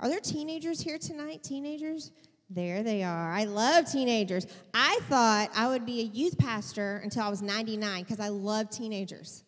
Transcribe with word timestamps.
Are 0.00 0.08
there 0.08 0.20
teenagers 0.20 0.80
here 0.80 0.98
tonight? 0.98 1.42
Teenagers? 1.42 2.12
There 2.50 2.82
they 2.82 3.02
are. 3.02 3.32
I 3.32 3.44
love 3.44 3.90
teenagers. 3.90 4.46
I 4.72 5.00
thought 5.02 5.50
I 5.54 5.68
would 5.68 5.84
be 5.84 6.00
a 6.00 6.04
youth 6.04 6.38
pastor 6.38 7.00
until 7.02 7.22
I 7.22 7.28
was 7.28 7.42
99 7.42 8.04
because 8.04 8.20
I 8.20 8.28
love 8.28 8.70
teenagers. 8.70 9.44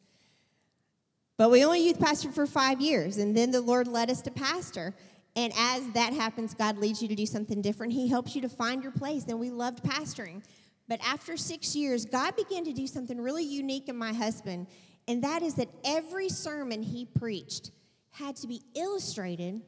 But 1.38 1.50
we 1.50 1.64
only 1.64 1.86
youth 1.86 1.98
pastor 1.98 2.30
for 2.30 2.46
five 2.46 2.82
years, 2.82 3.16
and 3.16 3.34
then 3.34 3.50
the 3.50 3.62
Lord 3.62 3.88
led 3.88 4.10
us 4.10 4.21
to 4.22 4.30
pastor. 4.30 4.94
And 5.36 5.52
as 5.56 5.88
that 5.93 6.12
happens, 6.12 6.53
God 6.53 6.77
leads 6.77 7.01
you 7.01 7.09
to 7.09 7.14
do 7.14 7.25
something 7.25 7.62
different. 7.62 7.93
He 7.93 8.09
helps 8.09 8.35
you 8.35 8.43
to 8.43 8.48
find 8.48 8.82
your 8.82 8.93
place. 8.93 9.25
And 9.29 9.41
we 9.41 9.48
loved 9.51 9.82
pastoring. 9.82 10.43
But 10.89 11.01
after 11.07 11.37
six 11.37 11.75
years, 11.77 12.05
God 12.05 12.37
began 12.37 12.64
to 12.64 12.73
do 12.73 12.87
something 12.87 13.19
really 13.19 13.45
unique 13.45 13.89
in 13.89 13.96
my 13.96 14.12
husband. 14.12 14.67
And 15.07 15.23
that 15.25 15.43
is 15.43 15.55
that 15.55 15.69
every 15.85 16.29
sermon 16.29 16.82
he 16.82 17.07
preached 17.07 17.71
had 18.11 18.37
to 18.37 18.48
be 18.48 18.62
illustrated 18.75 19.62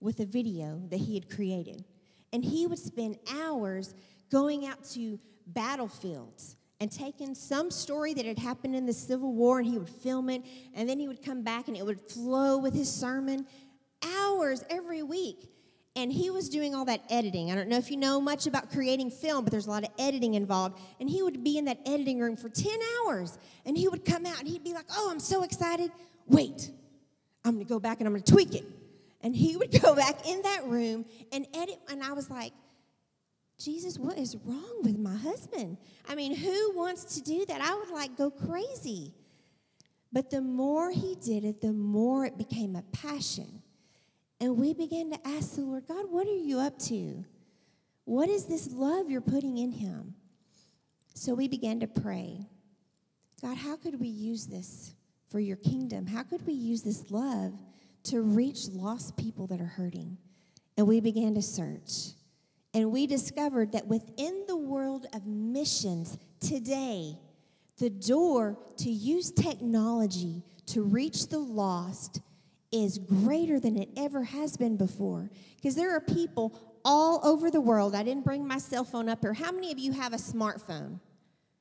with 0.00 0.20
a 0.20 0.26
video 0.26 0.80
that 0.90 0.98
he 0.98 1.14
had 1.14 1.28
created. 1.30 1.84
And 2.32 2.44
he 2.44 2.66
would 2.66 2.78
spend 2.78 3.18
hours 3.32 3.94
going 4.30 4.66
out 4.66 4.84
to 4.90 5.18
battlefields 5.46 6.56
and 6.80 6.90
taking 6.92 7.34
some 7.34 7.70
story 7.70 8.14
that 8.14 8.24
had 8.24 8.38
happened 8.38 8.76
in 8.76 8.86
the 8.86 8.92
Civil 8.92 9.32
War 9.32 9.58
and 9.58 9.66
he 9.68 9.78
would 9.78 9.88
film 9.88 10.30
it. 10.30 10.42
And 10.74 10.88
then 10.88 10.98
he 10.98 11.08
would 11.08 11.22
come 11.22 11.42
back 11.42 11.68
and 11.68 11.76
it 11.76 11.84
would 11.84 12.00
flow 12.00 12.58
with 12.58 12.74
his 12.74 12.90
sermon 12.90 13.46
hours 14.16 14.64
every 14.70 15.02
week. 15.02 15.50
And 15.96 16.12
he 16.12 16.30
was 16.30 16.48
doing 16.48 16.76
all 16.76 16.84
that 16.84 17.02
editing. 17.10 17.50
I 17.50 17.56
don't 17.56 17.68
know 17.68 17.78
if 17.78 17.90
you 17.90 17.96
know 17.96 18.20
much 18.20 18.46
about 18.46 18.70
creating 18.70 19.10
film, 19.10 19.42
but 19.42 19.50
there's 19.50 19.66
a 19.66 19.70
lot 19.70 19.82
of 19.82 19.90
editing 19.98 20.34
involved. 20.34 20.78
And 21.00 21.10
he 21.10 21.22
would 21.22 21.42
be 21.42 21.58
in 21.58 21.64
that 21.64 21.80
editing 21.86 22.20
room 22.20 22.36
for 22.36 22.48
10 22.48 22.72
hours. 23.04 23.36
And 23.66 23.76
he 23.76 23.88
would 23.88 24.04
come 24.04 24.24
out 24.24 24.38
and 24.38 24.46
he'd 24.46 24.62
be 24.62 24.72
like, 24.72 24.86
Oh, 24.96 25.08
I'm 25.10 25.18
so 25.18 25.42
excited. 25.42 25.90
Wait, 26.28 26.70
I'm 27.44 27.54
gonna 27.54 27.64
go 27.64 27.80
back 27.80 27.98
and 27.98 28.06
I'm 28.06 28.12
gonna 28.12 28.22
tweak 28.22 28.54
it. 28.54 28.64
And 29.20 29.34
he 29.34 29.56
would 29.56 29.70
go 29.82 29.94
back 29.94 30.26
in 30.26 30.42
that 30.42 30.64
room 30.64 31.04
and 31.32 31.46
edit. 31.54 31.78
And 31.88 32.02
I 32.02 32.12
was 32.12 32.30
like, 32.30 32.52
Jesus, 33.58 33.98
what 33.98 34.18
is 34.18 34.36
wrong 34.44 34.82
with 34.82 34.98
my 34.98 35.16
husband? 35.16 35.78
I 36.08 36.14
mean, 36.14 36.34
who 36.34 36.76
wants 36.76 37.16
to 37.16 37.22
do 37.22 37.44
that? 37.46 37.60
I 37.60 37.74
would 37.74 37.90
like 37.90 38.16
go 38.16 38.30
crazy. 38.30 39.14
But 40.12 40.30
the 40.30 40.40
more 40.40 40.90
he 40.90 41.16
did 41.16 41.44
it, 41.44 41.60
the 41.60 41.72
more 41.72 42.24
it 42.24 42.38
became 42.38 42.76
a 42.76 42.82
passion. 42.92 43.62
And 44.40 44.56
we 44.56 44.72
began 44.74 45.10
to 45.10 45.28
ask 45.28 45.56
the 45.56 45.62
Lord, 45.62 45.88
God, 45.88 46.06
what 46.08 46.26
are 46.26 46.36
you 46.36 46.60
up 46.60 46.78
to? 46.80 47.24
What 48.04 48.28
is 48.28 48.44
this 48.44 48.70
love 48.72 49.10
you're 49.10 49.20
putting 49.20 49.58
in 49.58 49.72
him? 49.72 50.14
So 51.14 51.34
we 51.34 51.48
began 51.48 51.80
to 51.80 51.88
pray 51.88 52.46
God, 53.40 53.56
how 53.56 53.76
could 53.76 54.00
we 54.00 54.08
use 54.08 54.46
this 54.46 54.94
for 55.30 55.38
your 55.38 55.56
kingdom? 55.56 56.06
How 56.06 56.24
could 56.24 56.44
we 56.46 56.54
use 56.54 56.82
this 56.82 57.10
love 57.10 57.52
to 58.10 58.20
reach 58.22 58.68
lost 58.68 59.16
people 59.16 59.46
that 59.48 59.60
are 59.60 59.66
hurting? 59.66 60.18
And 60.76 60.86
we 60.86 61.00
began 61.00 61.34
to 61.34 61.42
search. 61.42 62.14
And 62.74 62.92
we 62.92 63.06
discovered 63.06 63.72
that 63.72 63.86
within 63.86 64.44
the 64.46 64.56
world 64.56 65.06
of 65.12 65.26
missions 65.26 66.18
today, 66.40 67.16
the 67.78 67.90
door 67.90 68.58
to 68.78 68.90
use 68.90 69.30
technology 69.30 70.42
to 70.66 70.82
reach 70.82 71.28
the 71.28 71.38
lost 71.38 72.20
is 72.70 72.98
greater 72.98 73.58
than 73.58 73.78
it 73.78 73.88
ever 73.96 74.22
has 74.24 74.56
been 74.56 74.76
before. 74.76 75.30
Because 75.56 75.74
there 75.74 75.94
are 75.94 76.00
people 76.00 76.58
all 76.84 77.20
over 77.24 77.50
the 77.50 77.60
world. 77.60 77.94
I 77.94 78.02
didn't 78.02 78.24
bring 78.24 78.46
my 78.46 78.58
cell 78.58 78.84
phone 78.84 79.08
up 79.08 79.20
here. 79.20 79.32
How 79.32 79.50
many 79.50 79.72
of 79.72 79.78
you 79.78 79.92
have 79.92 80.12
a 80.12 80.16
smartphone? 80.16 81.00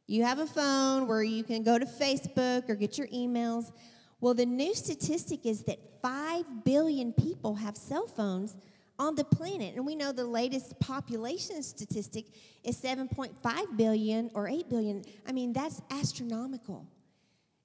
You 0.08 0.24
have 0.24 0.40
a 0.40 0.46
phone 0.46 1.08
where 1.08 1.24
you 1.24 1.44
can 1.44 1.64
go 1.64 1.78
to 1.78 1.86
Facebook 1.86 2.70
or 2.70 2.76
get 2.76 2.98
your 2.98 3.08
emails. 3.08 3.72
Well, 4.20 4.34
the 4.34 4.46
new 4.46 4.74
statistic 4.74 5.46
is 5.46 5.64
that 5.64 5.80
5 6.02 6.64
billion 6.64 7.14
people 7.14 7.56
have 7.56 7.78
cell 7.78 8.08
phones 8.08 8.58
on 9.00 9.16
the 9.16 9.24
planet. 9.24 9.76
And 9.76 9.86
we 9.86 9.96
know 9.96 10.12
the 10.12 10.26
latest 10.26 10.80
population 10.80 11.62
statistic 11.62 12.26
is 12.64 12.82
7.5 12.82 13.78
billion 13.78 14.32
or 14.34 14.48
8 14.48 14.70
billion. 14.70 15.04
I 15.28 15.32
mean, 15.32 15.54
that's 15.54 15.82
astronomical. 15.92 16.88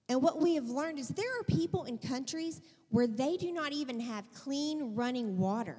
And 0.09 0.21
what 0.21 0.41
we 0.41 0.57
have 0.57 0.69
learned 0.69 0.99
is 0.99 1.09
there 1.09 1.41
are 1.41 1.45
people 1.45 1.85
in 1.85 1.97
countries 1.97 2.61
where 2.91 3.07
they 3.07 3.37
do 3.37 3.53
not 3.53 3.73
even 3.73 3.99
have 4.01 4.25
clean 4.35 4.95
running 4.95 5.39
water, 5.39 5.79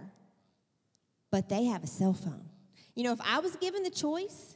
but 1.30 1.50
they 1.50 1.66
have 1.66 1.84
a 1.84 1.88
cell 1.88 2.14
phone. 2.14 2.46
You 2.96 3.04
know, 3.04 3.12
if 3.12 3.22
I 3.22 3.40
was 3.40 3.56
given 3.58 3.84
the 3.84 3.92
choice, 3.92 4.56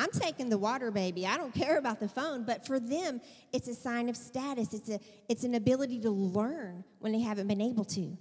I'm 0.00 0.10
taking 0.12 0.48
the 0.48 0.56
water 0.56 0.90
baby. 0.90 1.26
I 1.26 1.36
don't 1.36 1.52
care 1.52 1.76
about 1.76 2.00
the 2.00 2.08
phone, 2.08 2.44
but 2.44 2.66
for 2.66 2.80
them, 2.80 3.20
it's 3.52 3.68
a 3.68 3.74
sign 3.74 4.08
of 4.08 4.16
status. 4.16 4.72
It's, 4.72 4.88
a, 4.88 4.98
it's 5.28 5.44
an 5.44 5.54
ability 5.54 6.00
to 6.00 6.10
learn 6.10 6.84
when 7.00 7.12
they 7.12 7.20
haven't 7.20 7.48
been 7.48 7.60
able 7.60 7.84
to. 7.84 8.16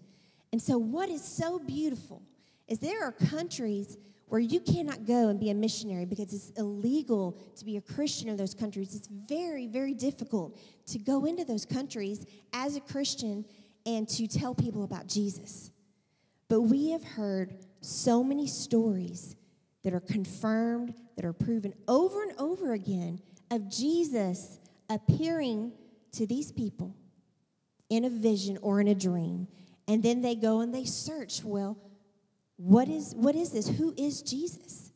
And 0.51 0.61
so, 0.61 0.77
what 0.77 1.07
is 1.07 1.23
so 1.23 1.57
beautiful 1.57 2.21
is 2.67 2.79
there 2.79 3.01
are 3.05 3.13
countries 3.13 3.97
where 4.27 4.41
you 4.41 4.59
cannot 4.59 5.05
go 5.05 5.29
and 5.29 5.39
be 5.39 5.51
a 5.51 5.53
missionary 5.53 6.03
because 6.03 6.33
it's 6.33 6.49
illegal 6.59 7.39
to 7.55 7.63
be 7.63 7.77
a 7.77 7.81
Christian 7.81 8.27
in 8.27 8.35
those 8.35 8.53
countries. 8.53 8.93
It's 8.93 9.07
very, 9.07 9.65
very 9.67 9.93
difficult 9.93 10.59
to 10.87 10.99
go 10.99 11.23
into 11.23 11.45
those 11.45 11.65
countries 11.65 12.25
as 12.51 12.75
a 12.75 12.81
Christian 12.81 13.45
and 13.85 14.07
to 14.09 14.27
tell 14.27 14.53
people 14.53 14.83
about 14.83 15.07
Jesus. 15.07 15.71
But 16.49 16.63
we 16.63 16.89
have 16.89 17.05
heard 17.05 17.55
so 17.79 18.21
many 18.21 18.47
stories 18.47 19.37
that 19.83 19.93
are 19.93 19.99
confirmed, 19.99 20.93
that 21.15 21.25
are 21.25 21.33
proven 21.33 21.73
over 21.87 22.23
and 22.23 22.33
over 22.37 22.73
again 22.73 23.19
of 23.51 23.69
Jesus 23.69 24.59
appearing 24.89 25.71
to 26.13 26.25
these 26.25 26.51
people 26.51 26.95
in 27.89 28.05
a 28.05 28.09
vision 28.09 28.57
or 28.61 28.81
in 28.81 28.87
a 28.87 28.95
dream. 28.95 29.47
And 29.87 30.03
then 30.03 30.21
they 30.21 30.35
go 30.35 30.61
and 30.61 30.73
they 30.73 30.85
search, 30.85 31.43
well, 31.43 31.77
what 32.57 32.89
is 32.89 33.15
what 33.15 33.35
is 33.35 33.51
this? 33.51 33.67
Who 33.67 33.93
is 33.97 34.21
Jesus? 34.21 34.91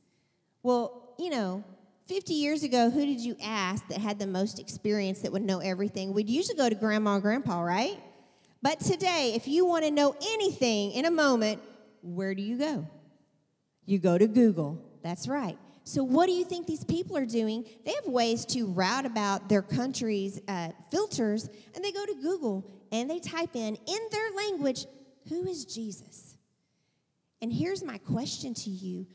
Well, 0.61 1.15
you 1.17 1.29
know, 1.29 1.63
50 2.07 2.33
years 2.33 2.63
ago, 2.63 2.89
who 2.89 3.05
did 3.05 3.19
you 3.19 3.37
ask 3.41 3.87
that 3.87 3.99
had 3.99 4.19
the 4.19 4.27
most 4.27 4.59
experience 4.59 5.19
that 5.19 5.31
would 5.31 5.41
know 5.41 5.59
everything? 5.59 6.13
We'd 6.13 6.29
usually 6.29 6.57
go 6.57 6.67
to 6.67 6.75
grandma 6.75 7.15
and 7.15 7.23
grandpa, 7.23 7.61
right? 7.61 7.97
But 8.61 8.79
today, 8.79 9.33
if 9.35 9.47
you 9.47 9.65
want 9.65 9.85
to 9.85 9.91
know 9.91 10.15
anything 10.21 10.91
in 10.91 11.05
a 11.05 11.11
moment, 11.11 11.61
where 12.01 12.35
do 12.35 12.41
you 12.41 12.57
go? 12.57 12.87
You 13.85 13.99
go 13.99 14.17
to 14.17 14.27
Google. 14.27 14.81
That's 15.01 15.27
right. 15.27 15.57
So, 15.85 16.03
what 16.03 16.27
do 16.27 16.31
you 16.31 16.45
think 16.45 16.65
these 16.65 16.85
people 16.85 17.17
are 17.17 17.25
doing? 17.25 17.65
They 17.85 17.91
have 17.91 18.05
ways 18.05 18.45
to 18.47 18.67
route 18.67 19.05
about 19.05 19.49
their 19.49 19.61
country's 19.61 20.39
uh, 20.47 20.69
filters, 20.89 21.49
and 21.75 21.83
they 21.83 21.91
go 21.91 22.05
to 22.05 22.15
Google 22.21 22.65
and 22.93 23.09
they 23.09 23.19
type 23.19 23.55
in, 23.55 23.75
in 23.87 23.99
their 24.11 24.31
language, 24.37 24.85
who 25.27 25.45
is 25.45 25.65
Jesus? 25.65 26.37
And 27.41 27.51
here's 27.51 27.83
my 27.83 27.97
question 27.97 28.53
to 28.53 28.69
you 28.69 29.07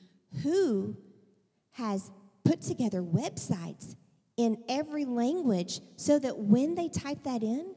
Who 0.43 0.97
has 1.71 2.11
put 2.45 2.61
together 2.61 3.03
websites 3.03 3.95
in 4.37 4.59
every 4.69 5.05
language 5.05 5.81
so 5.97 6.19
that 6.19 6.39
when 6.39 6.75
they 6.75 6.89
type 6.89 7.23
that 7.23 7.43
in, 7.43 7.75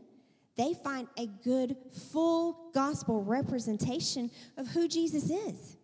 they 0.57 0.73
find 0.83 1.07
a 1.17 1.27
good, 1.27 1.75
full 2.11 2.71
gospel 2.73 3.23
representation 3.23 4.31
of 4.57 4.67
who 4.67 4.87
Jesus 4.87 5.29
is? 5.29 5.77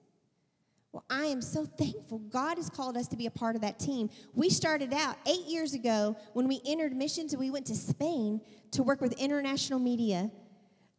Well, 0.97 1.06
I 1.12 1.25
am 1.28 1.44
so 1.44 1.63
thankful. 1.63 2.18
God 2.18 2.58
has 2.58 2.72
called 2.72 2.97
us 2.97 3.08
to 3.09 3.16
be 3.16 3.28
a 3.28 3.30
part 3.30 3.56
of 3.56 3.62
that 3.62 3.78
team. 3.78 4.09
We 4.34 4.50
started 4.50 4.91
out 4.91 5.16
eight 5.28 5.46
years 5.46 5.75
ago 5.75 6.18
when 6.34 6.47
we 6.47 6.59
entered 6.66 6.96
missions 6.96 7.34
and 7.34 7.40
we 7.40 7.52
went 7.52 7.68
to 7.68 7.75
Spain 7.75 8.41
to 8.72 8.81
work 8.81 9.00
with 9.00 9.12
international 9.12 9.78
media. 9.78 10.31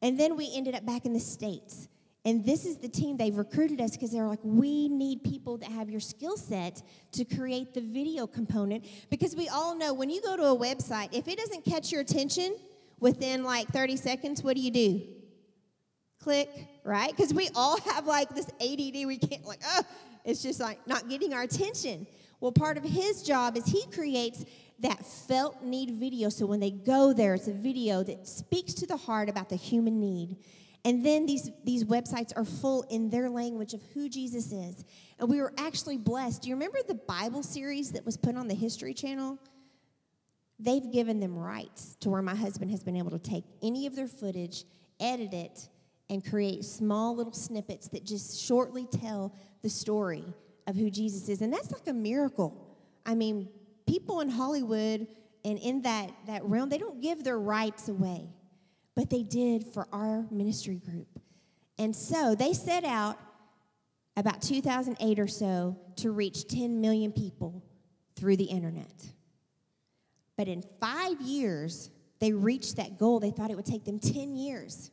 And 0.01 0.17
then 0.17 0.37
we 0.37 0.53
ended 0.55 0.77
up 0.77 0.87
back 0.87 1.05
in 1.05 1.15
the 1.15 1.19
States. 1.19 1.89
And 2.25 2.47
this 2.47 2.65
is 2.65 2.77
the 2.77 2.89
team, 2.89 3.17
they've 3.17 3.37
recruited 3.37 3.81
us 3.81 3.91
because 3.91 4.13
they're 4.13 4.29
like, 4.29 4.39
we 4.45 4.89
need 4.89 5.25
people 5.25 5.59
that 5.59 5.73
have 5.73 5.91
your 5.91 5.99
skill 5.99 6.37
set 6.37 6.81
to 7.11 7.25
create 7.25 7.75
the 7.75 7.81
video 7.81 8.29
component. 8.29 8.85
Because 9.11 9.35
we 9.35 9.49
all 9.49 9.75
know 9.75 9.93
when 9.93 10.11
you 10.11 10.23
go 10.23 10.37
to 10.37 10.45
a 10.45 10.57
website, 10.57 11.09
if 11.13 11.27
it 11.27 11.39
doesn't 11.39 11.65
catch 11.65 11.91
your 11.91 12.03
attention 12.03 12.57
within 13.01 13.43
like 13.43 13.67
30 13.71 13.97
seconds, 13.97 14.45
what 14.45 14.55
do 14.55 14.63
you 14.63 14.71
do? 14.71 15.18
Click, 16.23 16.51
right? 16.84 17.11
Because 17.11 17.33
we 17.33 17.49
all 17.55 17.81
have 17.93 18.06
like 18.06 18.34
this 18.34 18.47
ADD, 18.61 19.06
we 19.06 19.19
can't, 19.19 19.44
like, 19.44 19.62
oh, 19.67 19.82
it's 20.25 20.43
just 20.43 20.61
like 20.61 20.87
not 20.87 21.09
getting 21.09 21.32
our 21.35 21.43
attention. 21.43 22.06
Well, 22.41 22.53
part 22.53 22.76
of 22.76 22.85
his 22.85 23.23
job 23.23 23.56
is 23.56 23.67
he 23.67 23.85
creates 23.93 24.44
that 24.81 25.05
felt 25.05 25.62
need 25.62 25.91
video. 25.91 26.29
So 26.29 26.47
when 26.47 26.61
they 26.61 26.70
go 26.70 27.12
there, 27.12 27.35
it's 27.35 27.49
a 27.49 27.53
video 27.53 28.03
that 28.05 28.29
speaks 28.29 28.75
to 28.75 28.87
the 28.87 28.97
heart 28.97 29.29
about 29.29 29.49
the 29.49 29.56
human 29.56 29.99
need. 29.99 30.37
And 30.85 31.05
then 31.05 31.26
these, 31.26 31.50
these 31.65 31.85
websites 31.85 32.32
are 32.37 32.44
full 32.44 32.82
in 32.82 33.11
their 33.11 33.29
language 33.29 33.75
of 33.75 33.82
who 33.93 34.09
Jesus 34.09 34.53
is. 34.53 34.85
And 35.19 35.29
we 35.29 35.41
were 35.41 35.53
actually 35.59 35.99
blessed. 35.99 36.43
Do 36.43 36.49
you 36.49 36.55
remember 36.55 36.79
the 36.87 36.94
Bible 36.94 37.43
series 37.43 37.93
that 37.93 38.06
was 38.06 38.17
put 38.17 38.37
on 38.37 38.47
the 38.47 38.55
History 38.55 38.94
Channel? 38.94 39.38
They've 40.61 40.93
given 40.93 41.19
them 41.19 41.37
rights 41.37 41.97
to 42.00 42.11
where 42.11 42.23
my 42.23 42.35
husband 42.35 42.70
has 42.70 42.82
been 42.85 42.97
able 42.97 43.11
to 43.11 43.19
take 43.19 43.44
any 43.62 43.87
of 43.87 43.97
their 43.97 44.09
footage, 44.09 44.65
edit 45.00 45.35
it, 45.35 45.69
and 46.10 46.25
create 46.25 46.64
small 46.64 47.14
little 47.14 47.32
snippets 47.32 47.88
that 47.88 48.05
just 48.05 48.40
shortly 48.40 48.87
tell 48.87 49.34
the 49.62 49.69
story 49.69 50.25
of 50.66 50.76
who 50.76 50.90
Jesus 50.90 51.28
is. 51.28 51.43
And 51.43 51.52
that's 51.52 51.70
like 51.70 51.87
a 51.87 51.93
miracle. 51.93 52.76
I 53.05 53.14
mean, 53.14 53.49
people 53.87 54.20
in 54.20 54.28
Hollywood 54.28 55.06
and 55.44 55.58
in 55.58 55.82
that, 55.82 56.10
that 56.26 56.44
realm, 56.44 56.69
they 56.69 56.78
don't 56.78 57.00
give 57.00 57.25
their 57.25 57.38
rights 57.38 57.88
away, 57.88 58.28
but 58.94 59.10
they 59.10 59.22
did 59.22 59.64
for 59.64 59.87
our 59.93 60.26
ministry 60.31 60.76
group. 60.76 61.08
And 61.78 61.94
so 61.94 62.34
they 62.34 62.52
set 62.52 62.84
out 62.84 63.19
about 64.16 64.43
2008 64.43 65.19
or 65.19 65.28
so 65.28 65.78
to 65.96 66.10
reach 66.10 66.49
10 66.49 66.81
million 66.81 67.12
people 67.12 67.62
through 68.16 68.37
the 68.37 68.44
internet. 68.44 68.93
But 70.37 70.49
in 70.49 70.62
five 70.81 71.20
years, 71.20 71.90
they 72.19 72.32
reached 72.32 72.76
that 72.76 72.99
goal. 72.99 73.20
They 73.20 73.31
thought 73.31 73.50
it 73.50 73.56
would 73.56 73.66
take 73.66 73.84
them 73.84 73.99
10 73.99 74.37
years. 74.37 74.90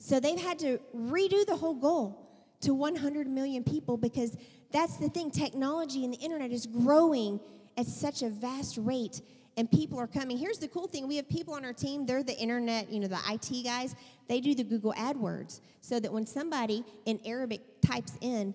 So 0.00 0.18
they've 0.18 0.40
had 0.40 0.58
to 0.60 0.80
redo 0.96 1.44
the 1.46 1.54
whole 1.56 1.74
goal 1.74 2.26
to 2.62 2.72
100 2.72 3.28
million 3.28 3.62
people 3.62 3.98
because 3.98 4.36
that's 4.72 4.96
the 4.96 5.10
thing. 5.10 5.30
Technology 5.30 6.04
and 6.04 6.12
the 6.12 6.18
internet 6.18 6.50
is 6.50 6.66
growing 6.66 7.38
at 7.76 7.86
such 7.86 8.22
a 8.22 8.30
vast 8.30 8.78
rate 8.78 9.20
and 9.58 9.70
people 9.70 9.98
are 9.98 10.06
coming. 10.06 10.38
Here's 10.38 10.58
the 10.58 10.68
cool 10.68 10.88
thing 10.88 11.06
we 11.06 11.16
have 11.16 11.28
people 11.28 11.52
on 11.52 11.66
our 11.66 11.74
team, 11.74 12.06
they're 12.06 12.22
the 12.22 12.36
internet, 12.38 12.90
you 12.90 12.98
know, 12.98 13.08
the 13.08 13.18
IT 13.28 13.62
guys. 13.62 13.94
They 14.26 14.40
do 14.40 14.54
the 14.54 14.64
Google 14.64 14.94
AdWords 14.94 15.60
so 15.82 16.00
that 16.00 16.10
when 16.10 16.24
somebody 16.24 16.82
in 17.04 17.20
Arabic 17.26 17.60
types 17.82 18.16
in, 18.22 18.54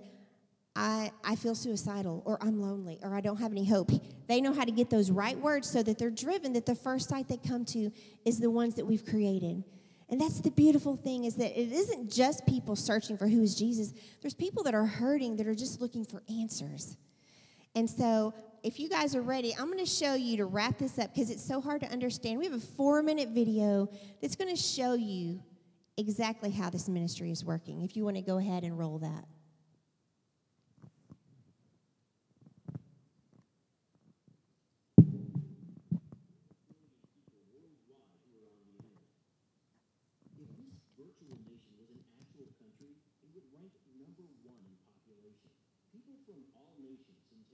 I, 0.75 1.11
I 1.23 1.35
feel 1.35 1.53
suicidal 1.53 2.23
or 2.25 2.39
I'm 2.41 2.59
lonely 2.59 2.97
or 3.03 3.13
I 3.13 3.21
don't 3.21 3.37
have 3.37 3.51
any 3.51 3.65
hope. 3.65 3.91
They 4.27 4.41
know 4.41 4.51
how 4.51 4.65
to 4.65 4.71
get 4.71 4.89
those 4.89 5.11
right 5.11 5.37
words 5.37 5.69
so 5.69 5.83
that 5.83 5.99
they're 5.99 6.09
driven 6.09 6.53
that 6.53 6.65
the 6.65 6.75
first 6.75 7.07
site 7.07 7.27
they 7.27 7.37
come 7.37 7.65
to 7.65 7.91
is 8.25 8.39
the 8.39 8.49
ones 8.49 8.75
that 8.75 8.85
we've 8.85 9.05
created. 9.05 9.63
And 10.09 10.21
that's 10.21 10.39
the 10.39 10.51
beautiful 10.51 10.95
thing 10.95 11.25
is 11.25 11.35
that 11.35 11.59
it 11.59 11.71
isn't 11.71 12.11
just 12.11 12.45
people 12.45 12.75
searching 12.75 13.17
for 13.17 13.27
who 13.27 13.41
is 13.41 13.55
Jesus. 13.55 13.93
There's 14.21 14.35
people 14.35 14.63
that 14.63 14.75
are 14.75 14.85
hurting 14.85 15.37
that 15.37 15.47
are 15.47 15.55
just 15.55 15.81
looking 15.81 16.05
for 16.05 16.21
answers. 16.29 16.95
And 17.73 17.89
so 17.89 18.33
if 18.63 18.79
you 18.79 18.87
guys 18.87 19.15
are 19.15 19.21
ready, 19.21 19.55
I'm 19.57 19.65
going 19.65 19.83
to 19.83 19.85
show 19.85 20.13
you 20.13 20.37
to 20.37 20.45
wrap 20.45 20.77
this 20.77 20.99
up 20.99 21.13
because 21.13 21.29
it's 21.29 21.45
so 21.45 21.59
hard 21.59 21.81
to 21.81 21.91
understand. 21.91 22.39
We 22.39 22.45
have 22.45 22.53
a 22.53 22.59
four 22.59 23.01
minute 23.01 23.29
video 23.29 23.89
that's 24.21 24.35
going 24.35 24.55
to 24.55 24.61
show 24.61 24.93
you 24.93 25.41
exactly 25.97 26.51
how 26.51 26.69
this 26.69 26.87
ministry 26.87 27.31
is 27.31 27.43
working. 27.43 27.81
If 27.81 27.95
you 27.95 28.03
want 28.03 28.17
to 28.17 28.21
go 28.21 28.37
ahead 28.37 28.63
and 28.63 28.77
roll 28.77 28.99
that. 28.99 29.25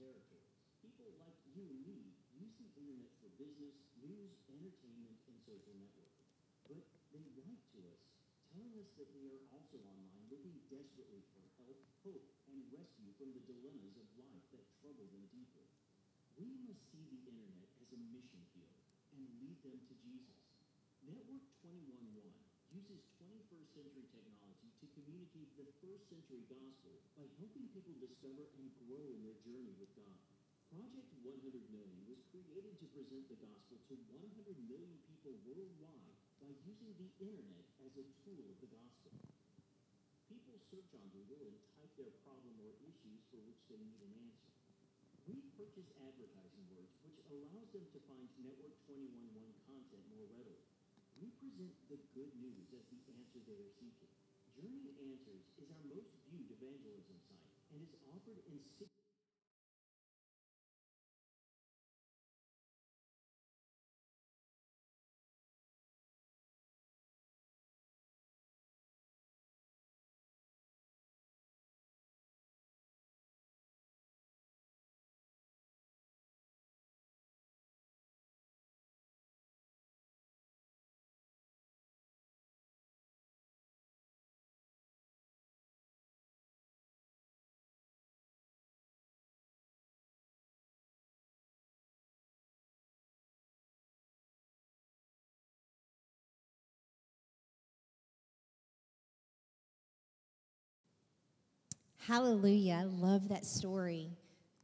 narrative. 0.02 0.42
People 0.82 1.14
like 1.22 1.38
you 1.54 1.62
and 1.62 1.78
me 1.86 2.10
use 2.34 2.54
the 2.58 2.66
internet 2.74 3.14
for 3.22 3.30
business, 3.38 3.78
news, 4.02 4.34
entertainment, 4.50 5.14
and 5.30 5.38
social 5.46 5.74
networking. 5.78 6.26
But 6.66 6.82
they 7.14 7.22
write 7.38 7.62
to 7.78 7.78
us, 7.86 8.02
telling 8.50 8.74
us 8.82 8.90
that 8.98 9.08
they 9.14 9.30
are 9.30 9.46
also 9.54 9.78
online 9.86 10.26
looking 10.26 10.58
desperately 10.66 11.22
for 11.30 11.46
help, 11.62 11.78
hope, 12.02 12.26
and 12.50 12.66
rescue 12.74 13.14
from 13.14 13.30
the 13.30 13.42
dilemmas 13.46 13.94
of 13.94 14.06
life 14.18 14.42
that 14.50 14.66
trouble 14.82 15.06
them 15.06 15.22
deeply. 15.30 15.70
We 16.34 16.50
must 16.66 16.82
see 16.90 17.06
the 17.06 17.22
internet 17.30 17.70
as 17.78 17.88
a 17.94 18.00
mission 18.10 18.42
field 18.50 18.74
and 19.14 19.22
lead 19.38 19.62
them 19.62 19.78
to 19.86 19.94
Jesus. 20.02 20.38
Network 21.06 21.46
211 21.62 22.41
first 25.82 26.06
century 26.06 26.46
gospel 26.46 26.94
by 27.18 27.26
helping 27.42 27.66
people 27.74 27.90
discover 27.98 28.46
and 28.54 28.70
grow 28.86 29.02
in 29.02 29.18
their 29.26 29.34
journey 29.42 29.74
with 29.82 29.90
God. 29.98 30.14
Project 30.70 31.10
100 31.26 31.58
Million 31.74 32.00
was 32.06 32.22
created 32.30 32.78
to 32.78 32.86
present 32.94 33.26
the 33.26 33.36
gospel 33.42 33.76
to 33.90 33.94
100 34.14 34.56
million 34.70 34.94
people 35.10 35.34
worldwide 35.42 36.14
by 36.38 36.54
using 36.64 36.94
the 36.96 37.10
internet 37.18 37.66
as 37.82 37.92
a 37.98 38.06
tool 38.22 38.46
of 38.46 38.56
the 38.62 38.70
gospel. 38.70 39.10
People 40.30 40.56
search 40.70 40.90
on 40.94 41.04
Google 41.10 41.50
and 41.50 41.58
type 41.76 41.92
their 41.98 42.14
problem 42.22 42.54
or 42.62 42.72
issues 42.86 43.20
for 43.28 43.42
which 43.42 43.58
they 43.68 43.82
need 43.82 44.00
an 44.06 44.16
answer. 44.22 44.54
We 45.26 45.44
purchase 45.58 45.90
advertising 45.98 46.66
words, 46.72 46.94
which 47.04 47.20
allows 47.26 47.68
them 47.74 47.84
to 47.90 47.98
find 48.06 48.30
Network 48.38 48.78
211 48.86 49.50
content 49.66 50.04
more 50.14 50.30
readily. 50.30 50.71
We 51.22 51.30
present 51.38 51.70
the 51.86 52.02
good 52.18 52.34
news 52.42 52.66
as 52.74 52.82
the 52.90 52.98
answer 53.14 53.38
they 53.46 53.54
are 53.54 53.70
seeking. 53.78 54.10
Journey 54.58 54.90
Answers 54.98 55.46
is 55.54 55.70
our 55.70 55.86
most 55.86 56.10
viewed 56.26 56.50
evangelism 56.50 57.14
site 57.30 57.54
and 57.70 57.78
is 57.78 57.94
offered 58.10 58.42
in 58.50 58.58
six 58.74 58.90
Hallelujah. 102.06 102.78
I 102.80 102.84
love 102.84 103.28
that 103.28 103.46
story. 103.46 104.10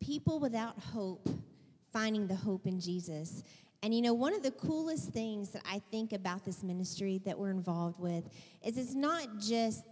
People 0.00 0.40
without 0.40 0.78
hope 0.78 1.28
finding 1.92 2.26
the 2.26 2.34
hope 2.34 2.66
in 2.66 2.80
Jesus. 2.80 3.44
And 3.82 3.94
you 3.94 4.02
know, 4.02 4.12
one 4.12 4.34
of 4.34 4.42
the 4.42 4.50
coolest 4.50 5.12
things 5.12 5.50
that 5.50 5.62
I 5.64 5.80
think 5.90 6.12
about 6.12 6.44
this 6.44 6.64
ministry 6.64 7.20
that 7.24 7.38
we're 7.38 7.50
involved 7.50 8.00
with 8.00 8.24
is 8.64 8.76
it's 8.76 8.94
not 8.94 9.38
just 9.38 9.84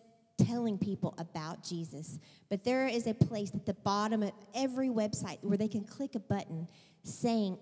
telling 0.44 0.76
people 0.76 1.14
about 1.18 1.62
Jesus, 1.62 2.18
but 2.48 2.64
there 2.64 2.88
is 2.88 3.06
a 3.06 3.14
place 3.14 3.54
at 3.54 3.64
the 3.64 3.74
bottom 3.74 4.24
of 4.24 4.32
every 4.54 4.88
website 4.88 5.38
where 5.42 5.56
they 5.56 5.68
can 5.68 5.84
click 5.84 6.16
a 6.16 6.20
button 6.20 6.66
saying, 7.04 7.56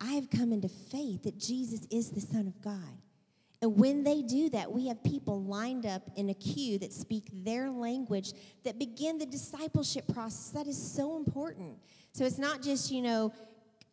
I've 0.00 0.30
come 0.30 0.52
into 0.52 0.68
faith 0.68 1.24
that 1.24 1.38
Jesus 1.38 1.86
is 1.90 2.10
the 2.10 2.20
Son 2.20 2.46
of 2.46 2.60
God. 2.62 2.96
And 3.60 3.76
when 3.76 4.04
they 4.04 4.22
do 4.22 4.48
that, 4.50 4.70
we 4.70 4.86
have 4.86 5.02
people 5.02 5.42
lined 5.42 5.84
up 5.84 6.02
in 6.16 6.30
a 6.30 6.34
queue 6.34 6.78
that 6.78 6.92
speak 6.92 7.24
their 7.32 7.70
language 7.70 8.32
that 8.62 8.78
begin 8.78 9.18
the 9.18 9.26
discipleship 9.26 10.06
process. 10.12 10.50
That 10.50 10.68
is 10.68 10.80
so 10.80 11.16
important. 11.16 11.76
So 12.12 12.24
it's 12.24 12.38
not 12.38 12.62
just, 12.62 12.92
you 12.92 13.02
know, 13.02 13.32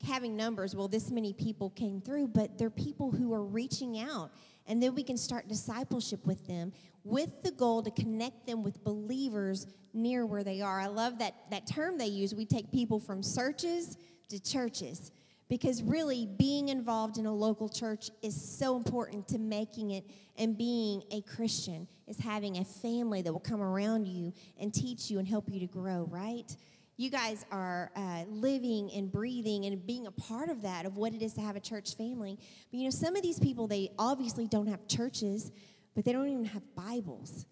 having 0.05 0.35
numbers, 0.35 0.75
well, 0.75 0.87
this 0.87 1.09
many 1.09 1.33
people 1.33 1.71
came 1.71 1.99
through, 1.99 2.27
but 2.27 2.57
they're 2.59 2.69
people 2.69 3.09
who 3.09 3.33
are 3.33 3.43
reaching 3.43 3.99
out. 3.99 4.31
And 4.67 4.81
then 4.81 4.93
we 4.93 5.03
can 5.03 5.17
start 5.17 5.47
discipleship 5.47 6.25
with 6.25 6.45
them 6.47 6.71
with 7.03 7.43
the 7.43 7.51
goal 7.51 7.83
to 7.83 7.91
connect 7.91 8.47
them 8.47 8.63
with 8.63 8.83
believers 8.83 9.67
near 9.93 10.25
where 10.25 10.43
they 10.43 10.61
are. 10.61 10.79
I 10.79 10.87
love 10.87 11.19
that, 11.19 11.33
that 11.51 11.67
term 11.67 11.97
they 11.97 12.07
use. 12.07 12.35
We 12.35 12.45
take 12.45 12.71
people 12.71 12.99
from 12.99 13.23
searches 13.23 13.97
to 14.29 14.39
churches 14.39 15.11
because 15.47 15.83
really 15.83 16.27
being 16.37 16.69
involved 16.69 17.17
in 17.17 17.25
a 17.25 17.33
local 17.33 17.69
church 17.69 18.09
is 18.21 18.39
so 18.57 18.75
important 18.75 19.27
to 19.27 19.37
making 19.37 19.91
it 19.91 20.03
and 20.37 20.57
being 20.57 21.03
a 21.11 21.21
christian 21.21 21.87
is 22.07 22.17
having 22.17 22.57
a 22.57 22.65
family 22.65 23.21
that 23.21 23.31
will 23.31 23.39
come 23.39 23.61
around 23.61 24.07
you 24.07 24.33
and 24.59 24.73
teach 24.73 25.09
you 25.09 25.19
and 25.19 25.27
help 25.27 25.45
you 25.49 25.59
to 25.59 25.67
grow 25.67 26.07
right? 26.09 26.55
You 26.97 27.09
guys 27.09 27.45
are 27.51 27.91
uh, 27.97 28.23
living 28.29 28.89
and 28.95 29.11
breathing 29.11 29.65
and 29.65 29.85
being 29.85 30.07
a 30.07 30.11
part 30.11 30.47
of 30.49 30.61
that 30.61 30.85
of 30.85 30.95
what 30.95 31.13
it 31.13 31.21
is 31.21 31.33
to 31.33 31.41
have 31.41 31.57
a 31.57 31.59
church 31.59 31.95
family. 31.95 32.37
But 32.71 32.77
you 32.77 32.85
know 32.85 32.89
some 32.89 33.15
of 33.15 33.21
these 33.21 33.39
people 33.39 33.67
they 33.67 33.89
obviously 33.99 34.47
don't 34.47 34.67
have 34.67 34.87
churches 34.87 35.51
but 35.93 36.05
they 36.05 36.11
don't 36.11 36.29
even 36.29 36.45
have 36.45 36.61
bibles. 36.75 37.45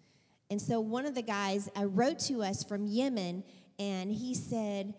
And 0.50 0.60
so 0.60 0.80
one 0.80 1.06
of 1.06 1.14
the 1.14 1.22
guys 1.22 1.68
uh, 1.78 1.86
wrote 1.86 2.18
to 2.20 2.42
us 2.42 2.62
from 2.62 2.86
yemen 2.86 3.44
and 3.78 4.12
he 4.12 4.34
said 4.34 4.94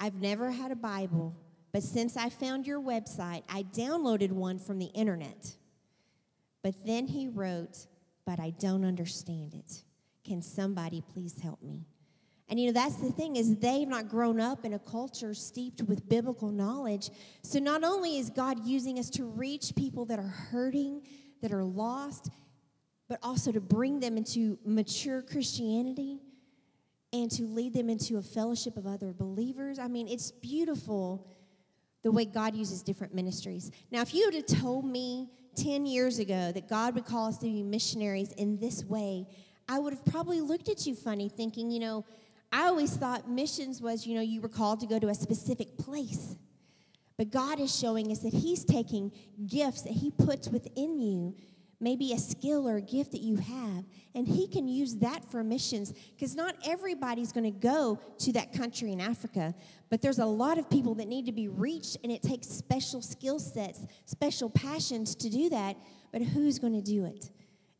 i've 0.00 0.14
never 0.14 0.50
had 0.50 0.72
a 0.72 0.76
bible 0.76 1.36
but 1.72 1.82
since 1.82 2.16
I 2.16 2.28
found 2.28 2.66
your 2.66 2.80
website, 2.80 3.42
I 3.48 3.62
downloaded 3.62 4.30
one 4.30 4.58
from 4.58 4.78
the 4.78 4.86
internet. 4.86 5.56
But 6.62 6.74
then 6.86 7.06
he 7.06 7.28
wrote, 7.28 7.86
But 8.26 8.38
I 8.38 8.50
don't 8.50 8.84
understand 8.84 9.54
it. 9.54 9.82
Can 10.24 10.42
somebody 10.42 11.02
please 11.12 11.40
help 11.40 11.62
me? 11.62 11.86
And 12.48 12.60
you 12.60 12.66
know, 12.66 12.72
that's 12.72 12.96
the 12.96 13.10
thing 13.10 13.36
is 13.36 13.56
they've 13.56 13.88
not 13.88 14.10
grown 14.10 14.38
up 14.38 14.66
in 14.66 14.74
a 14.74 14.78
culture 14.78 15.32
steeped 15.32 15.80
with 15.82 16.06
biblical 16.06 16.50
knowledge. 16.50 17.10
So 17.42 17.58
not 17.58 17.82
only 17.82 18.18
is 18.18 18.28
God 18.28 18.66
using 18.66 18.98
us 18.98 19.08
to 19.10 19.24
reach 19.24 19.74
people 19.74 20.04
that 20.06 20.18
are 20.18 20.34
hurting, 20.50 21.00
that 21.40 21.52
are 21.52 21.64
lost, 21.64 22.28
but 23.08 23.18
also 23.22 23.52
to 23.52 23.60
bring 23.60 24.00
them 24.00 24.18
into 24.18 24.58
mature 24.66 25.22
Christianity 25.22 26.20
and 27.12 27.30
to 27.30 27.44
lead 27.44 27.72
them 27.72 27.88
into 27.88 28.18
a 28.18 28.22
fellowship 28.22 28.76
of 28.76 28.86
other 28.86 29.12
believers. 29.12 29.78
I 29.78 29.88
mean, 29.88 30.08
it's 30.08 30.30
beautiful 30.30 31.26
the 32.02 32.10
way 32.10 32.24
God 32.24 32.54
uses 32.54 32.82
different 32.82 33.14
ministries. 33.14 33.70
Now, 33.90 34.00
if 34.02 34.14
you 34.14 34.26
would 34.26 34.34
have 34.34 34.46
told 34.46 34.84
me 34.84 35.30
10 35.56 35.86
years 35.86 36.18
ago 36.18 36.52
that 36.52 36.68
God 36.68 36.94
would 36.94 37.04
call 37.04 37.28
us 37.28 37.38
to 37.38 37.46
be 37.46 37.62
missionaries 37.62 38.32
in 38.32 38.58
this 38.58 38.84
way, 38.84 39.26
I 39.68 39.78
would 39.78 39.92
have 39.92 40.04
probably 40.04 40.40
looked 40.40 40.68
at 40.68 40.86
you 40.86 40.94
funny, 40.94 41.28
thinking, 41.28 41.70
you 41.70 41.80
know, 41.80 42.04
I 42.50 42.66
always 42.66 42.94
thought 42.96 43.30
missions 43.30 43.80
was, 43.80 44.06
you 44.06 44.14
know, 44.14 44.20
you 44.20 44.40
were 44.40 44.48
called 44.48 44.80
to 44.80 44.86
go 44.86 44.98
to 44.98 45.08
a 45.08 45.14
specific 45.14 45.78
place. 45.78 46.36
But 47.16 47.30
God 47.30 47.60
is 47.60 47.74
showing 47.74 48.10
us 48.10 48.18
that 48.20 48.32
He's 48.32 48.64
taking 48.64 49.12
gifts 49.46 49.82
that 49.82 49.92
He 49.92 50.10
puts 50.10 50.48
within 50.48 51.00
you, 51.00 51.34
maybe 51.82 52.12
a 52.12 52.18
skill 52.18 52.68
or 52.68 52.76
a 52.76 52.80
gift 52.80 53.10
that 53.12 53.20
you 53.20 53.36
have, 53.36 53.84
and 54.14 54.26
He 54.26 54.46
can 54.46 54.68
use 54.68 54.96
that 54.96 55.30
for 55.30 55.42
missions 55.42 55.92
because 56.14 56.34
not 56.34 56.54
everybody's 56.66 57.32
going 57.32 57.44
to 57.44 57.58
go 57.58 58.00
to 58.20 58.32
that 58.32 58.52
country 58.52 58.92
in 58.92 59.00
Africa, 59.00 59.54
but 59.90 60.00
there's 60.00 60.20
a 60.20 60.24
lot 60.24 60.56
of 60.58 60.70
people 60.70 60.94
that 60.94 61.08
need 61.08 61.26
to 61.26 61.32
be 61.32 61.48
reached, 61.48 61.98
and 62.02 62.12
it 62.12 62.22
takes 62.22 62.46
special 62.48 63.02
skill 63.02 63.38
sets, 63.38 63.80
special 64.06 64.48
passions 64.48 65.14
to 65.16 65.28
do 65.28 65.50
that. 65.50 65.76
But 66.12 66.22
who's 66.22 66.58
going 66.58 66.74
to 66.74 66.82
do 66.82 67.04
it? 67.04 67.30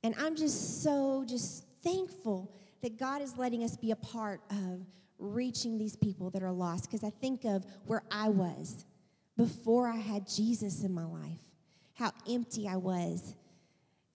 And 0.02 0.14
I'm 0.18 0.34
just 0.34 0.82
so 0.82 1.24
just 1.26 1.64
thankful 1.82 2.52
that 2.82 2.98
God 2.98 3.22
is 3.22 3.38
letting 3.38 3.62
us 3.62 3.76
be 3.76 3.92
a 3.92 3.96
part 3.96 4.40
of 4.50 4.84
reaching 5.18 5.78
these 5.78 5.94
people 5.94 6.30
that 6.30 6.42
are 6.42 6.50
lost 6.50 6.90
because 6.90 7.04
I 7.04 7.10
think 7.10 7.44
of 7.44 7.64
where 7.86 8.02
I 8.10 8.28
was 8.28 8.84
before 9.36 9.86
I 9.86 9.96
had 9.96 10.26
Jesus 10.26 10.82
in 10.82 10.92
my 10.92 11.04
life, 11.04 11.38
how 11.94 12.12
empty 12.28 12.66
I 12.68 12.76
was. 12.76 13.34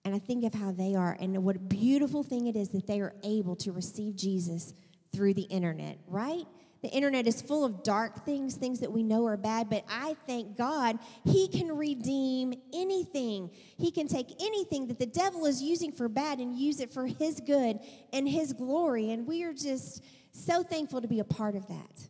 And 0.08 0.16
I 0.16 0.20
think 0.20 0.42
of 0.44 0.54
how 0.54 0.72
they 0.72 0.94
are 0.94 1.18
and 1.20 1.44
what 1.44 1.56
a 1.56 1.58
beautiful 1.58 2.22
thing 2.22 2.46
it 2.46 2.56
is 2.56 2.70
that 2.70 2.86
they 2.86 3.02
are 3.02 3.12
able 3.22 3.54
to 3.56 3.72
receive 3.72 4.16
Jesus 4.16 4.72
through 5.12 5.34
the 5.34 5.42
internet, 5.42 5.98
right? 6.06 6.46
The 6.80 6.88
internet 6.88 7.26
is 7.26 7.42
full 7.42 7.62
of 7.62 7.82
dark 7.82 8.24
things, 8.24 8.54
things 8.54 8.80
that 8.80 8.90
we 8.90 9.02
know 9.02 9.26
are 9.26 9.36
bad, 9.36 9.68
but 9.68 9.84
I 9.86 10.16
thank 10.26 10.56
God 10.56 10.98
He 11.26 11.46
can 11.48 11.76
redeem 11.76 12.54
anything. 12.72 13.50
He 13.76 13.90
can 13.90 14.08
take 14.08 14.30
anything 14.40 14.86
that 14.86 14.98
the 14.98 15.04
devil 15.04 15.44
is 15.44 15.60
using 15.60 15.92
for 15.92 16.08
bad 16.08 16.38
and 16.38 16.56
use 16.56 16.80
it 16.80 16.90
for 16.90 17.04
His 17.04 17.38
good 17.40 17.78
and 18.10 18.26
His 18.26 18.54
glory. 18.54 19.10
And 19.10 19.26
we 19.26 19.44
are 19.44 19.52
just 19.52 20.02
so 20.32 20.62
thankful 20.62 21.02
to 21.02 21.08
be 21.08 21.20
a 21.20 21.24
part 21.24 21.54
of 21.54 21.66
that. 21.66 22.08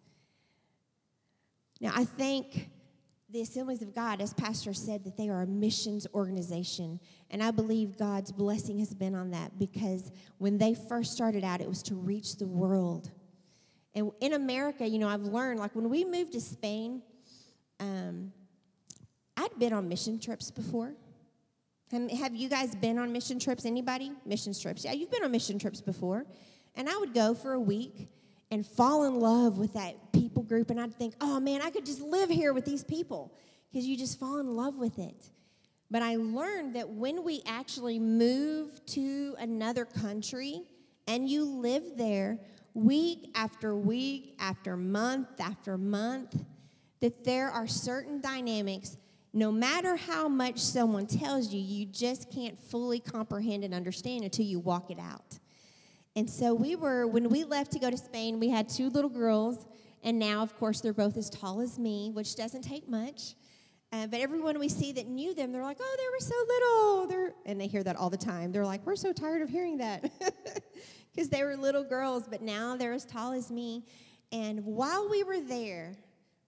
Now, 1.81 1.91
I 1.97 2.05
thank 2.05 2.71
the 3.31 3.43
Assemblies 3.43 3.83
of 3.83 3.95
God, 3.95 4.23
as 4.23 4.33
Pastor 4.33 4.73
said, 4.73 5.05
that 5.05 5.17
they 5.17 5.29
are 5.29 5.43
a 5.43 5.47
missions 5.47 6.07
organization. 6.15 6.99
And 7.31 7.43
I 7.43 7.51
believe 7.51 7.99
God's 7.99 8.33
blessing 8.33 8.79
has 8.79 8.95
been 8.95 9.15
on 9.15 9.33
that 9.33 9.59
because 9.59 10.11
when 10.39 10.57
they 10.57 10.75
first 10.75 11.13
started 11.13 11.45
out, 11.45 11.61
it 11.61 11.69
was 11.69 11.83
to 11.85 11.95
reach 11.95 12.37
the 12.37 12.47
world. 12.47 13.11
And 13.95 14.13
in 14.21 14.33
America, 14.33 14.87
you 14.87 14.99
know, 14.99 15.09
I've 15.09 15.23
learned, 15.23 15.61
like 15.61 15.75
when 15.75 15.91
we 15.91 16.05
moved 16.05 16.33
to 16.33 16.41
Spain, 16.41 17.03
um, 17.81 18.33
I'd 19.37 19.59
been 19.59 19.75
on 19.75 19.89
mission 19.89 20.19
trips 20.19 20.51
before. 20.51 20.95
Have 21.91 22.35
you 22.35 22.49
guys 22.49 22.75
been 22.75 22.99
on 22.99 23.13
mission 23.13 23.39
trips? 23.39 23.65
Anybody? 23.65 24.13
Mission 24.25 24.53
trips. 24.59 24.85
Yeah, 24.85 24.93
you've 24.93 25.11
been 25.11 25.25
on 25.25 25.31
mission 25.31 25.59
trips 25.59 25.81
before. 25.81 26.25
And 26.75 26.89
I 26.89 26.97
would 26.99 27.13
go 27.13 27.35
for 27.35 27.53
a 27.53 27.61
week 27.61 28.09
and 28.51 28.67
fall 28.67 29.05
in 29.05 29.21
love 29.21 29.59
with 29.59 29.75
that 29.75 30.13
people 30.13 30.43
group. 30.43 30.71
And 30.71 30.81
I'd 30.81 30.95
think, 30.95 31.15
oh 31.21 31.41
man, 31.41 31.61
I 31.63 31.71
could 31.71 31.87
just 31.87 32.01
live 32.01 32.31
here 32.31 32.53
with 32.53 32.65
these 32.65 32.85
people 32.85 33.33
because 33.71 33.87
you 33.87 33.97
just 33.97 34.19
fall 34.19 34.39
in 34.39 34.57
love 34.57 34.79
with 34.79 34.99
it. 34.99 35.31
But 35.91 36.03
I 36.03 36.17
learned 36.17 36.77
that 36.77 36.89
when 36.89 37.25
we 37.25 37.43
actually 37.47 37.99
move 37.99 38.85
to 38.87 39.35
another 39.39 39.85
country 39.85 40.63
and 41.07 41.29
you 41.29 41.45
live 41.45 41.83
there, 41.97 42.39
week 42.75 43.31
after 43.35 43.75
week, 43.75 44.35
after 44.39 44.77
month 44.77 45.41
after 45.41 45.79
month, 45.79 46.45
that 47.01 47.25
there 47.25 47.51
are 47.51 47.67
certain 47.67 48.21
dynamics, 48.21 48.97
no 49.33 49.51
matter 49.51 49.97
how 49.97 50.29
much 50.29 50.59
someone 50.59 51.07
tells 51.07 51.53
you, 51.53 51.61
you 51.61 51.87
just 51.87 52.31
can't 52.31 52.59
fully 52.59 53.01
comprehend 53.01 53.65
and 53.65 53.73
understand 53.73 54.25
until 54.25 54.45
you 54.45 54.59
walk 54.59 54.91
it 54.91 54.99
out. 54.99 55.39
And 56.19 56.29
so 56.29 56.53
we 56.53 56.75
were, 56.75 57.07
when 57.07 57.29
we 57.29 57.45
left 57.45 57.71
to 57.75 57.79
go 57.79 57.93
to 57.93 57.97
Spain, 57.97 58.41
we 58.41 58.49
had 58.49 58.69
two 58.69 58.91
little 58.91 59.09
girls, 59.09 59.65
and 60.03 60.19
now, 60.19 60.43
of 60.43 60.53
course, 60.59 60.81
they're 60.81 60.93
both 60.93 61.17
as 61.17 61.31
tall 61.31 61.61
as 61.61 61.79
me, 61.79 62.11
which 62.13 62.35
doesn't 62.35 62.63
take 62.63 62.89
much. 62.89 63.37
Uh, 63.93 64.09
but 64.09 64.19
everyone 64.19 64.59
we 64.59 64.69
see 64.69 64.91
that 64.91 65.07
knew 65.07 65.33
them, 65.33 65.53
they're 65.53 65.63
like, 65.63 65.77
oh, 65.79 65.97
they 65.97 66.09
were 66.09 66.19
so 66.19 66.35
little. 66.49 67.07
They're, 67.07 67.35
and 67.47 67.61
they 67.61 67.69
hear 67.69 67.85
that 67.85 67.95
all 67.95 68.11
the 68.11 68.17
time. 68.17 68.51
They're 68.51 68.67
like, 68.67 68.85
we're 68.85 68.97
so 68.97 69.13
tired 69.13 69.43
of 69.43 69.49
hearing 69.49 69.79
that. 69.79 70.11
because 71.15 71.29
they 71.29 71.45
were 71.45 71.57
little 71.57 71.85
girls, 71.85 72.25
but 72.29 72.43
now 72.43 72.75
they're 72.75 72.95
as 72.95 73.05
tall 73.05 73.31
as 73.31 73.53
me. 73.53 73.85
And 74.33 74.65
while 74.65 75.09
we 75.09 75.23
were 75.23 75.39
there, 75.39 75.95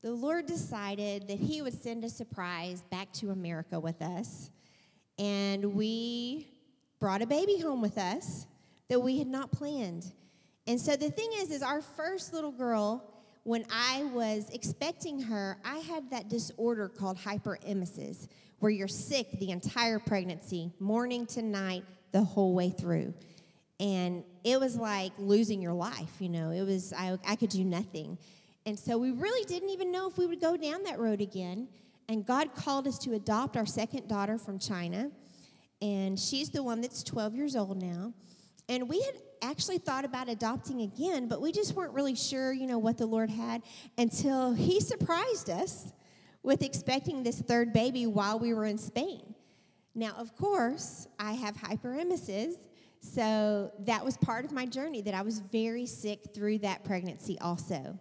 the 0.02 0.10
Lord 0.10 0.46
decided 0.46 1.28
that 1.28 1.38
He 1.38 1.62
would 1.62 1.80
send 1.80 2.04
a 2.04 2.08
surprise 2.08 2.82
back 2.90 3.12
to 3.12 3.30
America 3.30 3.78
with 3.78 4.02
us. 4.02 4.50
And 5.16 5.74
we 5.74 6.48
brought 6.98 7.22
a 7.22 7.26
baby 7.26 7.60
home 7.60 7.80
with 7.80 7.98
us 7.98 8.48
that 8.90 9.00
we 9.00 9.18
had 9.18 9.28
not 9.28 9.52
planned. 9.52 10.12
And 10.66 10.78
so 10.78 10.96
the 10.96 11.10
thing 11.10 11.30
is, 11.38 11.50
is 11.50 11.62
our 11.62 11.80
first 11.80 12.34
little 12.34 12.50
girl, 12.50 13.02
when 13.44 13.64
I 13.72 14.02
was 14.12 14.50
expecting 14.50 15.22
her, 15.22 15.56
I 15.64 15.78
had 15.78 16.10
that 16.10 16.28
disorder 16.28 16.88
called 16.88 17.16
hyperemesis, 17.16 18.28
where 18.58 18.70
you're 18.70 18.88
sick 18.88 19.38
the 19.38 19.52
entire 19.52 19.98
pregnancy, 19.98 20.72
morning 20.78 21.24
to 21.26 21.40
night, 21.40 21.84
the 22.12 22.22
whole 22.22 22.52
way 22.52 22.70
through. 22.70 23.14
And 23.78 24.24
it 24.44 24.60
was 24.60 24.76
like 24.76 25.12
losing 25.18 25.62
your 25.62 25.72
life 25.72 26.10
you 26.18 26.28
know? 26.28 26.50
It 26.50 26.62
was 26.62 26.92
I, 26.92 27.16
I 27.26 27.36
could 27.36 27.48
do 27.48 27.64
nothing. 27.64 28.18
And 28.66 28.78
so 28.78 28.98
we 28.98 29.12
really 29.12 29.44
didn't 29.46 29.70
even 29.70 29.90
know 29.90 30.06
if 30.08 30.18
we 30.18 30.26
would 30.26 30.40
go 30.40 30.56
down 30.56 30.82
that 30.82 30.98
road 30.98 31.20
again. 31.20 31.68
And 32.08 32.26
god 32.26 32.54
called 32.56 32.88
us 32.88 32.98
to 32.98 33.14
adopt 33.14 33.56
our 33.56 33.66
second 33.66 34.08
daughter 34.08 34.36
from 34.36 34.58
china. 34.58 35.10
And 35.80 36.18
she's 36.18 36.50
the 36.50 36.62
one 36.62 36.82
that's 36.82 37.02
12 37.04 37.36
years 37.36 37.56
old 37.56 37.80
now 37.80 38.12
and 38.70 38.88
we 38.88 39.02
had 39.02 39.16
actually 39.42 39.76
thought 39.78 40.06
about 40.06 40.28
adopting 40.28 40.80
again 40.80 41.28
but 41.28 41.42
we 41.42 41.52
just 41.52 41.74
weren't 41.74 41.92
really 41.92 42.14
sure 42.14 42.52
you 42.52 42.66
know 42.66 42.78
what 42.78 42.96
the 42.96 43.06
lord 43.06 43.28
had 43.28 43.62
until 43.98 44.52
he 44.52 44.80
surprised 44.80 45.50
us 45.50 45.92
with 46.42 46.62
expecting 46.62 47.22
this 47.22 47.40
third 47.40 47.72
baby 47.72 48.06
while 48.06 48.38
we 48.38 48.54
were 48.54 48.64
in 48.64 48.78
spain 48.78 49.34
now 49.94 50.12
of 50.16 50.34
course 50.36 51.06
i 51.18 51.32
have 51.32 51.54
hyperemesis 51.56 52.54
so 53.00 53.72
that 53.80 54.04
was 54.04 54.16
part 54.18 54.44
of 54.44 54.52
my 54.52 54.66
journey 54.66 55.00
that 55.02 55.14
I 55.14 55.22
was 55.22 55.38
very 55.38 55.86
sick 55.86 56.20
through 56.34 56.58
that 56.58 56.84
pregnancy 56.84 57.38
also. 57.40 57.98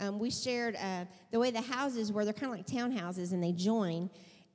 Um, 0.00 0.18
we 0.18 0.30
shared 0.30 0.76
uh, 0.76 1.04
the 1.30 1.38
way 1.38 1.50
the 1.50 1.60
houses 1.60 2.12
were, 2.12 2.24
they're 2.24 2.34
kind 2.34 2.52
of 2.52 2.58
like 2.58 2.66
townhouses 2.66 3.32
and 3.32 3.42
they 3.42 3.52
join. 3.52 4.10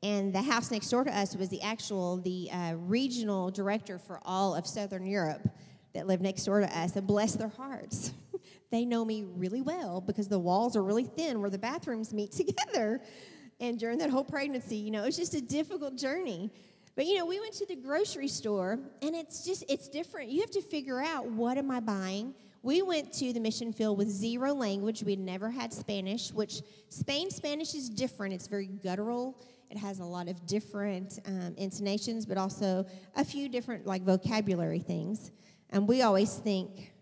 And 0.05 0.31
the 0.31 0.41
house 0.43 0.69
next 0.69 0.91
door 0.91 1.03
to 1.03 1.17
us 1.17 1.35
was 1.35 1.49
the 1.49 1.63
actual, 1.63 2.17
the 2.17 2.47
uh, 2.51 2.75
regional 2.77 3.49
director 3.49 3.97
for 3.97 4.19
all 4.23 4.53
of 4.53 4.67
Southern 4.67 5.07
Europe 5.07 5.49
that 5.95 6.05
lived 6.05 6.21
next 6.21 6.45
door 6.45 6.59
to 6.59 6.77
us. 6.77 6.95
And 6.95 7.07
bless 7.07 7.33
their 7.33 7.47
hearts. 7.47 8.13
they 8.71 8.85
know 8.85 9.03
me 9.03 9.23
really 9.23 9.61
well 9.61 10.01
because 10.01 10.27
the 10.27 10.37
walls 10.37 10.75
are 10.75 10.83
really 10.83 11.05
thin 11.05 11.41
where 11.41 11.49
the 11.49 11.57
bathrooms 11.57 12.13
meet 12.13 12.31
together. 12.33 13.01
And 13.59 13.79
during 13.79 13.97
that 13.97 14.11
whole 14.11 14.23
pregnancy, 14.23 14.75
you 14.75 14.91
know, 14.91 15.01
it 15.01 15.07
was 15.07 15.17
just 15.17 15.33
a 15.33 15.41
difficult 15.41 15.97
journey. 15.97 16.51
But 16.95 17.07
you 17.07 17.17
know, 17.17 17.25
we 17.25 17.39
went 17.39 17.53
to 17.53 17.65
the 17.65 17.75
grocery 17.75 18.27
store 18.27 18.77
and 19.01 19.15
it's 19.15 19.43
just 19.43 19.63
it's 19.67 19.89
different. 19.89 20.29
You 20.29 20.41
have 20.41 20.51
to 20.51 20.61
figure 20.61 21.01
out 21.01 21.25
what 21.31 21.57
am 21.57 21.71
I 21.71 21.79
buying? 21.79 22.35
We 22.61 22.83
went 22.83 23.11
to 23.13 23.33
the 23.33 23.39
mission 23.39 23.73
field 23.73 23.97
with 23.97 24.09
zero 24.09 24.53
language. 24.53 25.01
We'd 25.03 25.19
never 25.19 25.49
had 25.49 25.73
Spanish, 25.73 26.31
which 26.31 26.61
Spain 26.89 27.31
Spanish 27.31 27.73
is 27.73 27.89
different. 27.89 28.35
It's 28.35 28.47
very 28.47 28.67
guttural. 28.67 29.35
It 29.75 29.79
has 29.79 29.99
a 29.99 30.05
lot 30.05 30.27
of 30.29 30.45
different 30.45 31.19
um, 31.25 31.53
intonations, 31.57 32.25
but 32.25 32.37
also 32.37 32.85
a 33.15 33.25
few 33.25 33.49
different 33.49 33.85
like 33.85 34.03
vocabulary 34.03 34.79
things. 34.79 35.31
And 35.69 35.87
we 35.87 36.01
always 36.01 36.33
think 36.35 36.93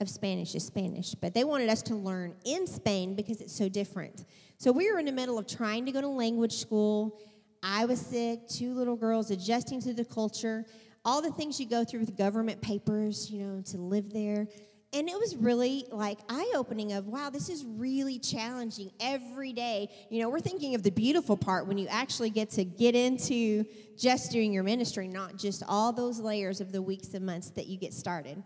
of 0.00 0.08
Spanish 0.08 0.54
as 0.54 0.64
Spanish, 0.64 1.14
but 1.14 1.34
they 1.34 1.44
wanted 1.44 1.68
us 1.68 1.82
to 1.82 1.96
learn 1.96 2.34
in 2.44 2.66
Spain 2.66 3.14
because 3.14 3.40
it's 3.40 3.56
so 3.56 3.68
different. 3.68 4.24
So 4.58 4.70
we 4.70 4.90
were 4.92 4.98
in 4.98 5.06
the 5.06 5.12
middle 5.12 5.38
of 5.38 5.46
trying 5.46 5.86
to 5.86 5.92
go 5.92 6.00
to 6.00 6.08
language 6.08 6.52
school 6.52 7.18
I 7.62 7.84
was 7.84 8.00
sick, 8.00 8.46
two 8.48 8.74
little 8.74 8.94
girls 8.94 9.32
adjusting 9.32 9.80
to 9.82 9.92
the 9.92 10.04
culture, 10.04 10.64
all 11.04 11.20
the 11.20 11.32
things 11.32 11.58
you 11.58 11.66
go 11.68 11.84
through 11.84 12.00
with 12.00 12.16
government 12.16 12.60
papers, 12.60 13.28
you 13.28 13.44
know, 13.44 13.60
to 13.62 13.78
live 13.78 14.12
there. 14.12 14.46
And 14.92 15.08
it 15.08 15.18
was 15.18 15.36
really 15.36 15.86
like 15.90 16.18
eye 16.28 16.52
opening 16.56 16.92
of, 16.92 17.06
wow, 17.06 17.28
this 17.28 17.48
is 17.48 17.64
really 17.64 18.18
challenging 18.18 18.90
every 19.00 19.52
day. 19.52 19.90
You 20.10 20.22
know, 20.22 20.28
we're 20.28 20.40
thinking 20.40 20.74
of 20.74 20.82
the 20.82 20.90
beautiful 20.90 21.36
part 21.36 21.66
when 21.66 21.76
you 21.76 21.86
actually 21.88 22.30
get 22.30 22.50
to 22.50 22.64
get 22.64 22.94
into 22.94 23.64
just 23.98 24.30
doing 24.30 24.52
your 24.52 24.62
ministry, 24.62 25.08
not 25.08 25.36
just 25.36 25.62
all 25.68 25.92
those 25.92 26.20
layers 26.20 26.60
of 26.60 26.72
the 26.72 26.80
weeks 26.80 27.14
and 27.14 27.26
months 27.26 27.50
that 27.50 27.66
you 27.66 27.76
get 27.76 27.92
started. 27.92 28.42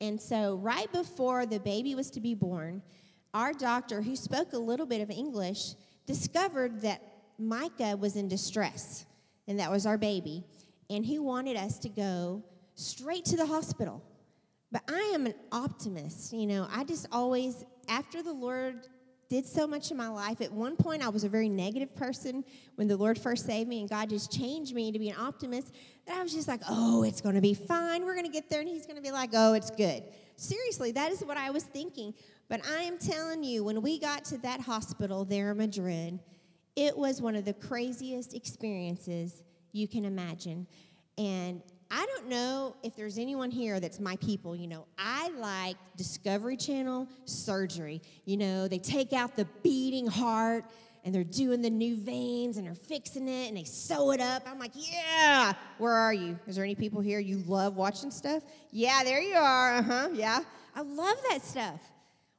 And 0.00 0.20
so, 0.20 0.56
right 0.56 0.90
before 0.92 1.46
the 1.46 1.60
baby 1.60 1.94
was 1.94 2.10
to 2.12 2.20
be 2.20 2.34
born, 2.34 2.82
our 3.32 3.52
doctor, 3.52 4.02
who 4.02 4.16
spoke 4.16 4.52
a 4.52 4.58
little 4.58 4.86
bit 4.86 5.00
of 5.00 5.10
English, 5.10 5.74
discovered 6.06 6.82
that 6.82 7.02
Micah 7.38 7.96
was 7.96 8.16
in 8.16 8.28
distress, 8.28 9.06
and 9.46 9.58
that 9.58 9.70
was 9.70 9.86
our 9.86 9.98
baby, 9.98 10.44
and 10.90 11.04
he 11.04 11.18
wanted 11.18 11.56
us 11.56 11.78
to 11.80 11.88
go 11.88 12.42
straight 12.74 13.24
to 13.26 13.36
the 13.36 13.46
hospital. 13.46 14.02
But 14.72 14.82
I 14.88 15.12
am 15.14 15.26
an 15.26 15.34
optimist, 15.52 16.32
you 16.32 16.46
know. 16.46 16.66
I 16.70 16.84
just 16.84 17.06
always, 17.12 17.64
after 17.88 18.22
the 18.22 18.32
Lord 18.32 18.86
did 19.28 19.46
so 19.46 19.66
much 19.66 19.90
in 19.90 19.96
my 19.96 20.08
life. 20.08 20.40
At 20.40 20.52
one 20.52 20.76
point, 20.76 21.04
I 21.04 21.08
was 21.08 21.24
a 21.24 21.28
very 21.28 21.48
negative 21.48 21.94
person 21.96 22.44
when 22.76 22.86
the 22.86 22.96
Lord 22.96 23.18
first 23.18 23.44
saved 23.44 23.68
me, 23.68 23.80
and 23.80 23.88
God 23.90 24.10
just 24.10 24.30
changed 24.30 24.74
me 24.74 24.92
to 24.92 24.98
be 24.98 25.08
an 25.08 25.16
optimist. 25.18 25.72
That 26.06 26.18
I 26.18 26.22
was 26.22 26.32
just 26.32 26.48
like, 26.48 26.60
oh, 26.68 27.02
it's 27.02 27.20
going 27.20 27.34
to 27.34 27.40
be 27.40 27.54
fine. 27.54 28.04
We're 28.04 28.14
going 28.14 28.26
to 28.26 28.32
get 28.32 28.48
there, 28.48 28.60
and 28.60 28.68
He's 28.68 28.86
going 28.86 28.96
to 28.96 29.02
be 29.02 29.10
like, 29.10 29.30
oh, 29.32 29.54
it's 29.54 29.70
good. 29.70 30.04
Seriously, 30.36 30.92
that 30.92 31.10
is 31.10 31.24
what 31.24 31.36
I 31.36 31.50
was 31.50 31.64
thinking. 31.64 32.14
But 32.48 32.60
I 32.68 32.82
am 32.82 32.98
telling 32.98 33.42
you, 33.42 33.64
when 33.64 33.82
we 33.82 33.98
got 33.98 34.24
to 34.26 34.38
that 34.38 34.60
hospital 34.60 35.24
there 35.24 35.50
in 35.50 35.58
Madrid, 35.58 36.20
it 36.76 36.96
was 36.96 37.20
one 37.20 37.34
of 37.34 37.44
the 37.44 37.54
craziest 37.54 38.34
experiences 38.34 39.42
you 39.72 39.88
can 39.88 40.04
imagine. 40.04 40.66
And 41.18 41.62
I 41.90 42.04
don't 42.06 42.28
know 42.28 42.74
if 42.82 42.96
there's 42.96 43.18
anyone 43.18 43.50
here 43.50 43.78
that's 43.80 44.00
my 44.00 44.16
people. 44.16 44.56
You 44.56 44.66
know, 44.66 44.86
I 44.98 45.28
like 45.38 45.76
Discovery 45.96 46.56
Channel 46.56 47.08
surgery. 47.24 48.02
You 48.24 48.36
know, 48.36 48.68
they 48.68 48.78
take 48.78 49.12
out 49.12 49.36
the 49.36 49.46
beating 49.62 50.06
heart 50.06 50.64
and 51.04 51.14
they're 51.14 51.22
doing 51.22 51.62
the 51.62 51.70
new 51.70 51.96
veins 51.96 52.56
and 52.56 52.66
they're 52.66 52.74
fixing 52.74 53.28
it 53.28 53.48
and 53.48 53.56
they 53.56 53.64
sew 53.64 54.10
it 54.10 54.20
up. 54.20 54.42
I'm 54.46 54.58
like, 54.58 54.72
yeah, 54.74 55.52
where 55.78 55.92
are 55.92 56.12
you? 56.12 56.38
Is 56.48 56.56
there 56.56 56.64
any 56.64 56.74
people 56.74 57.00
here 57.00 57.20
you 57.20 57.38
love 57.46 57.76
watching 57.76 58.10
stuff? 58.10 58.42
Yeah, 58.72 59.02
there 59.04 59.20
you 59.20 59.36
are. 59.36 59.74
Uh 59.74 59.82
huh. 59.82 60.08
Yeah. 60.12 60.40
I 60.74 60.82
love 60.82 61.16
that 61.30 61.42
stuff. 61.42 61.80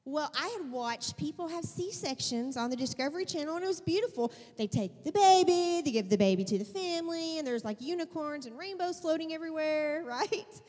Well, 0.10 0.32
I 0.40 0.48
had 0.58 0.72
watched 0.72 1.18
people 1.18 1.50
have 1.50 1.66
C 1.66 1.92
sections 1.92 2.56
on 2.56 2.70
the 2.70 2.78
Discovery 2.78 3.26
Channel, 3.26 3.56
and 3.56 3.66
it 3.66 3.68
was 3.68 3.82
beautiful. 3.82 4.32
They 4.58 4.66
take 4.66 5.04
the 5.04 5.12
baby, 5.12 5.82
they 5.84 5.92
give 5.92 6.08
the 6.08 6.16
baby 6.16 6.46
to 6.46 6.58
the 6.58 6.64
family, 6.64 7.40
and 7.40 7.46
there's 7.46 7.66
like 7.66 7.82
unicorns 7.82 8.46
and 8.46 8.58
rainbows 8.58 9.02
floating 9.02 9.34
everywhere, 9.34 10.04
right? 10.08 10.62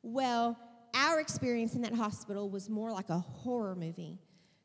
Well, 0.00 0.58
our 0.94 1.20
experience 1.20 1.74
in 1.74 1.82
that 1.82 1.92
hospital 1.92 2.48
was 2.48 2.70
more 2.70 2.90
like 2.90 3.10
a 3.10 3.18
horror 3.18 3.74
movie 3.74 4.18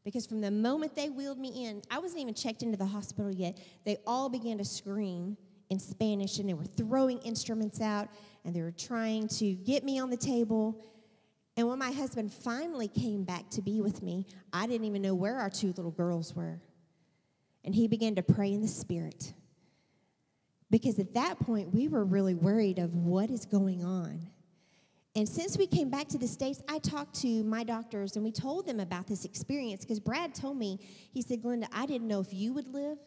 because 0.06 0.26
from 0.26 0.40
the 0.40 0.52
moment 0.52 0.96
they 0.96 1.10
wheeled 1.10 1.38
me 1.38 1.66
in, 1.66 1.82
I 1.92 2.00
wasn't 2.00 2.22
even 2.22 2.34
checked 2.34 2.64
into 2.64 2.78
the 2.78 2.86
hospital 2.86 3.30
yet. 3.30 3.60
They 3.84 3.98
all 4.08 4.30
began 4.30 4.58
to 4.60 4.64
scream 4.64 5.36
in 5.70 5.80
Spanish, 5.80 6.40
and 6.40 6.48
they 6.48 6.54
were 6.54 6.64
throwing 6.64 7.18
instruments 7.20 7.82
out, 7.82 8.08
and 8.46 8.56
they 8.56 8.62
were 8.62 8.72
trying 8.72 9.28
to 9.28 9.54
get 9.54 9.84
me 9.84 10.00
on 10.00 10.10
the 10.10 10.16
table 10.16 10.82
and 11.56 11.68
when 11.68 11.78
my 11.78 11.92
husband 11.92 12.34
finally 12.34 12.88
came 12.88 13.24
back 13.24 13.50
to 13.52 13.62
be 13.62 13.82
with 13.82 14.02
me, 14.02 14.26
I 14.52 14.66
didn't 14.66 14.86
even 14.86 15.02
know 15.02 15.14
where 15.14 15.38
our 15.38 15.50
two 15.50 15.68
little 15.68 15.92
girls 15.92 16.36
were. 16.36 16.60
And 17.64 17.76
he 17.76 17.88
began 17.88 18.16
to 18.16 18.24
pray 18.24 18.52
in 18.52 18.62
the 18.62 18.68
spirit. 18.68 19.34
Because 20.72 20.98
at 20.98 21.14
that 21.14 21.40
point, 21.40 21.74
we 21.74 21.88
were 21.88 22.04
really 22.04 22.34
worried 22.34 22.80
of 22.80 22.96
what 22.96 23.30
is 23.30 23.46
going 23.46 23.86
on. 23.86 24.28
And 25.16 25.30
since 25.30 25.56
we 25.56 25.68
came 25.68 25.92
back 25.92 26.08
to 26.10 26.18
the 26.18 26.28
States, 26.28 26.64
I 26.68 26.80
talked 26.80 27.22
to 27.22 27.44
my 27.44 27.64
doctors 27.64 28.16
and 28.16 28.26
we 28.26 28.32
told 28.32 28.66
them 28.66 28.80
about 28.80 29.06
this 29.06 29.26
experience 29.26 29.82
because 29.82 30.00
Brad 30.00 30.34
told 30.34 30.58
me, 30.58 30.80
he 31.12 31.22
said, 31.22 31.44
Glenda, 31.44 31.68
I 31.72 31.86
didn't 31.86 32.08
know 32.08 32.20
if 32.20 32.34
you 32.34 32.52
would 32.54 32.74
live, 32.74 32.98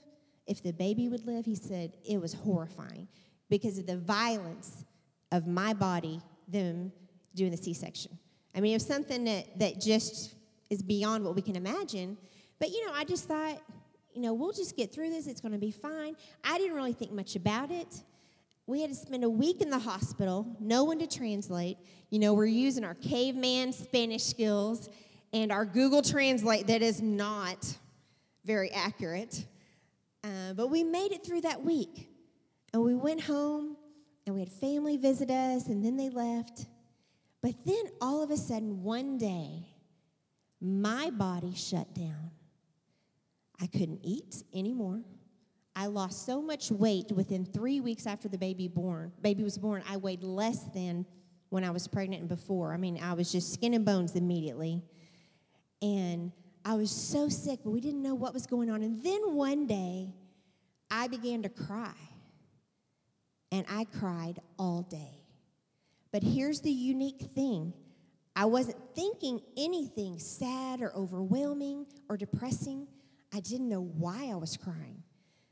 if 0.47 0.63
the 0.63 0.73
baby 0.73 1.09
would 1.09 1.27
live. 1.27 1.45
He 1.45 1.57
said, 1.57 1.97
it 2.09 2.21
was 2.21 2.33
horrifying 2.33 3.09
because 3.51 3.79
of 3.79 3.87
the 3.87 3.97
violence 3.97 4.85
of 5.33 5.49
my 5.49 5.75
body, 5.75 6.21
them 6.47 6.93
doing 7.35 7.51
the 7.51 7.57
C 7.57 7.75
section. 7.75 8.17
I 8.57 8.61
mean, 8.61 8.73
it 8.73 8.77
was 8.77 8.87
something 8.87 9.25
that, 9.25 9.59
that 9.59 9.81
just 9.81 10.35
is 10.71 10.83
beyond 10.83 11.25
what 11.25 11.37
we 11.37 11.43
can 11.43 11.57
imagine. 11.57 12.17
But, 12.59 12.71
you 12.71 12.87
know, 12.87 12.93
I 12.95 13.05
just 13.05 13.29
thought, 13.29 13.61
you 14.15 14.23
know, 14.23 14.33
we'll 14.33 14.53
just 14.53 14.77
get 14.77 14.93
through 14.93 15.11
this. 15.11 15.27
It's 15.27 15.43
going 15.43 15.53
to 15.53 15.59
be 15.59 15.71
fine. 15.71 16.17
I 16.43 16.57
didn't 16.57 16.75
really 16.75 16.95
think 16.95 17.13
much 17.13 17.37
about 17.37 17.71
it. 17.71 18.03
We 18.67 18.81
had 18.81 18.91
to 18.91 18.97
spend 18.97 19.25
a 19.25 19.31
week 19.31 19.61
in 19.61 19.71
the 19.71 19.79
hospital, 19.79 20.57
no 20.59 20.85
one 20.85 20.99
to 20.99 21.07
translate. 21.07 21.77
You 22.11 22.19
know, 22.19 22.35
we're 22.35 22.47
using 22.47 22.83
our 22.83 22.95
caveman 22.95 23.73
Spanish 23.73 24.25
skills 24.25 24.89
and 25.33 25.53
our 25.53 25.65
Google 25.65 26.03
Translate 26.03 26.67
that 26.69 26.83
is 26.83 27.03
not 27.03 27.77
very 28.45 28.71
accurate. 28.73 29.45
Uh, 30.25 30.55
but 30.55 30.69
we 30.69 30.83
made 30.83 31.13
it 31.13 31.25
through 31.25 31.43
that 31.43 31.63
week. 31.63 32.09
And 32.73 32.83
we 32.83 32.95
went 32.95 33.21
home 33.21 33.77
and 34.27 34.35
we 34.35 34.41
had 34.41 34.51
family 34.51 34.97
visit 34.97 35.31
us, 35.31 35.69
and 35.69 35.85
then 35.85 35.97
they 35.97 36.09
left. 36.09 36.67
But 37.43 37.55
then 37.65 37.85
all 38.01 38.23
of 38.23 38.31
a 38.31 38.37
sudden, 38.37 38.83
one 38.83 39.19
day, 39.19 39.69
my 40.61 41.11
body 41.11 41.55
shut 41.55 41.95
down. 41.95 42.31
I 43.61 43.67
couldn't 43.67 44.01
eat 44.03 44.43
anymore. 44.55 45.03
I 45.75 45.87
lost 45.87 46.25
so 46.25 46.41
much 46.41 46.71
weight 46.71 47.13
within 47.13 47.45
three 47.45 47.81
weeks 47.81 48.07
after 48.07 48.29
the 48.29 48.39
baby 48.39 48.67
born. 48.67 49.13
Baby 49.21 49.45
was 49.45 49.59
born. 49.59 49.83
I 49.89 49.99
weighed 49.99 50.23
less 50.23 50.63
than 50.75 51.05
when 51.51 51.65
I 51.65 51.71
was 51.71 51.87
pregnant 51.87 52.21
and 52.21 52.29
before. 52.29 52.73
I 52.73 52.79
mean, 52.79 52.99
I 53.03 53.13
was 53.13 53.31
just 53.31 53.53
skin 53.53 53.75
and 53.75 53.85
bones 53.85 54.17
immediately. 54.17 54.83
And 55.83 56.33
I 56.65 56.75
was 56.75 56.91
so 56.91 57.29
sick, 57.29 57.61
but 57.63 57.71
we 57.71 57.81
didn't 57.81 58.03
know 58.03 58.15
what 58.15 58.33
was 58.35 58.47
going 58.47 58.71
on. 58.71 58.83
And 58.83 59.03
then 59.03 59.35
one 59.35 59.67
day, 59.67 60.15
I 60.91 61.09
began 61.09 61.43
to 61.43 61.49
cry. 61.49 61.95
And 63.53 63.65
I 63.69 63.85
cried 63.85 64.41
all 64.59 64.83
day. 64.83 65.26
But 66.13 66.23
here's 66.23 66.61
the 66.61 66.71
unique 66.71 67.23
thing 67.35 67.73
I 68.35 68.45
wasn't 68.45 68.77
thinking 68.95 69.41
anything 69.57 70.19
sad 70.19 70.83
or 70.83 70.95
overwhelming 70.95 71.87
or 72.09 72.17
depressing. 72.17 72.87
I 73.35 73.41
didn't 73.41 73.69
know 73.69 73.83
why 73.83 74.31
I 74.31 74.37
was 74.37 74.57
crying. 74.57 75.03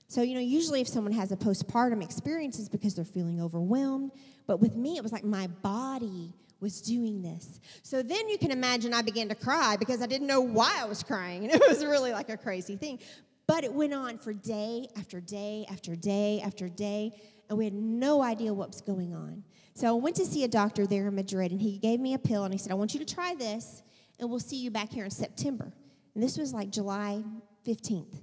So, 0.06 0.22
you 0.22 0.34
know, 0.34 0.40
usually 0.40 0.82
if 0.82 0.88
someone 0.88 1.12
has 1.12 1.32
a 1.32 1.36
postpartum 1.36 2.02
experience, 2.02 2.58
it's 2.58 2.68
because 2.68 2.94
they're 2.94 3.04
feeling 3.04 3.40
overwhelmed. 3.40 4.12
But 4.46 4.60
with 4.60 4.76
me, 4.76 4.96
it 4.96 5.02
was 5.02 5.12
like 5.12 5.24
my 5.24 5.46
body 5.46 6.34
was 6.60 6.80
doing 6.82 7.22
this. 7.22 7.58
So 7.82 8.02
then 8.02 8.28
you 8.28 8.38
can 8.38 8.50
imagine 8.50 8.94
I 8.94 9.02
began 9.02 9.28
to 9.30 9.34
cry 9.34 9.76
because 9.76 10.02
I 10.02 10.06
didn't 10.06 10.26
know 10.26 10.40
why 10.40 10.76
I 10.78 10.84
was 10.84 11.02
crying. 11.02 11.44
And 11.50 11.52
it 11.52 11.62
was 11.68 11.84
really 11.84 12.12
like 12.12 12.28
a 12.28 12.36
crazy 12.36 12.76
thing. 12.76 12.98
But 13.46 13.64
it 13.64 13.72
went 13.72 13.92
on 13.92 14.18
for 14.18 14.32
day 14.32 14.88
after 14.96 15.20
day 15.20 15.66
after 15.70 15.96
day 15.96 16.40
after 16.44 16.68
day, 16.68 17.12
and 17.48 17.58
we 17.58 17.64
had 17.64 17.74
no 17.74 18.22
idea 18.22 18.54
what 18.54 18.68
was 18.68 18.80
going 18.80 19.14
on. 19.14 19.44
So 19.74 19.88
I 19.88 19.92
went 19.92 20.16
to 20.16 20.24
see 20.24 20.44
a 20.44 20.48
doctor 20.48 20.86
there 20.86 21.08
in 21.08 21.14
Madrid, 21.16 21.50
and 21.50 21.60
he 21.60 21.78
gave 21.78 21.98
me 21.98 22.14
a 22.14 22.18
pill, 22.18 22.44
and 22.44 22.54
he 22.54 22.58
said, 22.58 22.70
I 22.70 22.76
want 22.76 22.94
you 22.94 23.00
to 23.00 23.14
try 23.14 23.34
this, 23.34 23.82
and 24.20 24.30
we'll 24.30 24.38
see 24.38 24.56
you 24.56 24.70
back 24.70 24.92
here 24.92 25.04
in 25.04 25.10
September. 25.10 25.72
And 26.14 26.22
this 26.22 26.38
was 26.38 26.54
like 26.54 26.70
July 26.70 27.22
15th. 27.66 28.22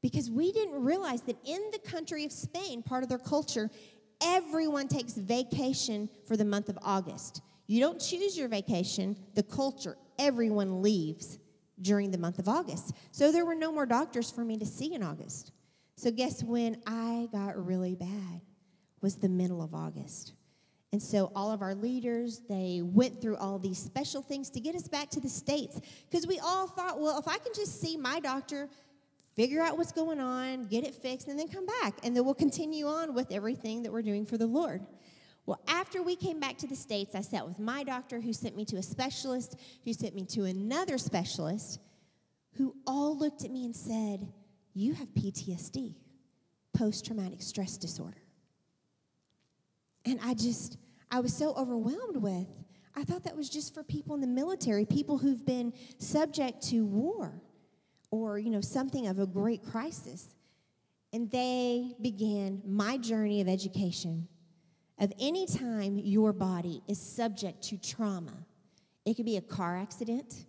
Because 0.00 0.30
we 0.30 0.52
didn't 0.52 0.84
realize 0.84 1.22
that 1.22 1.36
in 1.44 1.60
the 1.72 1.80
country 1.80 2.24
of 2.24 2.30
Spain, 2.30 2.82
part 2.82 3.02
of 3.02 3.08
their 3.08 3.18
culture, 3.18 3.70
everyone 4.22 4.86
takes 4.86 5.14
vacation 5.14 6.08
for 6.26 6.36
the 6.36 6.44
month 6.44 6.68
of 6.68 6.78
August. 6.80 7.42
You 7.66 7.80
don't 7.80 8.00
choose 8.00 8.38
your 8.38 8.48
vacation, 8.48 9.16
the 9.34 9.42
culture, 9.42 9.96
everyone 10.18 10.80
leaves 10.80 11.38
during 11.82 12.12
the 12.12 12.18
month 12.18 12.38
of 12.38 12.48
August. 12.48 12.94
So 13.10 13.32
there 13.32 13.44
were 13.44 13.54
no 13.54 13.72
more 13.72 13.86
doctors 13.86 14.30
for 14.30 14.44
me 14.44 14.56
to 14.58 14.66
see 14.66 14.94
in 14.94 15.02
August. 15.02 15.50
So 15.96 16.12
guess 16.12 16.44
when 16.44 16.80
I 16.86 17.28
got 17.32 17.64
really 17.66 17.96
bad 17.96 18.42
was 19.00 19.16
the 19.16 19.28
middle 19.28 19.62
of 19.62 19.74
August. 19.74 20.34
And 20.92 21.02
so 21.02 21.30
all 21.34 21.52
of 21.52 21.60
our 21.60 21.74
leaders, 21.74 22.40
they 22.48 22.80
went 22.82 23.20
through 23.20 23.36
all 23.36 23.58
these 23.58 23.78
special 23.78 24.22
things 24.22 24.48
to 24.50 24.60
get 24.60 24.74
us 24.74 24.88
back 24.88 25.10
to 25.10 25.20
the 25.20 25.28
States. 25.28 25.80
Because 26.10 26.26
we 26.26 26.38
all 26.38 26.66
thought, 26.66 26.98
well, 26.98 27.18
if 27.18 27.28
I 27.28 27.36
can 27.38 27.52
just 27.54 27.80
see 27.80 27.96
my 27.96 28.20
doctor, 28.20 28.68
figure 29.36 29.60
out 29.60 29.76
what's 29.76 29.92
going 29.92 30.18
on, 30.18 30.64
get 30.64 30.84
it 30.84 30.94
fixed, 30.94 31.28
and 31.28 31.38
then 31.38 31.48
come 31.48 31.66
back. 31.66 31.94
And 32.02 32.16
then 32.16 32.24
we'll 32.24 32.34
continue 32.34 32.86
on 32.86 33.12
with 33.12 33.30
everything 33.30 33.82
that 33.82 33.92
we're 33.92 34.02
doing 34.02 34.24
for 34.24 34.38
the 34.38 34.46
Lord. 34.46 34.80
Well, 35.44 35.60
after 35.68 36.02
we 36.02 36.16
came 36.16 36.40
back 36.40 36.56
to 36.58 36.66
the 36.66 36.76
States, 36.76 37.14
I 37.14 37.20
sat 37.20 37.46
with 37.46 37.58
my 37.58 37.84
doctor 37.84 38.20
who 38.20 38.32
sent 38.32 38.56
me 38.56 38.64
to 38.66 38.76
a 38.76 38.82
specialist, 38.82 39.56
who 39.84 39.92
sent 39.92 40.14
me 40.14 40.24
to 40.26 40.44
another 40.44 40.96
specialist, 40.96 41.80
who 42.54 42.74
all 42.86 43.16
looked 43.16 43.44
at 43.44 43.50
me 43.50 43.64
and 43.64 43.76
said, 43.76 44.26
You 44.74 44.94
have 44.94 45.08
PTSD, 45.14 45.94
post 46.74 47.06
traumatic 47.06 47.42
stress 47.42 47.76
disorder. 47.76 48.22
And 50.08 50.18
I 50.24 50.32
just, 50.32 50.78
I 51.10 51.20
was 51.20 51.34
so 51.34 51.52
overwhelmed 51.54 52.16
with. 52.16 52.46
I 52.96 53.04
thought 53.04 53.24
that 53.24 53.36
was 53.36 53.50
just 53.50 53.74
for 53.74 53.82
people 53.82 54.14
in 54.14 54.22
the 54.22 54.26
military, 54.26 54.86
people 54.86 55.18
who've 55.18 55.44
been 55.44 55.74
subject 55.98 56.62
to 56.68 56.84
war 56.86 57.42
or, 58.10 58.38
you 58.38 58.50
know, 58.50 58.62
something 58.62 59.06
of 59.06 59.18
a 59.18 59.26
great 59.26 59.62
crisis. 59.62 60.34
And 61.12 61.30
they 61.30 61.94
began 62.00 62.62
my 62.66 62.96
journey 62.96 63.42
of 63.42 63.48
education 63.48 64.28
of 64.98 65.12
any 65.20 65.46
time 65.46 65.98
your 65.98 66.32
body 66.32 66.82
is 66.88 66.98
subject 66.98 67.62
to 67.64 67.76
trauma. 67.76 68.32
It 69.04 69.14
could 69.14 69.26
be 69.26 69.36
a 69.36 69.42
car 69.42 69.76
accident, 69.76 70.46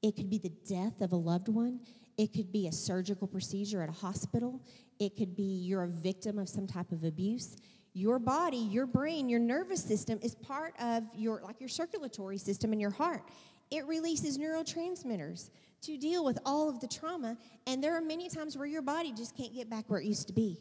it 0.00 0.16
could 0.16 0.30
be 0.30 0.38
the 0.38 0.52
death 0.68 1.00
of 1.00 1.12
a 1.12 1.16
loved 1.16 1.48
one, 1.48 1.80
it 2.16 2.32
could 2.32 2.52
be 2.52 2.68
a 2.68 2.72
surgical 2.72 3.26
procedure 3.26 3.82
at 3.82 3.88
a 3.88 3.92
hospital, 3.92 4.62
it 4.98 5.16
could 5.16 5.36
be 5.36 5.42
you're 5.42 5.82
a 5.82 5.88
victim 5.88 6.38
of 6.38 6.48
some 6.48 6.66
type 6.66 6.92
of 6.92 7.04
abuse, 7.04 7.56
your 7.94 8.18
body, 8.18 8.56
your 8.56 8.86
brain, 8.86 9.28
your 9.28 9.40
nervous 9.40 9.82
system 9.84 10.18
is 10.22 10.34
part 10.34 10.74
of 10.80 11.04
your 11.14 11.40
like 11.44 11.60
your 11.60 11.68
circulatory 11.68 12.38
system 12.38 12.72
in 12.72 12.80
your 12.80 12.90
heart. 12.90 13.22
It 13.70 13.86
releases 13.86 14.38
neurotransmitters 14.38 15.50
to 15.82 15.96
deal 15.98 16.24
with 16.24 16.38
all 16.44 16.68
of 16.68 16.80
the 16.80 16.86
trauma, 16.86 17.36
and 17.66 17.82
there 17.82 17.96
are 17.96 18.00
many 18.00 18.28
times 18.28 18.56
where 18.56 18.66
your 18.66 18.82
body 18.82 19.12
just 19.12 19.36
can't 19.36 19.54
get 19.54 19.68
back 19.68 19.84
where 19.88 20.00
it 20.00 20.06
used 20.06 20.26
to 20.28 20.32
be. 20.32 20.58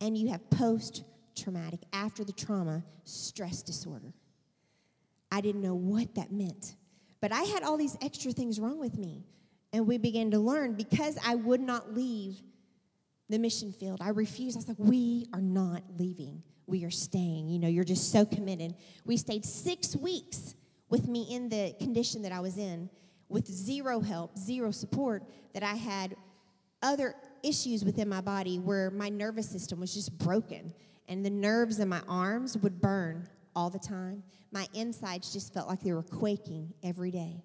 And 0.00 0.16
you 0.16 0.28
have 0.28 0.48
post 0.50 1.04
traumatic 1.34 1.80
after 1.92 2.24
the 2.24 2.32
trauma 2.32 2.84
stress 3.04 3.62
disorder. 3.62 4.14
I 5.30 5.40
didn't 5.40 5.62
know 5.62 5.74
what 5.74 6.14
that 6.14 6.32
meant. 6.32 6.76
But 7.20 7.32
I 7.32 7.42
had 7.42 7.62
all 7.62 7.76
these 7.76 7.96
extra 8.00 8.32
things 8.32 8.60
wrong 8.60 8.78
with 8.78 8.96
me 8.96 9.24
And 9.72 9.86
we 9.86 9.98
began 9.98 10.30
to 10.30 10.38
learn 10.38 10.74
because 10.74 11.18
I 11.24 11.34
would 11.34 11.60
not 11.60 11.94
leave 11.94 12.42
the 13.28 13.38
mission 13.38 13.72
field. 13.72 13.98
I 14.00 14.10
refused. 14.10 14.56
I 14.56 14.60
was 14.60 14.68
like, 14.68 14.78
we 14.78 15.26
are 15.32 15.40
not 15.40 15.82
leaving. 15.98 16.42
We 16.66 16.84
are 16.84 16.90
staying. 16.90 17.48
You 17.48 17.58
know, 17.58 17.68
you're 17.68 17.84
just 17.84 18.12
so 18.12 18.24
committed. 18.24 18.74
We 19.04 19.16
stayed 19.16 19.44
six 19.44 19.96
weeks 19.96 20.54
with 20.88 21.08
me 21.08 21.26
in 21.30 21.48
the 21.48 21.74
condition 21.78 22.22
that 22.22 22.32
I 22.32 22.40
was 22.40 22.56
in, 22.56 22.88
with 23.28 23.46
zero 23.46 24.00
help, 24.00 24.38
zero 24.38 24.70
support, 24.70 25.22
that 25.52 25.62
I 25.62 25.74
had 25.74 26.16
other 26.82 27.14
issues 27.42 27.84
within 27.84 28.08
my 28.08 28.20
body 28.20 28.58
where 28.58 28.90
my 28.90 29.08
nervous 29.08 29.48
system 29.48 29.80
was 29.80 29.92
just 29.92 30.16
broken 30.18 30.72
and 31.08 31.24
the 31.24 31.30
nerves 31.30 31.78
in 31.80 31.88
my 31.88 32.02
arms 32.08 32.56
would 32.58 32.80
burn 32.80 33.28
all 33.56 33.70
the 33.70 33.78
time. 33.78 34.22
My 34.52 34.66
insides 34.74 35.32
just 35.32 35.52
felt 35.52 35.68
like 35.68 35.80
they 35.80 35.92
were 35.92 36.02
quaking 36.02 36.72
every 36.82 37.10
day. 37.10 37.42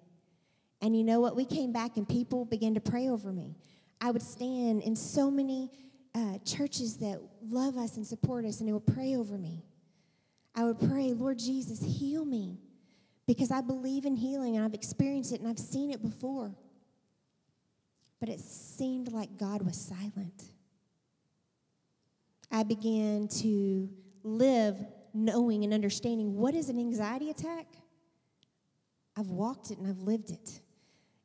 And 0.80 0.96
you 0.96 1.02
know 1.02 1.20
what? 1.20 1.34
We 1.34 1.44
came 1.44 1.72
back 1.72 1.96
and 1.96 2.08
people 2.08 2.44
began 2.44 2.74
to 2.74 2.80
pray 2.80 3.08
over 3.08 3.32
me. 3.32 3.56
I 4.00 4.10
would 4.10 4.22
stand 4.22 4.82
in 4.82 4.96
so 4.96 5.30
many 5.30 5.70
uh, 6.14 6.38
churches 6.44 6.98
that 6.98 7.20
love 7.48 7.76
us 7.76 7.96
and 7.96 8.06
support 8.06 8.44
us, 8.44 8.60
and 8.60 8.68
they 8.68 8.72
would 8.72 8.86
pray 8.86 9.16
over 9.16 9.36
me. 9.36 9.64
I 10.54 10.64
would 10.64 10.78
pray, 10.78 11.12
Lord 11.12 11.38
Jesus, 11.38 11.82
heal 11.82 12.24
me 12.24 12.58
because 13.26 13.50
I 13.50 13.60
believe 13.60 14.04
in 14.04 14.14
healing 14.14 14.56
and 14.56 14.64
I've 14.64 14.74
experienced 14.74 15.32
it 15.32 15.40
and 15.40 15.48
I've 15.48 15.58
seen 15.58 15.90
it 15.90 16.02
before. 16.02 16.54
But 18.20 18.28
it 18.28 18.40
seemed 18.40 19.12
like 19.12 19.36
God 19.36 19.62
was 19.62 19.76
silent. 19.76 20.44
I 22.52 22.62
began 22.62 23.26
to 23.40 23.90
live 24.22 24.78
knowing 25.12 25.64
and 25.64 25.74
understanding 25.74 26.34
what 26.36 26.54
is 26.54 26.68
an 26.68 26.78
anxiety 26.78 27.30
attack. 27.30 27.66
I've 29.16 29.28
walked 29.28 29.70
it 29.70 29.78
and 29.78 29.88
I've 29.88 30.00
lived 30.00 30.30
it. 30.30 30.60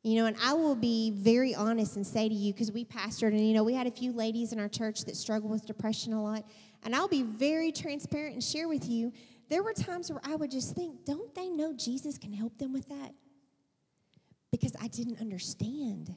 You 0.02 0.16
know, 0.16 0.26
and 0.26 0.36
I 0.42 0.54
will 0.54 0.74
be 0.74 1.10
very 1.10 1.54
honest 1.54 1.96
and 1.96 2.06
say 2.06 2.28
to 2.28 2.34
you, 2.34 2.54
because 2.54 2.72
we 2.72 2.86
pastored, 2.86 3.28
and 3.28 3.46
you 3.46 3.52
know, 3.52 3.64
we 3.64 3.74
had 3.74 3.86
a 3.86 3.90
few 3.90 4.12
ladies 4.12 4.52
in 4.52 4.58
our 4.58 4.68
church 4.68 5.04
that 5.04 5.16
struggle 5.16 5.50
with 5.50 5.66
depression 5.66 6.14
a 6.14 6.22
lot. 6.22 6.44
And 6.82 6.96
I'll 6.96 7.08
be 7.08 7.22
very 7.22 7.70
transparent 7.70 8.32
and 8.34 8.42
share 8.42 8.66
with 8.66 8.88
you, 8.88 9.12
there 9.50 9.62
were 9.62 9.74
times 9.74 10.10
where 10.10 10.20
I 10.24 10.36
would 10.36 10.50
just 10.50 10.74
think, 10.74 11.04
don't 11.04 11.34
they 11.34 11.48
know 11.48 11.74
Jesus 11.74 12.16
can 12.16 12.32
help 12.32 12.56
them 12.56 12.72
with 12.72 12.88
that? 12.88 13.12
Because 14.50 14.74
I 14.80 14.88
didn't 14.88 15.20
understand. 15.20 16.14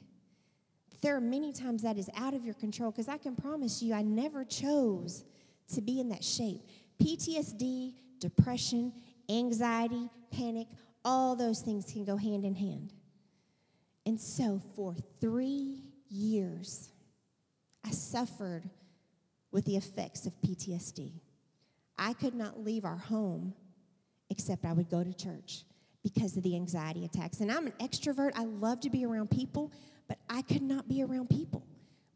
There 1.02 1.14
are 1.14 1.20
many 1.20 1.52
times 1.52 1.82
that 1.82 1.98
is 1.98 2.08
out 2.16 2.32
of 2.32 2.44
your 2.44 2.54
control, 2.54 2.90
because 2.90 3.08
I 3.08 3.18
can 3.18 3.36
promise 3.36 3.82
you, 3.82 3.92
I 3.92 4.00
never 4.00 4.44
chose 4.44 5.24
to 5.74 5.82
be 5.82 6.00
in 6.00 6.08
that 6.08 6.24
shape. 6.24 6.62
PTSD, 7.02 7.92
depression, 8.18 8.94
anxiety, 9.28 10.08
panic, 10.30 10.68
all 11.04 11.36
those 11.36 11.60
things 11.60 11.92
can 11.92 12.04
go 12.04 12.16
hand 12.16 12.46
in 12.46 12.54
hand. 12.54 12.94
And 14.06 14.20
so 14.20 14.60
for 14.76 14.94
three 15.20 15.82
years, 16.08 16.90
I 17.84 17.90
suffered 17.90 18.68
with 19.50 19.64
the 19.64 19.76
effects 19.76 20.26
of 20.26 20.34
PTSD. 20.40 21.12
I 21.96 22.12
could 22.12 22.34
not 22.34 22.60
leave 22.62 22.84
our 22.84 22.96
home 22.96 23.54
except 24.30 24.64
I 24.64 24.72
would 24.72 24.90
go 24.90 25.04
to 25.04 25.12
church 25.12 25.64
because 26.02 26.36
of 26.36 26.42
the 26.42 26.54
anxiety 26.54 27.04
attacks. 27.04 27.40
And 27.40 27.50
I'm 27.50 27.66
an 27.66 27.72
extrovert. 27.80 28.32
I 28.34 28.44
love 28.44 28.80
to 28.80 28.90
be 28.90 29.04
around 29.04 29.30
people, 29.30 29.72
but 30.08 30.18
I 30.28 30.42
could 30.42 30.62
not 30.62 30.88
be 30.88 31.02
around 31.02 31.30
people. 31.30 31.66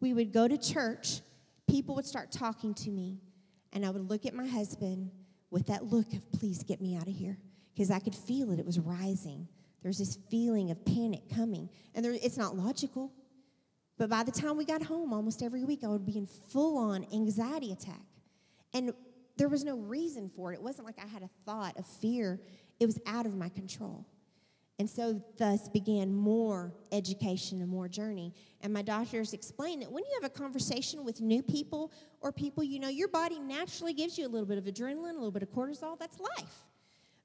We 0.01 0.12
would 0.14 0.33
go 0.33 0.46
to 0.46 0.59
church, 0.59 1.20
people 1.68 1.94
would 1.96 2.07
start 2.07 2.31
talking 2.31 2.74
to 2.74 2.90
me, 2.90 3.18
and 3.72 3.85
I 3.85 3.90
would 3.90 4.09
look 4.09 4.27
at 4.27 4.35
my 4.35 4.46
husband 4.46 5.11
with 5.51 5.66
that 5.66 5.85
look 5.85 6.12
of, 6.12 6.31
please 6.33 6.62
get 6.62 6.81
me 6.81 6.96
out 6.96 7.09
of 7.09 7.14
here, 7.14 7.38
because 7.74 7.90
I 7.90 7.98
could 7.98 8.14
feel 8.14 8.53
it. 8.53 8.59
It 8.59 8.66
was 8.66 8.79
rising. 8.79 9.48
There's 9.83 9.99
this 9.99 10.19
feeling 10.31 10.71
of 10.71 10.85
panic 10.85 11.23
coming. 11.35 11.69
And 11.95 12.05
there, 12.05 12.12
it's 12.12 12.37
not 12.37 12.57
logical. 12.57 13.12
But 13.97 14.11
by 14.11 14.23
the 14.23 14.33
time 14.33 14.57
we 14.57 14.64
got 14.64 14.83
home, 14.83 15.12
almost 15.12 15.43
every 15.43 15.64
week, 15.64 15.81
I 15.85 15.88
would 15.88 16.07
be 16.07 16.17
in 16.17 16.27
full 16.27 16.79
on 16.79 17.07
anxiety 17.12 17.73
attack. 17.73 18.03
And 18.73 18.93
there 19.37 19.49
was 19.49 19.64
no 19.64 19.77
reason 19.79 20.31
for 20.35 20.53
it. 20.53 20.57
It 20.57 20.62
wasn't 20.62 20.87
like 20.87 20.99
I 21.03 21.07
had 21.07 21.23
a 21.23 21.31
thought 21.45 21.77
of 21.77 21.87
fear, 21.87 22.41
it 22.81 22.87
was 22.87 22.99
out 23.07 23.27
of 23.27 23.37
my 23.37 23.49
control. 23.49 24.07
And 24.81 24.88
so, 24.88 25.21
thus 25.37 25.69
began 25.69 26.14
more 26.14 26.73
education 26.93 27.61
and 27.61 27.69
more 27.69 27.88
journey. 27.88 28.33
And 28.61 28.73
my 28.73 28.83
doctors 28.83 29.33
explained 29.33 29.83
that 29.83 29.91
when 29.91 30.05
you 30.05 30.21
have 30.23 30.31
a 30.31 30.33
conversation 30.33 31.05
with 31.05 31.21
new 31.21 31.43
people 31.43 31.91
or 32.21 32.31
people 32.31 32.62
you 32.62 32.79
know, 32.79 32.88
your 32.88 33.09
body 33.09 33.41
naturally 33.41 33.93
gives 33.93 34.17
you 34.17 34.25
a 34.25 34.31
little 34.31 34.47
bit 34.47 34.57
of 34.57 34.64
adrenaline, 34.64 35.11
a 35.11 35.14
little 35.14 35.33
bit 35.33 35.43
of 35.43 35.51
cortisol. 35.51 35.99
That's 35.99 36.21
life. 36.21 36.64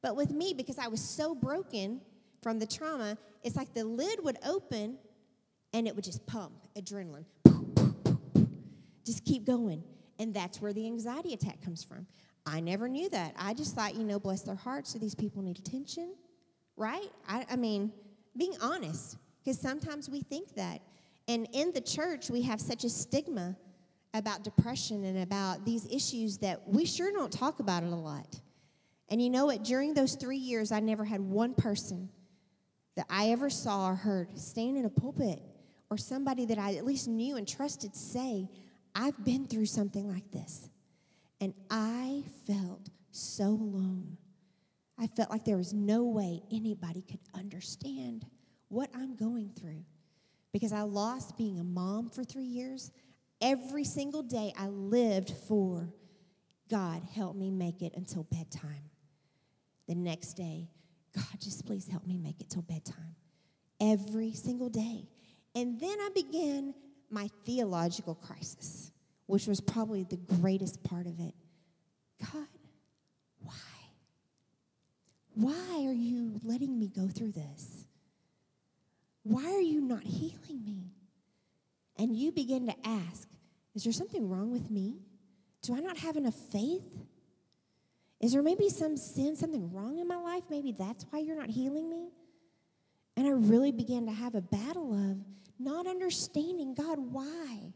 But 0.02 0.16
with 0.16 0.32
me, 0.32 0.56
because 0.56 0.80
I 0.80 0.88
was 0.88 1.00
so 1.00 1.36
broken, 1.36 2.02
from 2.44 2.60
the 2.60 2.68
trauma, 2.68 3.18
it's 3.42 3.56
like 3.56 3.74
the 3.74 3.86
lid 3.86 4.24
would 4.24 4.38
open 4.46 4.98
and 5.74 5.88
it 5.88 5.96
would 5.96 6.04
just 6.04 6.26
pump 6.28 6.54
adrenaline. 6.78 7.26
Just 9.06 9.26
keep 9.26 9.46
going. 9.46 9.84
And 10.20 10.34
that's 10.34 10.62
where 10.62 10.74
the 10.74 10.86
anxiety 10.86 11.34
attack 11.34 11.62
comes 11.64 11.84
from. 11.84 12.06
I 12.46 12.60
never 12.60 12.88
knew 12.88 13.10
that. 13.10 13.34
I 13.38 13.54
just 13.54 13.76
thought, 13.76 13.96
you 13.96 14.04
know, 14.04 14.20
bless 14.20 14.42
their 14.42 14.56
hearts, 14.56 14.92
so 14.92 15.00
these 15.00 15.16
people 15.16 15.42
need 15.42 15.58
attention, 15.58 16.14
right? 16.76 17.10
I, 17.28 17.46
I 17.50 17.56
mean, 17.56 17.92
being 18.38 18.54
honest, 18.62 19.18
because 19.44 19.60
sometimes 19.60 20.10
we 20.10 20.22
think 20.22 20.54
that. 20.56 20.82
And 21.28 21.48
in 21.54 21.72
the 21.72 21.82
church, 21.82 22.30
we 22.30 22.42
have 22.42 22.60
such 22.60 22.84
a 22.84 22.90
stigma 22.90 23.56
about 24.14 24.44
depression 24.44 25.06
and 25.06 25.20
about 25.20 25.66
these 25.66 25.88
issues 25.90 26.38
that 26.40 26.68
we 26.68 26.86
sure 26.86 27.12
don't 27.12 27.32
talk 27.32 27.60
about 27.60 27.84
it 27.84 27.92
a 27.92 27.96
lot. 27.96 28.42
And 29.10 29.22
you 29.22 29.30
know 29.30 29.46
what? 29.46 29.64
During 29.64 29.94
those 29.94 30.16
three 30.16 30.38
years, 30.38 30.72
I 30.72 30.82
never 30.82 31.06
had 31.06 31.22
one 31.22 31.54
person 31.54 32.10
that 32.96 33.06
I 33.10 33.30
ever 33.30 33.50
saw 33.50 33.90
or 33.90 33.96
heard 33.96 34.38
stand 34.38 34.78
in 34.78 34.86
a 34.86 34.90
pulpit 34.90 35.42
or 35.90 35.98
somebody 35.98 36.46
that 36.46 36.58
I 36.58 36.76
at 36.76 36.86
least 36.86 37.08
knew 37.08 37.38
and 37.38 37.48
trusted 37.48 37.96
say, 37.96 38.50
I've 38.96 39.24
been 39.24 39.48
through 39.48 39.66
something 39.66 40.08
like 40.08 40.30
this. 40.32 40.70
And 41.42 41.54
I 41.70 42.24
felt 42.48 42.90
so 43.12 43.46
alone. 43.46 44.18
I 44.98 45.08
felt 45.08 45.30
like 45.30 45.44
there 45.44 45.58
was 45.58 45.74
no 45.74 46.04
way 46.04 46.42
anybody 46.52 47.02
could 47.02 47.20
understand 47.34 48.26
what 48.70 48.90
I'm 48.96 49.16
going 49.16 49.52
through 49.60 49.84
because 50.52 50.72
I 50.72 50.82
lost 50.82 51.38
being 51.38 51.60
a 51.60 51.64
mom 51.64 52.10
for 52.10 52.24
three 52.24 52.46
years. 52.46 52.92
Every 53.42 53.84
single 53.84 54.24
day 54.24 54.54
I 54.58 54.68
lived 54.68 55.34
for 55.48 55.90
God, 56.70 57.04
help 57.14 57.36
me 57.36 57.52
make 57.52 57.82
it 57.82 57.94
until 57.96 58.24
bedtime. 58.24 58.90
The 59.88 59.96
next 59.96 60.34
day, 60.34 60.70
God, 61.16 61.40
just 61.40 61.66
please 61.66 61.88
help 61.88 62.06
me 62.06 62.18
make 62.18 62.42
it 62.42 62.50
till 62.50 62.64
bedtime 62.64 63.16
every 63.80 64.34
single 64.34 64.70
day. 64.70 65.08
And 65.56 65.80
then 65.80 65.98
I 66.00 66.10
began 66.14 66.74
my 67.10 67.30
theological 67.46 68.16
crisis, 68.16 68.92
which 69.28 69.46
was 69.46 69.62
probably 69.62 70.04
the 70.04 70.18
greatest 70.18 70.84
part 70.84 71.06
of 71.06 71.20
it. 71.20 71.36
God, 72.20 72.48
why? 73.40 73.54
Why 75.36 75.86
are 75.86 75.94
you 75.94 76.40
letting 76.44 76.78
me 76.80 76.90
go 76.96 77.08
through 77.08 77.34
this? 77.34 77.86
Why 79.24 79.46
are 79.46 79.62
you 79.62 79.82
not 79.82 80.04
healing 80.04 80.64
me? 80.66 80.92
And 81.98 82.16
you 82.16 82.32
begin 82.32 82.68
to 82.68 82.76
ask, 82.84 83.28
is 83.76 83.84
there 83.84 83.94
something 83.94 84.28
wrong 84.28 84.52
with 84.52 84.70
me? 84.70 84.98
Do 85.62 85.76
I 85.76 85.80
not 85.80 85.98
have 85.98 86.18
enough 86.18 86.36
faith? 86.52 86.84
Is 88.24 88.32
there 88.32 88.42
maybe 88.42 88.70
some 88.70 88.96
sin, 88.96 89.36
something 89.36 89.70
wrong 89.74 90.00
in 90.00 90.08
my 90.08 90.16
life? 90.16 90.46
Maybe 90.50 90.72
that's 90.72 91.06
why 91.10 91.20
you're 91.20 91.36
not 91.36 91.50
healing 91.50 91.90
me? 91.90 92.08
And 93.18 93.28
I 93.28 93.32
really 93.32 93.74
began 93.74 94.06
to 94.06 94.14
have 94.14 94.34
a 94.34 94.40
battle 94.40 94.94
of 94.94 95.18
not 95.60 95.88
understanding 95.88 96.74
God, 96.74 97.00
why? 97.00 97.74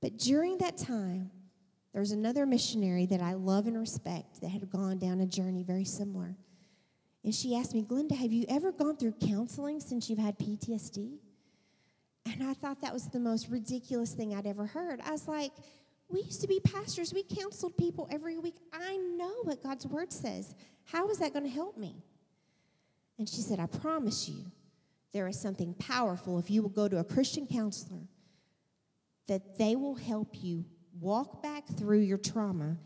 But 0.00 0.18
during 0.18 0.58
that 0.58 0.76
time, 0.76 1.30
there 1.92 2.00
was 2.00 2.10
another 2.10 2.46
missionary 2.46 3.06
that 3.06 3.20
I 3.22 3.34
love 3.34 3.68
and 3.68 3.78
respect 3.78 4.40
that 4.40 4.48
had 4.48 4.68
gone 4.68 4.98
down 4.98 5.20
a 5.20 5.26
journey 5.26 5.62
very 5.62 5.84
similar. 5.84 6.34
And 7.22 7.32
she 7.32 7.54
asked 7.54 7.74
me, 7.74 7.84
Glenda, 7.84 8.16
have 8.16 8.32
you 8.32 8.44
ever 8.48 8.72
gone 8.72 8.96
through 8.96 9.14
counseling 9.24 9.78
since 9.78 10.10
you've 10.10 10.18
had 10.18 10.36
PTSD? 10.36 11.18
And 12.26 12.42
I 12.42 12.54
thought 12.54 12.80
that 12.82 12.92
was 12.92 13.06
the 13.06 13.20
most 13.20 13.48
ridiculous 13.50 14.14
thing 14.14 14.34
I'd 14.34 14.48
ever 14.48 14.66
heard. 14.66 15.00
I 15.00 15.12
was 15.12 15.28
like, 15.28 15.52
we 16.12 16.20
used 16.20 16.40
to 16.42 16.48
be 16.48 16.60
pastors. 16.60 17.14
We 17.14 17.22
counseled 17.22 17.76
people 17.76 18.08
every 18.10 18.38
week. 18.38 18.56
I 18.72 18.96
know 18.96 19.34
what 19.44 19.62
God's 19.62 19.86
word 19.86 20.12
says. 20.12 20.54
How 20.84 21.08
is 21.08 21.18
that 21.18 21.32
going 21.32 21.44
to 21.44 21.50
help 21.50 21.76
me? 21.78 22.04
And 23.18 23.28
she 23.28 23.40
said, 23.40 23.58
I 23.58 23.66
promise 23.66 24.28
you, 24.28 24.44
there 25.12 25.28
is 25.28 25.40
something 25.40 25.74
powerful 25.74 26.38
if 26.38 26.50
you 26.50 26.62
will 26.62 26.70
go 26.70 26.88
to 26.88 26.98
a 26.98 27.04
Christian 27.04 27.46
counselor 27.46 28.08
that 29.28 29.58
they 29.58 29.76
will 29.76 29.94
help 29.94 30.42
you 30.42 30.64
walk 31.00 31.42
back 31.42 31.66
through 31.66 32.00
your 32.00 32.18
trauma. 32.18 32.76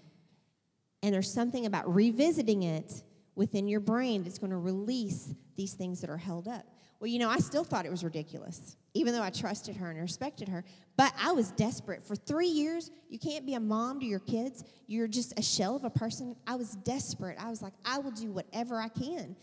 And 1.03 1.15
there's 1.15 1.33
something 1.33 1.67
about 1.67 1.93
revisiting 1.93 2.63
it 2.63 3.03
within 3.35 3.69
your 3.69 3.81
brain 3.81 4.23
that's 4.23 4.39
going 4.39 4.51
to 4.51 4.57
release 4.57 5.33
these 5.57 5.75
things 5.75 6.01
that 6.01 6.11
are 6.11 6.17
held 6.17 6.49
up. 6.49 6.67
Well, 7.01 7.09
you 7.09 7.19
know, 7.19 7.29
I 7.29 7.39
still 7.39 7.65
thought 7.65 7.87
it 7.87 7.91
was 7.91 8.05
ridiculous, 8.05 8.77
even 8.97 9.13
though 9.13 9.23
I 9.23 9.31
trusted 9.31 9.77
her 9.77 9.91
and 9.91 10.01
respected 10.01 10.49
her. 10.49 10.65
But 10.97 11.13
I 11.21 11.33
was 11.33 11.51
desperate. 11.53 12.03
For 12.03 12.17
three 12.17 12.49
years, 12.49 12.91
you 13.09 13.19
can't 13.19 13.45
be 13.45 13.55
a 13.55 13.61
mom 13.61 14.01
to 14.01 14.07
your 14.07 14.21
kids. 14.21 14.65
You're 14.87 15.09
just 15.09 15.39
a 15.39 15.43
shell 15.43 15.77
of 15.77 15.85
a 15.85 15.91
person. 15.91 16.35
I 16.47 16.57
was 16.57 16.77
desperate. 16.77 17.37
I 17.39 17.51
was 17.51 17.61
like, 17.63 17.75
I 17.85 17.99
will 17.99 18.11
do 18.11 18.31
whatever 18.31 18.81
I 18.81 18.89
can 18.89 19.37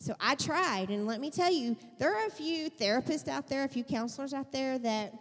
So 0.00 0.14
I 0.20 0.34
tried, 0.34 0.90
and 0.90 1.06
let 1.06 1.20
me 1.20 1.30
tell 1.30 1.52
you, 1.52 1.76
there 1.98 2.14
are 2.14 2.26
a 2.26 2.30
few 2.30 2.70
therapists 2.70 3.26
out 3.26 3.48
there, 3.48 3.64
a 3.64 3.68
few 3.68 3.82
counselors 3.82 4.32
out 4.32 4.52
there 4.52 4.78
that 4.78 5.12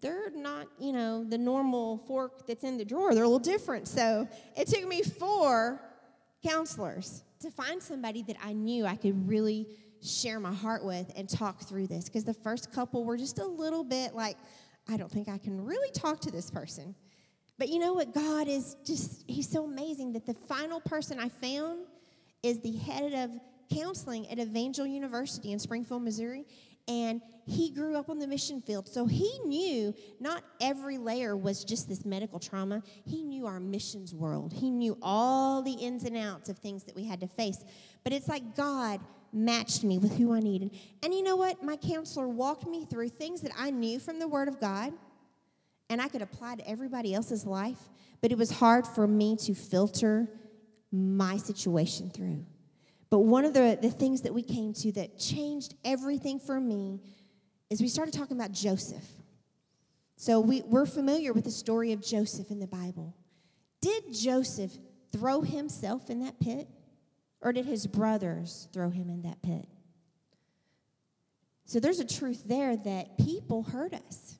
they're 0.00 0.30
not, 0.34 0.66
you 0.80 0.92
know, 0.92 1.22
the 1.22 1.38
normal 1.38 1.98
fork 2.08 2.46
that's 2.46 2.64
in 2.64 2.76
the 2.76 2.84
drawer. 2.84 3.14
They're 3.14 3.22
a 3.22 3.28
little 3.28 3.38
different. 3.38 3.86
So 3.86 4.26
it 4.56 4.66
took 4.66 4.86
me 4.88 5.02
four 5.02 5.80
counselors 6.44 7.22
to 7.40 7.50
find 7.50 7.80
somebody 7.80 8.22
that 8.22 8.36
I 8.42 8.52
knew 8.52 8.84
I 8.84 8.96
could 8.96 9.28
really 9.28 9.68
share 10.02 10.40
my 10.40 10.52
heart 10.52 10.84
with 10.84 11.10
and 11.16 11.28
talk 11.28 11.62
through 11.62 11.86
this. 11.86 12.06
Because 12.06 12.24
the 12.24 12.34
first 12.34 12.72
couple 12.72 13.04
were 13.04 13.16
just 13.16 13.38
a 13.38 13.46
little 13.46 13.84
bit 13.84 14.14
like, 14.14 14.36
I 14.88 14.96
don't 14.96 15.10
think 15.10 15.28
I 15.28 15.38
can 15.38 15.64
really 15.64 15.90
talk 15.92 16.20
to 16.20 16.30
this 16.30 16.50
person. 16.50 16.94
But 17.58 17.68
you 17.68 17.78
know 17.78 17.94
what? 17.94 18.12
God 18.12 18.48
is 18.48 18.76
just, 18.84 19.24
He's 19.28 19.48
so 19.48 19.64
amazing 19.64 20.12
that 20.14 20.26
the 20.26 20.34
final 20.34 20.80
person 20.80 21.20
I 21.20 21.28
found 21.28 21.86
is 22.42 22.60
the 22.60 22.72
head 22.72 23.12
of 23.12 23.30
counseling 23.72 24.28
at 24.30 24.38
Evangel 24.38 24.86
University 24.86 25.52
in 25.52 25.58
Springfield, 25.58 26.02
Missouri. 26.02 26.44
And 26.88 27.22
he 27.46 27.70
grew 27.70 27.94
up 27.94 28.10
on 28.10 28.18
the 28.18 28.26
mission 28.26 28.60
field. 28.60 28.88
So 28.88 29.06
he 29.06 29.38
knew 29.44 29.94
not 30.18 30.42
every 30.60 30.98
layer 30.98 31.36
was 31.36 31.62
just 31.62 31.88
this 31.88 32.04
medical 32.04 32.40
trauma. 32.40 32.82
He 33.04 33.22
knew 33.22 33.46
our 33.46 33.60
missions 33.60 34.12
world. 34.12 34.52
He 34.52 34.68
knew 34.68 34.98
all 35.00 35.62
the 35.62 35.72
ins 35.72 36.02
and 36.02 36.16
outs 36.16 36.48
of 36.48 36.58
things 36.58 36.82
that 36.84 36.96
we 36.96 37.04
had 37.04 37.20
to 37.20 37.28
face. 37.28 37.64
But 38.02 38.12
it's 38.12 38.26
like 38.26 38.56
God 38.56 39.00
matched 39.32 39.84
me 39.84 39.98
with 39.98 40.16
who 40.18 40.32
I 40.32 40.40
needed. 40.40 40.70
And 41.02 41.14
you 41.14 41.22
know 41.22 41.36
what? 41.36 41.62
My 41.62 41.76
counselor 41.76 42.28
walked 42.28 42.66
me 42.66 42.84
through 42.84 43.08
things 43.08 43.40
that 43.42 43.52
I 43.58 43.70
knew 43.70 43.98
from 43.98 44.18
the 44.18 44.28
Word 44.28 44.48
of 44.48 44.60
God 44.60 44.92
and 45.88 46.00
I 46.00 46.08
could 46.08 46.22
apply 46.22 46.56
to 46.56 46.68
everybody 46.68 47.14
else's 47.14 47.46
life, 47.46 47.90
but 48.20 48.32
it 48.32 48.38
was 48.38 48.50
hard 48.50 48.86
for 48.86 49.06
me 49.06 49.36
to 49.36 49.54
filter 49.54 50.28
my 50.90 51.36
situation 51.36 52.10
through. 52.10 52.44
But 53.10 53.20
one 53.20 53.44
of 53.44 53.52
the, 53.52 53.78
the 53.80 53.90
things 53.90 54.22
that 54.22 54.32
we 54.32 54.42
came 54.42 54.72
to 54.74 54.92
that 54.92 55.18
changed 55.18 55.74
everything 55.84 56.38
for 56.38 56.58
me 56.58 57.00
is 57.68 57.80
we 57.80 57.88
started 57.88 58.14
talking 58.14 58.38
about 58.38 58.52
Joseph. 58.52 59.04
So 60.16 60.40
we, 60.40 60.62
we're 60.62 60.86
familiar 60.86 61.32
with 61.32 61.44
the 61.44 61.50
story 61.50 61.92
of 61.92 62.02
Joseph 62.02 62.50
in 62.50 62.58
the 62.58 62.66
Bible. 62.66 63.14
Did 63.82 64.14
Joseph 64.14 64.72
throw 65.12 65.42
himself 65.42 66.08
in 66.08 66.20
that 66.20 66.40
pit? 66.40 66.68
Or 67.42 67.52
did 67.52 67.66
his 67.66 67.86
brothers 67.86 68.68
throw 68.72 68.90
him 68.90 69.10
in 69.10 69.22
that 69.22 69.42
pit? 69.42 69.66
So 71.64 71.80
there's 71.80 72.00
a 72.00 72.06
truth 72.06 72.44
there 72.46 72.76
that 72.76 73.18
people 73.18 73.64
hurt 73.64 73.92
us. 73.94 74.38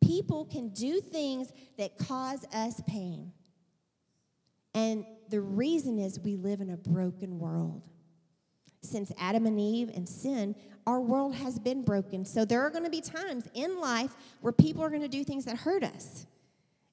People 0.00 0.44
can 0.44 0.68
do 0.68 1.00
things 1.00 1.52
that 1.76 1.98
cause 1.98 2.44
us 2.52 2.80
pain. 2.86 3.32
And 4.74 5.04
the 5.28 5.40
reason 5.40 5.98
is 5.98 6.20
we 6.20 6.36
live 6.36 6.60
in 6.60 6.70
a 6.70 6.76
broken 6.76 7.38
world. 7.38 7.82
Since 8.82 9.12
Adam 9.18 9.46
and 9.46 9.60
Eve 9.60 9.90
and 9.94 10.08
sin, 10.08 10.54
our 10.86 11.00
world 11.00 11.34
has 11.34 11.58
been 11.58 11.82
broken. 11.82 12.24
So 12.24 12.44
there 12.44 12.62
are 12.62 12.70
going 12.70 12.84
to 12.84 12.90
be 12.90 13.00
times 13.00 13.48
in 13.54 13.80
life 13.80 14.14
where 14.40 14.52
people 14.52 14.82
are 14.82 14.88
going 14.88 15.02
to 15.02 15.08
do 15.08 15.24
things 15.24 15.44
that 15.46 15.56
hurt 15.56 15.82
us. 15.82 16.26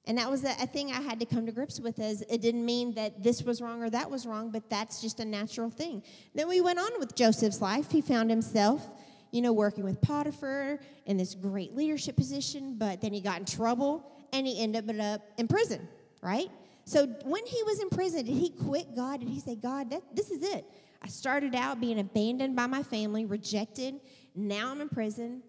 And 0.08 0.16
that 0.16 0.30
was 0.30 0.42
a, 0.42 0.52
a, 0.62 0.66
thing 0.66 0.90
I 0.90 1.02
had 1.02 1.20
to 1.20 1.26
come 1.26 1.44
to 1.44 1.52
grips 1.52 1.78
with 1.78 1.98
as 1.98 2.22
it 2.22 2.40
didn't 2.40 2.64
mean 2.64 2.94
that 2.94 3.22
this 3.22 3.42
was 3.42 3.60
wrong 3.60 3.82
or 3.82 3.90
that 3.90 4.10
was 4.10 4.26
wrong, 4.26 4.50
but 4.50 4.68
that's 4.70 5.02
just 5.02 5.20
a 5.20 5.24
natural 5.24 5.68
thing. 5.68 6.02
Then 6.34 6.48
we 6.48 6.62
went 6.62 6.78
on 6.78 6.88
with 6.98 7.14
Joseph's 7.14 7.60
life. 7.60 7.90
He 7.90 8.00
found 8.00 8.30
himself, 8.30 8.90
you 9.32 9.42
know, 9.42 9.52
working 9.52 9.84
with 9.84 10.00
Potiphar 10.00 10.80
in 11.04 11.18
this 11.18 11.34
great 11.34 11.76
leadership 11.76 12.16
position, 12.16 12.76
but 12.78 13.02
then 13.02 13.12
he 13.12 13.20
got 13.20 13.38
in 13.38 13.44
trouble 13.44 14.10
and 14.32 14.46
he 14.46 14.58
ended 14.62 14.98
up 14.98 15.20
in 15.36 15.46
prison, 15.46 15.86
right? 16.22 16.48
So 16.86 17.06
when 17.24 17.44
he 17.44 17.62
was 17.64 17.80
in 17.80 17.90
prison, 17.90 18.24
did 18.24 18.34
he 18.34 18.48
quit 18.48 18.96
God? 18.96 19.20
Did 19.20 19.28
he 19.28 19.40
say, 19.40 19.56
God, 19.56 19.90
that, 19.90 20.02
this 20.16 20.30
is 20.30 20.42
it? 20.42 20.64
I 21.02 21.08
started 21.08 21.54
out 21.54 21.82
being 21.82 21.98
abandoned 21.98 22.56
by 22.56 22.66
my 22.66 22.82
family, 22.82 23.26
rejected. 23.26 24.00
Now 24.34 24.70
I'm 24.70 24.80
in 24.80 24.88
prison. 24.88 25.42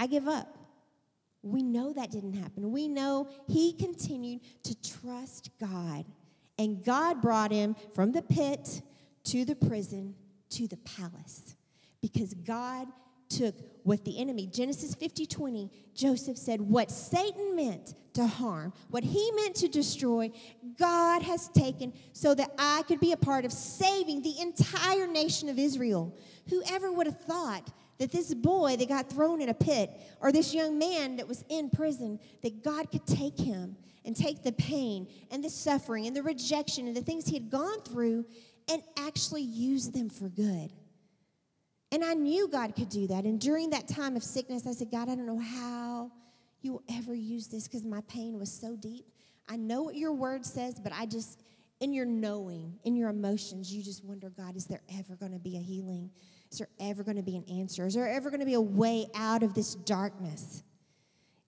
I 0.00 0.08
give 0.08 0.26
up. 0.26 0.59
We 1.42 1.62
know 1.62 1.92
that 1.92 2.10
didn't 2.10 2.34
happen. 2.34 2.70
We 2.70 2.88
know 2.88 3.28
he 3.46 3.72
continued 3.72 4.40
to 4.64 4.74
trust 4.82 5.50
God. 5.58 6.04
And 6.58 6.84
God 6.84 7.22
brought 7.22 7.50
him 7.50 7.74
from 7.94 8.12
the 8.12 8.22
pit 8.22 8.82
to 9.24 9.44
the 9.44 9.56
prison 9.56 10.14
to 10.50 10.66
the 10.66 10.76
palace 10.78 11.54
because 12.02 12.34
God 12.34 12.88
took 13.30 13.54
what 13.84 14.04
the 14.04 14.18
enemy, 14.18 14.46
Genesis 14.46 14.94
50 14.94 15.24
20, 15.24 15.70
Joseph 15.94 16.36
said, 16.36 16.60
What 16.60 16.90
Satan 16.90 17.56
meant 17.56 17.94
to 18.14 18.26
harm, 18.26 18.72
what 18.90 19.04
he 19.04 19.30
meant 19.36 19.54
to 19.56 19.68
destroy, 19.68 20.30
God 20.78 21.22
has 21.22 21.48
taken 21.48 21.92
so 22.12 22.34
that 22.34 22.50
I 22.58 22.82
could 22.88 23.00
be 23.00 23.12
a 23.12 23.16
part 23.16 23.44
of 23.44 23.52
saving 23.52 24.22
the 24.22 24.40
entire 24.40 25.06
nation 25.06 25.48
of 25.48 25.58
Israel. 25.58 26.14
Whoever 26.50 26.92
would 26.92 27.06
have 27.06 27.20
thought 27.20 27.70
that 28.00 28.10
this 28.10 28.34
boy 28.34 28.76
that 28.78 28.88
got 28.88 29.10
thrown 29.10 29.42
in 29.42 29.50
a 29.50 29.54
pit 29.54 29.90
or 30.22 30.32
this 30.32 30.54
young 30.54 30.78
man 30.78 31.16
that 31.16 31.28
was 31.28 31.44
in 31.50 31.68
prison, 31.68 32.18
that 32.42 32.64
God 32.64 32.90
could 32.90 33.06
take 33.06 33.38
him 33.38 33.76
and 34.06 34.16
take 34.16 34.42
the 34.42 34.52
pain 34.52 35.06
and 35.30 35.44
the 35.44 35.50
suffering 35.50 36.06
and 36.06 36.16
the 36.16 36.22
rejection 36.22 36.86
and 36.86 36.96
the 36.96 37.02
things 37.02 37.26
he 37.26 37.34
had 37.34 37.50
gone 37.50 37.82
through 37.82 38.24
and 38.70 38.82
actually 38.98 39.42
use 39.42 39.90
them 39.90 40.08
for 40.08 40.30
good. 40.30 40.72
And 41.92 42.02
I 42.02 42.14
knew 42.14 42.48
God 42.48 42.74
could 42.74 42.88
do 42.88 43.06
that. 43.08 43.24
And 43.24 43.38
during 43.38 43.68
that 43.70 43.86
time 43.86 44.16
of 44.16 44.24
sickness, 44.24 44.66
I 44.66 44.72
said, 44.72 44.90
God, 44.90 45.10
I 45.10 45.14
don't 45.14 45.26
know 45.26 45.38
how 45.38 46.10
you 46.62 46.72
will 46.72 46.84
ever 46.96 47.14
use 47.14 47.48
this 47.48 47.68
because 47.68 47.84
my 47.84 48.00
pain 48.08 48.38
was 48.38 48.50
so 48.50 48.76
deep. 48.76 49.04
I 49.46 49.56
know 49.56 49.82
what 49.82 49.94
your 49.94 50.12
word 50.14 50.46
says, 50.46 50.80
but 50.80 50.92
I 50.94 51.04
just, 51.04 51.42
in 51.80 51.94
your 51.94 52.04
knowing, 52.04 52.78
in 52.84 52.94
your 52.94 53.08
emotions, 53.08 53.72
you 53.72 53.82
just 53.82 54.04
wonder, 54.04 54.30
God, 54.30 54.54
is 54.56 54.66
there 54.66 54.82
ever 54.98 55.16
going 55.16 55.32
to 55.32 55.38
be 55.38 55.56
a 55.56 55.60
healing? 55.60 56.10
Is 56.52 56.58
there 56.58 56.68
ever 56.78 57.02
going 57.02 57.16
to 57.16 57.22
be 57.22 57.36
an 57.36 57.44
answer? 57.50 57.86
Is 57.86 57.94
there 57.94 58.08
ever 58.08 58.30
going 58.30 58.40
to 58.40 58.46
be 58.46 58.54
a 58.54 58.60
way 58.60 59.06
out 59.14 59.42
of 59.42 59.54
this 59.54 59.74
darkness? 59.74 60.62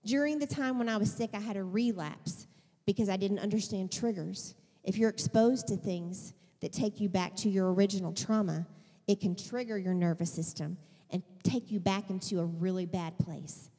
During 0.05 0.39
the 0.39 0.47
time 0.47 0.79
when 0.79 0.89
I 0.89 0.97
was 0.97 1.13
sick, 1.13 1.31
I 1.35 1.41
had 1.41 1.57
a 1.57 1.63
relapse 1.63 2.47
because 2.87 3.09
I 3.09 3.17
didn't 3.17 3.41
understand 3.41 3.93
triggers. 3.93 4.55
If 4.85 4.97
you're 4.97 5.11
exposed 5.11 5.69
to 5.69 5.77
things 5.77 6.33
that 6.61 6.73
take 6.73 7.01
you 7.01 7.09
back 7.09 7.37
to 7.37 7.51
your 7.51 7.73
original 7.73 8.13
trauma, 8.13 8.67
it 9.07 9.21
can 9.21 9.37
trigger 9.37 9.77
your 9.77 9.95
nervous 9.95 10.33
system 10.33 10.79
and 11.11 11.23
take 11.43 11.71
you 11.71 11.79
back 11.79 12.09
into 12.09 12.41
a 12.41 12.45
really 12.45 12.87
bad 12.87 13.19
place. 13.19 13.71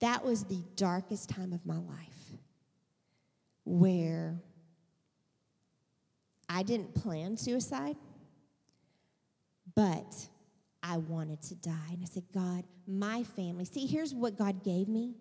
That 0.00 0.24
was 0.24 0.44
the 0.44 0.64
darkest 0.74 1.28
time 1.28 1.52
of 1.52 1.64
my 1.64 1.76
life 1.76 2.38
where 3.64 4.42
I 6.54 6.62
didn't 6.62 6.94
plan 6.94 7.36
suicide, 7.38 7.96
but 9.74 10.28
I 10.82 10.98
wanted 10.98 11.40
to 11.42 11.54
die. 11.54 11.90
And 11.92 12.00
I 12.02 12.06
said, 12.06 12.24
God, 12.34 12.64
my 12.86 13.22
family. 13.22 13.64
See, 13.64 13.86
here's 13.86 14.14
what 14.14 14.36
God 14.36 14.62
gave 14.62 14.86
me. 14.86 15.14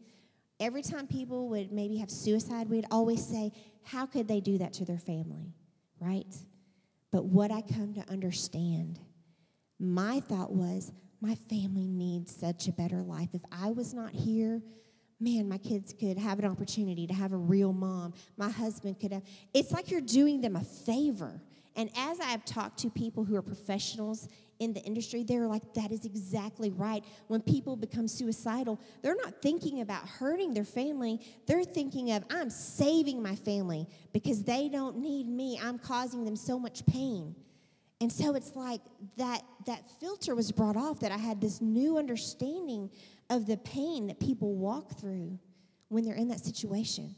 Every 0.59 0.81
time 0.81 1.07
people 1.07 1.47
would 1.49 1.71
maybe 1.71 1.97
have 1.97 2.11
suicide, 2.11 2.69
we'd 2.69 2.85
always 2.91 3.25
say, 3.25 3.51
How 3.83 4.05
could 4.05 4.27
they 4.27 4.41
do 4.41 4.57
that 4.57 4.73
to 4.73 4.85
their 4.85 4.97
family? 4.97 5.53
Right? 5.99 6.35
But 7.11 7.25
what 7.25 7.49
I 7.49 7.61
come 7.61 7.93
to 7.93 8.11
understand, 8.11 8.99
my 9.79 10.19
thought 10.19 10.51
was, 10.51 10.91
my 11.21 11.35
family 11.35 11.87
needs 11.87 12.35
such 12.35 12.67
a 12.67 12.71
better 12.71 13.01
life. 13.01 13.29
If 13.33 13.43
I 13.51 13.71
was 13.71 13.93
not 13.93 14.11
here, 14.11 14.61
man, 15.21 15.47
my 15.47 15.57
kids 15.57 15.93
could 15.93 16.17
have 16.17 16.39
an 16.39 16.45
opportunity 16.45 17.07
to 17.07 17.13
have 17.13 17.31
a 17.31 17.37
real 17.37 17.71
mom. 17.71 18.13
My 18.37 18.49
husband 18.49 18.99
could 18.99 19.13
have. 19.13 19.23
It's 19.53 19.71
like 19.71 19.91
you're 19.91 20.01
doing 20.01 20.41
them 20.41 20.55
a 20.55 20.63
favor. 20.63 21.41
And 21.75 21.89
as 21.95 22.19
I 22.19 22.25
have 22.25 22.43
talked 22.43 22.79
to 22.79 22.89
people 22.89 23.23
who 23.23 23.35
are 23.35 23.41
professionals 23.41 24.27
in 24.59 24.73
the 24.73 24.81
industry, 24.81 25.23
they're 25.23 25.47
like, 25.47 25.73
that 25.73 25.91
is 25.91 26.05
exactly 26.05 26.69
right. 26.71 27.03
When 27.27 27.41
people 27.41 27.75
become 27.75 28.07
suicidal, 28.07 28.79
they're 29.01 29.15
not 29.15 29.41
thinking 29.41 29.81
about 29.81 30.07
hurting 30.07 30.53
their 30.53 30.65
family. 30.65 31.21
They're 31.47 31.63
thinking 31.63 32.11
of, 32.11 32.25
I'm 32.29 32.49
saving 32.49 33.23
my 33.23 33.35
family 33.35 33.87
because 34.11 34.43
they 34.43 34.69
don't 34.69 34.97
need 34.97 35.27
me. 35.27 35.59
I'm 35.63 35.79
causing 35.79 36.25
them 36.25 36.35
so 36.35 36.59
much 36.59 36.85
pain. 36.85 37.35
And 38.01 38.11
so 38.11 38.33
it's 38.33 38.55
like 38.55 38.81
that, 39.17 39.43
that 39.67 39.87
filter 39.99 40.33
was 40.33 40.51
brought 40.51 40.75
off 40.75 40.99
that 41.01 41.11
I 41.11 41.17
had 41.17 41.39
this 41.39 41.61
new 41.61 41.99
understanding 41.99 42.89
of 43.29 43.45
the 43.45 43.57
pain 43.57 44.07
that 44.07 44.19
people 44.19 44.55
walk 44.55 44.99
through 44.99 45.37
when 45.89 46.03
they're 46.03 46.15
in 46.15 46.27
that 46.29 46.43
situation. 46.43 47.15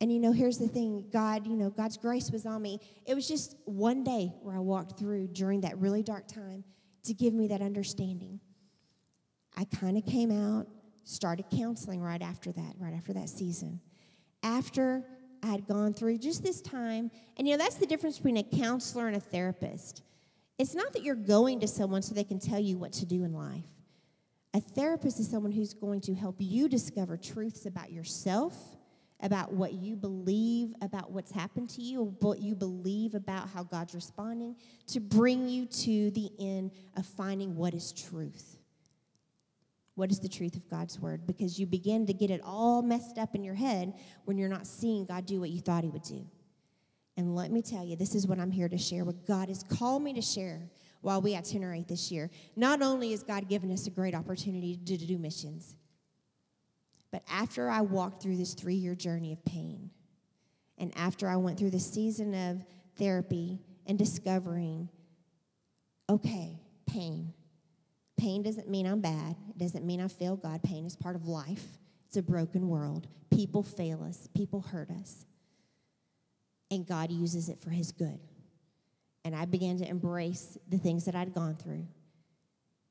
And 0.00 0.12
you 0.12 0.18
know, 0.18 0.32
here's 0.32 0.58
the 0.58 0.66
thing 0.66 1.06
God, 1.12 1.46
you 1.46 1.54
know, 1.54 1.70
God's 1.70 1.96
grace 1.96 2.32
was 2.32 2.44
on 2.44 2.60
me. 2.60 2.80
It 3.06 3.14
was 3.14 3.28
just 3.28 3.54
one 3.64 4.02
day 4.02 4.32
where 4.42 4.56
I 4.56 4.58
walked 4.58 4.98
through 4.98 5.28
during 5.28 5.60
that 5.60 5.78
really 5.78 6.02
dark 6.02 6.26
time 6.26 6.64
to 7.04 7.14
give 7.14 7.32
me 7.32 7.46
that 7.48 7.62
understanding. 7.62 8.40
I 9.56 9.64
kind 9.64 9.96
of 9.96 10.04
came 10.04 10.32
out, 10.32 10.66
started 11.04 11.44
counseling 11.56 12.00
right 12.00 12.20
after 12.20 12.50
that, 12.50 12.74
right 12.78 12.94
after 12.94 13.12
that 13.12 13.28
season. 13.28 13.80
After 14.42 15.04
I 15.42 15.48
had 15.48 15.66
gone 15.66 15.92
through 15.92 16.18
just 16.18 16.42
this 16.42 16.60
time, 16.60 17.10
and 17.36 17.48
you 17.48 17.56
know, 17.56 17.62
that's 17.62 17.76
the 17.76 17.86
difference 17.86 18.18
between 18.18 18.36
a 18.36 18.42
counselor 18.42 19.08
and 19.08 19.16
a 19.16 19.20
therapist. 19.20 20.02
It's 20.58 20.74
not 20.74 20.92
that 20.92 21.02
you're 21.02 21.14
going 21.14 21.60
to 21.60 21.68
someone 21.68 22.02
so 22.02 22.14
they 22.14 22.24
can 22.24 22.38
tell 22.38 22.60
you 22.60 22.78
what 22.78 22.92
to 22.94 23.06
do 23.06 23.24
in 23.24 23.32
life. 23.32 23.64
A 24.54 24.60
therapist 24.60 25.18
is 25.18 25.28
someone 25.28 25.52
who's 25.52 25.74
going 25.74 26.00
to 26.02 26.14
help 26.14 26.36
you 26.38 26.68
discover 26.68 27.16
truths 27.16 27.66
about 27.66 27.90
yourself 27.90 28.54
about 29.22 29.52
what 29.52 29.72
you 29.72 29.96
believe 29.96 30.74
about 30.82 31.12
what's 31.12 31.30
happened 31.30 31.70
to 31.70 31.80
you, 31.80 32.14
what 32.20 32.40
you 32.40 32.54
believe 32.54 33.14
about 33.14 33.48
how 33.48 33.62
God's 33.62 33.94
responding, 33.94 34.56
to 34.88 35.00
bring 35.00 35.48
you 35.48 35.64
to 35.66 36.10
the 36.10 36.30
end 36.40 36.72
of 36.96 37.06
finding 37.06 37.56
what 37.56 37.72
is 37.72 37.92
truth. 37.92 38.58
What 39.94 40.10
is 40.10 40.20
the 40.20 40.28
truth 40.28 40.56
of 40.56 40.68
God's 40.68 40.98
word? 40.98 41.26
Because 41.26 41.58
you 41.58 41.66
begin 41.66 42.06
to 42.06 42.14
get 42.14 42.30
it 42.30 42.40
all 42.44 42.82
messed 42.82 43.18
up 43.18 43.34
in 43.34 43.44
your 43.44 43.54
head 43.54 43.92
when 44.24 44.38
you're 44.38 44.48
not 44.48 44.66
seeing 44.66 45.04
God 45.04 45.26
do 45.26 45.40
what 45.40 45.50
you 45.50 45.60
thought 45.60 45.84
He 45.84 45.90
would 45.90 46.02
do. 46.02 46.26
And 47.16 47.34
let 47.36 47.50
me 47.50 47.60
tell 47.60 47.84
you, 47.84 47.94
this 47.94 48.14
is 48.14 48.26
what 48.26 48.38
I'm 48.38 48.50
here 48.50 48.68
to 48.68 48.78
share, 48.78 49.04
what 49.04 49.26
God 49.26 49.48
has 49.48 49.62
called 49.62 50.02
me 50.02 50.14
to 50.14 50.22
share 50.22 50.70
while 51.02 51.20
we 51.20 51.36
itinerate 51.36 51.88
this 51.88 52.10
year. 52.10 52.30
Not 52.56 52.80
only 52.80 53.10
has 53.10 53.22
God 53.22 53.48
given 53.48 53.70
us 53.70 53.86
a 53.86 53.90
great 53.90 54.14
opportunity 54.14 54.76
to 54.76 54.96
do 54.96 55.18
missions, 55.18 55.74
but 57.10 57.22
after 57.30 57.68
I 57.68 57.82
walked 57.82 58.22
through 58.22 58.38
this 58.38 58.54
three 58.54 58.76
year 58.76 58.94
journey 58.94 59.32
of 59.32 59.44
pain, 59.44 59.90
and 60.78 60.90
after 60.96 61.28
I 61.28 61.36
went 61.36 61.58
through 61.58 61.70
the 61.70 61.78
season 61.78 62.34
of 62.34 62.64
therapy 62.96 63.60
and 63.86 63.98
discovering, 63.98 64.88
okay, 66.08 66.60
pain. 66.86 67.34
Pain 68.22 68.44
doesn't 68.44 68.68
mean 68.68 68.86
I'm 68.86 69.00
bad. 69.00 69.34
It 69.50 69.58
doesn't 69.58 69.84
mean 69.84 70.00
I 70.00 70.06
fail 70.06 70.36
God. 70.36 70.62
Pain 70.62 70.86
is 70.86 70.94
part 70.94 71.16
of 71.16 71.26
life. 71.26 71.66
It's 72.06 72.16
a 72.16 72.22
broken 72.22 72.68
world. 72.68 73.08
People 73.30 73.64
fail 73.64 74.04
us, 74.04 74.28
people 74.32 74.60
hurt 74.60 74.90
us. 74.90 75.26
And 76.70 76.86
God 76.86 77.10
uses 77.10 77.48
it 77.48 77.58
for 77.58 77.70
His 77.70 77.90
good. 77.90 78.20
And 79.24 79.34
I 79.34 79.44
began 79.44 79.78
to 79.78 79.88
embrace 79.88 80.56
the 80.68 80.78
things 80.78 81.04
that 81.06 81.16
I'd 81.16 81.34
gone 81.34 81.56
through 81.56 81.84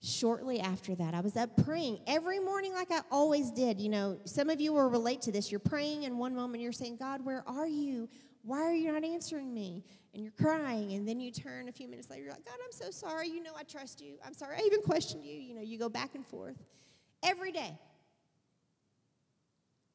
shortly 0.03 0.59
after 0.59 0.95
that, 0.95 1.13
I 1.13 1.21
was 1.21 1.37
up 1.37 1.63
praying 1.63 1.99
every 2.07 2.39
morning 2.39 2.73
like 2.73 2.91
I 2.91 3.01
always 3.11 3.51
did. 3.51 3.79
You 3.79 3.89
know, 3.89 4.17
some 4.25 4.49
of 4.49 4.59
you 4.59 4.73
will 4.73 4.89
relate 4.89 5.21
to 5.21 5.31
this. 5.31 5.51
You're 5.51 5.59
praying, 5.59 6.05
and 6.05 6.17
one 6.17 6.35
moment 6.35 6.63
you're 6.63 6.71
saying, 6.71 6.97
God, 6.97 7.23
where 7.23 7.43
are 7.47 7.67
you? 7.67 8.09
Why 8.43 8.61
are 8.61 8.73
you 8.73 8.91
not 8.91 9.03
answering 9.03 9.53
me? 9.53 9.83
And 10.13 10.23
you're 10.23 10.33
crying, 10.33 10.91
and 10.93 11.07
then 11.07 11.21
you 11.21 11.31
turn 11.31 11.69
a 11.69 11.71
few 11.71 11.87
minutes 11.87 12.09
later, 12.09 12.23
you're 12.23 12.33
like, 12.33 12.45
God, 12.45 12.57
I'm 12.65 12.71
so 12.71 12.91
sorry. 12.91 13.29
You 13.29 13.41
know 13.41 13.51
I 13.57 13.63
trust 13.63 14.01
you. 14.01 14.15
I'm 14.25 14.33
sorry. 14.33 14.57
I 14.57 14.61
even 14.65 14.81
questioned 14.81 15.23
you. 15.23 15.33
You 15.33 15.55
know, 15.55 15.61
you 15.61 15.79
go 15.79 15.87
back 15.87 16.15
and 16.15 16.25
forth 16.25 16.57
every 17.23 17.53
day. 17.53 17.79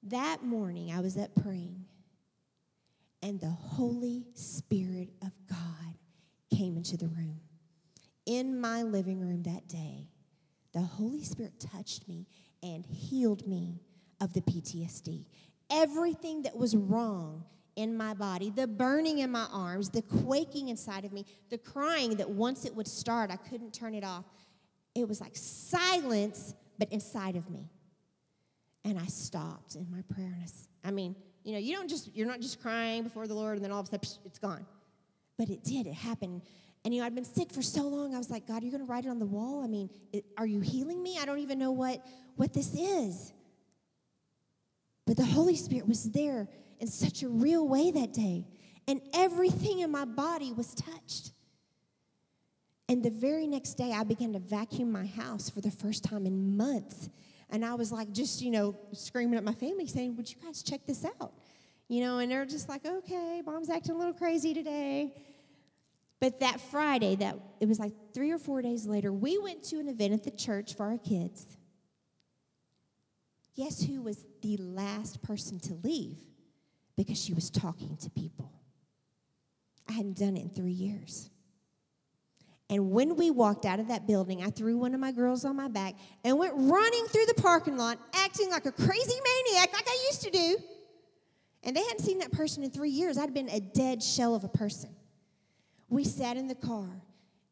That 0.05 0.43
morning, 0.43 0.93
I 0.93 1.01
was 1.01 1.19
up 1.19 1.35
praying, 1.43 1.85
and 3.23 3.41
the 3.41 3.51
Holy 3.51 4.25
Spirit 4.35 5.11
of 5.21 5.33
God 5.49 5.99
came 6.51 6.77
into 6.77 6.97
the 6.97 7.09
room 7.09 7.41
in 8.27 8.61
my 8.61 8.83
living 8.83 9.21
room 9.21 9.45
that 9.45 9.69
day, 9.69 10.09
the 10.73 10.81
Holy 10.81 11.23
Spirit 11.23 11.59
touched 11.61 12.07
me 12.09 12.27
and 12.63 12.85
healed 12.85 13.47
me 13.47 13.81
of 14.21 14.33
the 14.33 14.41
PTSD. 14.43 15.25
Everything 15.71 16.43
that 16.43 16.57
was 16.57 16.77
wrong 16.77 17.45
in 17.77 17.95
my 17.95 18.15
body, 18.15 18.51
the 18.51 18.67
burning 18.67 19.19
in 19.19 19.31
my 19.31 19.47
arms, 19.53 19.91
the 19.91 20.03
quaking 20.03 20.71
inside 20.71 21.05
of 21.05 21.13
me, 21.13 21.27
the 21.51 21.59
crying 21.59 22.17
that 22.17 22.29
once 22.29 22.65
it 22.65 22.75
would 22.75 22.89
start, 22.89 23.31
I 23.31 23.37
couldn't 23.37 23.73
turn 23.73 23.95
it 23.95 24.03
off. 24.03 24.25
It 24.95 25.07
was 25.07 25.21
like 25.21 25.33
silence, 25.35 26.55
but 26.79 26.91
inside 26.91 27.37
of 27.37 27.51
me. 27.51 27.69
And 28.85 28.99
I 28.99 29.07
stopped 29.07 29.75
in 29.75 29.87
my 29.91 30.01
prayer. 30.15 30.35
And 30.41 30.51
I, 30.85 30.91
mean, 30.91 31.15
you 31.45 31.53
know, 31.53 31.59
you 31.59 31.75
don't 31.77 31.89
just, 31.89 32.15
you're 32.17 32.27
not 32.27 32.41
just 32.41 32.63
crying 32.63 33.03
before 33.03 33.27
the 33.27 33.35
Lord 33.35 33.57
and 33.57 33.65
then 33.65 33.73
all 33.73 33.81
of 33.81 33.87
a 33.87 33.91
sudden 33.91 34.09
it's 34.25 34.39
gone. 34.39 34.65
But 35.37 35.51
it 35.51 35.63
did, 35.63 35.87
it 35.87 35.95
happened. 35.95 36.43
And 36.85 36.95
you 36.95 37.01
know, 37.01 37.07
I'd 37.07 37.15
been 37.15 37.25
sick 37.25 37.53
for 37.53 37.63
so 37.63 37.83
long. 37.83 38.15
I 38.15 38.19
was 38.19 38.31
like, 38.31 38.47
God, 38.47 38.63
are 38.63 38.65
you're 38.65 38.71
going 38.71 38.87
to 38.87 38.91
write 38.91 39.05
it 39.05 39.09
on 39.09 39.19
the 39.19 39.27
wall? 39.27 39.63
I 39.63 39.67
mean, 39.67 39.91
it, 40.13 40.25
are 40.39 40.47
you 40.47 40.61
healing 40.61 41.03
me? 41.03 41.19
I 41.21 41.27
don't 41.27 41.41
even 41.41 41.59
know 41.59 41.73
what, 41.73 42.07
what 42.37 42.55
this 42.55 42.75
is. 42.75 43.33
But 45.05 45.17
the 45.17 45.25
Holy 45.25 45.57
Spirit 45.57 45.87
was 45.87 46.05
there 46.05 46.49
in 46.81 46.87
such 46.87 47.23
a 47.23 47.29
real 47.29 47.67
way 47.67 47.91
that 47.91 48.13
day. 48.13 48.47
And 48.89 49.01
everything 49.15 49.81
in 49.81 49.91
my 49.91 50.05
body 50.05 50.53
was 50.53 50.75
touched. 50.75 51.33
And 52.89 53.03
the 53.03 53.11
very 53.11 53.47
next 53.47 53.75
day, 53.75 53.93
I 53.93 54.05
began 54.05 54.33
to 54.35 54.39
vacuum 54.39 54.93
my 54.93 55.07
house 55.07 55.51
for 55.51 55.61
the 55.61 55.71
first 55.71 56.05
time 56.05 56.25
in 56.25 56.57
months. 56.57 57.09
And 57.51 57.65
I 57.65 57.75
was 57.75 57.91
like, 57.91 58.13
just, 58.13 58.43
you 58.43 58.51
know, 58.51 58.77
screaming 58.93 59.37
at 59.37 59.45
my 59.45 59.55
family 59.55 59.87
saying, 59.87 60.17
Would 60.17 60.31
you 60.31 60.37
guys 60.43 60.63
check 60.63 60.87
this 60.87 61.05
out? 61.05 61.33
You 61.89 62.03
know, 62.03 62.19
and 62.19 62.31
they're 62.31 62.47
just 62.47 62.69
like, 62.69 62.87
Okay, 62.87 63.43
mom's 63.45 63.71
acting 63.71 63.95
a 63.95 63.99
little 63.99 64.15
crazy 64.15 64.55
today. 64.55 65.15
But 66.21 66.41
that 66.41 66.61
Friday, 66.61 67.17
that 67.17 67.39
it 67.61 67.69
was 67.69 67.79
like 67.79 67.93
three 68.15 68.31
or 68.31 68.39
four 68.39 68.63
days 68.63 68.87
later, 68.87 69.13
we 69.13 69.37
went 69.39 69.65
to 69.65 69.79
an 69.79 69.89
event 69.89 70.15
at 70.15 70.25
the 70.25 70.31
church 70.31 70.75
for 70.75 70.87
our 70.87 70.99
kids. 70.99 71.45
Guess 73.57 73.83
who 73.83 74.03
was 74.03 74.25
the 74.43 74.57
last 74.59 75.23
person 75.23 75.59
to 75.61 75.75
leave? 75.83 76.19
Because 76.97 77.21
she 77.23 77.35
was 77.35 77.51
talking 77.51 77.97
to 77.99 78.11
people. 78.11 78.53
I 79.89 79.93
hadn't 79.93 80.19
done 80.19 80.37
it 80.37 80.43
in 80.43 80.51
three 80.51 80.73
years. 80.73 81.31
And 82.69 82.91
when 82.91 83.15
we 83.17 83.31
walked 83.31 83.65
out 83.65 83.79
of 83.79 83.89
that 83.89 84.07
building, 84.07 84.43
I 84.43 84.51
threw 84.51 84.77
one 84.77 84.93
of 84.93 84.99
my 84.99 85.13
girls 85.13 85.45
on 85.45 85.55
my 85.55 85.69
back 85.69 85.95
and 86.25 86.37
went 86.37 86.55
running 86.57 87.07
through 87.07 87.27
the 87.27 87.41
parking 87.41 87.77
lot, 87.77 87.99
acting 88.15 88.51
like 88.51 88.67
a 88.67 88.73
crazy 88.73 89.21
maniac, 89.25 89.73
like 89.73 89.87
I 89.87 90.07
used 90.09 90.23
to 90.23 90.31
do. 90.31 90.57
And 91.63 91.77
they 91.77 91.83
hadn't 91.83 92.01
seen 92.01 92.19
that 92.19 92.33
person 92.33 92.65
in 92.65 92.71
three 92.71 92.91
years. 92.91 93.19
I'd 93.19 93.35
been 93.35 93.49
a 93.51 93.61
dead 93.61 94.03
shell 94.03 94.35
of 94.35 94.43
a 94.43 94.49
person. 94.49 94.91
We 95.89 96.05
sat 96.05 96.37
in 96.37 96.49
the 96.49 96.55
car 96.57 97.03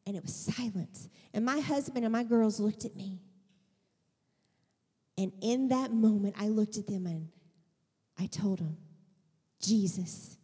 and 0.06 0.16
it 0.16 0.22
was 0.22 0.34
silence. 0.34 1.08
And 1.32 1.44
my 1.44 1.60
husband 1.60 2.04
and 2.04 2.12
my 2.12 2.24
girls 2.24 2.58
looked 2.58 2.84
at 2.84 2.96
me. 2.96 3.20
And 5.16 5.32
in 5.42 5.68
that 5.68 5.92
moment, 5.92 6.34
I 6.38 6.48
looked 6.48 6.76
at 6.76 6.88
them 6.88 7.06
and 7.06 7.28
I 8.18 8.26
told 8.26 8.58
them, 8.58 8.76
Jesus 9.64 10.36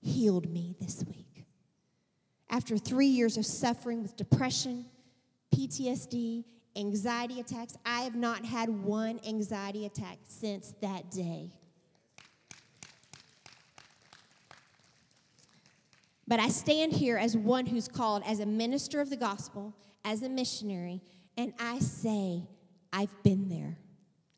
healed 0.00 0.50
me 0.50 0.76
this 0.80 1.04
week. 1.06 1.44
After 2.48 2.76
three 2.78 3.06
years 3.06 3.36
of 3.36 3.46
suffering 3.46 4.02
with 4.02 4.16
depression, 4.16 4.86
PTSD, 5.54 6.44
anxiety 6.76 7.40
attacks, 7.40 7.76
I 7.84 8.02
have 8.02 8.14
not 8.14 8.44
had 8.44 8.68
one 8.68 9.20
anxiety 9.26 9.86
attack 9.86 10.18
since 10.26 10.74
that 10.80 11.10
day. 11.10 11.50
But 16.26 16.38
I 16.38 16.48
stand 16.48 16.92
here 16.92 17.16
as 17.16 17.36
one 17.36 17.66
who's 17.66 17.88
called 17.88 18.22
as 18.24 18.38
a 18.38 18.46
minister 18.46 19.00
of 19.00 19.10
the 19.10 19.16
gospel, 19.16 19.74
as 20.04 20.22
a 20.22 20.28
missionary, 20.28 21.02
and 21.36 21.52
I 21.58 21.80
say, 21.80 22.44
I've 22.92 23.22
been 23.22 23.48
there 23.48 23.78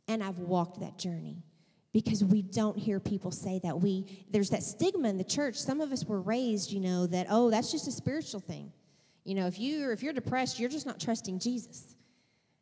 and 0.09 0.23
I've 0.23 0.39
walked 0.39 0.81
that 0.81 0.99
journey 0.99 1.43
because 1.93 2.25
we 2.25 2.43
don't 2.43 2.79
hear 2.79 2.99
people 3.01 3.31
say 3.31 3.61
that. 3.63 3.81
We 3.81 4.25
there's 4.31 4.51
that 4.51 4.63
stigma 4.63 5.09
in 5.09 5.19
the 5.19 5.25
church. 5.25 5.57
Some 5.57 5.81
of 5.81 5.93
us 5.93 6.05
were 6.05 6.21
raised 6.21 6.73
you 6.73 6.81
know 6.81 7.07
that 7.07 7.27
oh 7.31 7.51
that's 7.51 7.71
just 7.71 7.89
a 7.89 7.93
spiritual 7.93 8.41
thing. 8.41 8.73
You 9.25 9.35
know 9.35 9.47
if 9.47 9.59
you 9.59 9.91
if 9.91 10.03
you're 10.03 10.13
depressed 10.13 10.59
you're 10.59 10.71
just 10.71 10.87
not 10.87 11.01
trusting 11.01 11.39
jesus. 11.39 11.95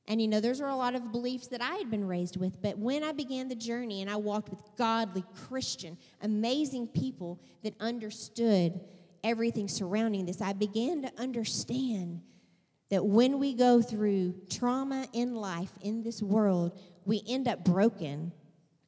And 0.09 0.21
you 0.21 0.27
know 0.27 0.41
those 0.41 0.61
are 0.61 0.69
a 0.69 0.77
lot 0.77 0.95
of 0.97 1.13
beliefs 1.13 1.47
that 1.49 1.63
i 1.63 1.77
had 1.77 1.91
been 1.91 2.07
raised 2.07 2.37
with. 2.37 2.61
But 2.61 2.79
when 2.79 3.05
i 3.05 3.13
began 3.13 3.49
the 3.49 3.55
journey 3.55 4.03
and 4.03 4.11
i 4.11 4.17
walked 4.17 4.51
with 4.51 4.61
godly 4.77 5.25
christian 5.49 5.97
amazing 6.21 6.89
people 6.89 7.41
that 7.63 7.75
understood 7.81 8.81
everything 9.25 9.69
surrounding 9.69 10.27
this, 10.27 10.41
I 10.41 10.53
began 10.53 11.03
to 11.03 11.13
understand 11.19 12.21
that 12.91 13.05
when 13.05 13.39
we 13.39 13.55
go 13.55 13.81
through 13.81 14.35
trauma 14.51 15.07
in 15.13 15.35
life, 15.35 15.71
in 15.81 16.03
this 16.03 16.23
world, 16.23 16.79
we 17.05 17.23
end 17.29 17.47
up 17.47 17.65
broken. 17.65 18.33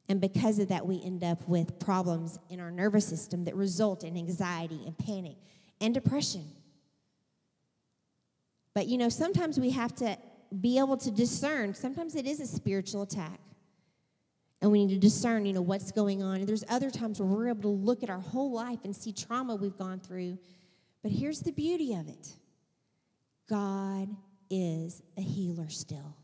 And 0.09 0.19
because 0.19 0.59
of 0.59 0.67
that, 0.67 0.85
we 0.85 1.01
end 1.03 1.23
up 1.23 1.47
with 1.47 1.79
problems 1.79 2.37
in 2.49 2.59
our 2.59 2.71
nervous 2.71 3.05
system 3.05 3.45
that 3.45 3.55
result 3.55 4.03
in 4.03 4.17
anxiety 4.17 4.81
and 4.85 4.97
panic 4.97 5.37
and 5.79 5.93
depression. 5.93 6.45
But 8.73 8.87
you 8.87 8.97
know, 8.97 9.09
sometimes 9.09 9.59
we 9.59 9.69
have 9.71 9.95
to 9.95 10.17
be 10.59 10.77
able 10.77 10.97
to 10.97 11.11
discern. 11.11 11.73
Sometimes 11.73 12.15
it 12.15 12.27
is 12.27 12.39
a 12.39 12.47
spiritual 12.47 13.03
attack 13.03 13.39
and 14.63 14.71
we 14.71 14.85
need 14.85 14.93
to 14.93 14.99
discern, 14.99 15.45
you 15.45 15.51
know, 15.51 15.61
what's 15.61 15.91
going 15.91 16.23
on. 16.23 16.37
And 16.37 16.47
there's 16.47 16.63
other 16.69 16.89
times 16.89 17.19
where 17.19 17.27
we're 17.27 17.49
able 17.49 17.63
to 17.63 17.67
look 17.67 18.01
at 18.01 18.09
our 18.09 18.21
whole 18.21 18.53
life 18.53 18.79
and 18.85 18.95
see 18.95 19.11
trauma 19.11 19.55
we've 19.55 19.77
gone 19.77 19.99
through. 19.99 20.37
But 21.01 21.11
here's 21.11 21.41
the 21.41 21.51
beauty 21.51 21.93
of 21.93 22.07
it 22.07 22.31
God 23.49 24.07
is 24.49 25.01
a 25.17 25.21
healer 25.21 25.67
still. 25.67 26.15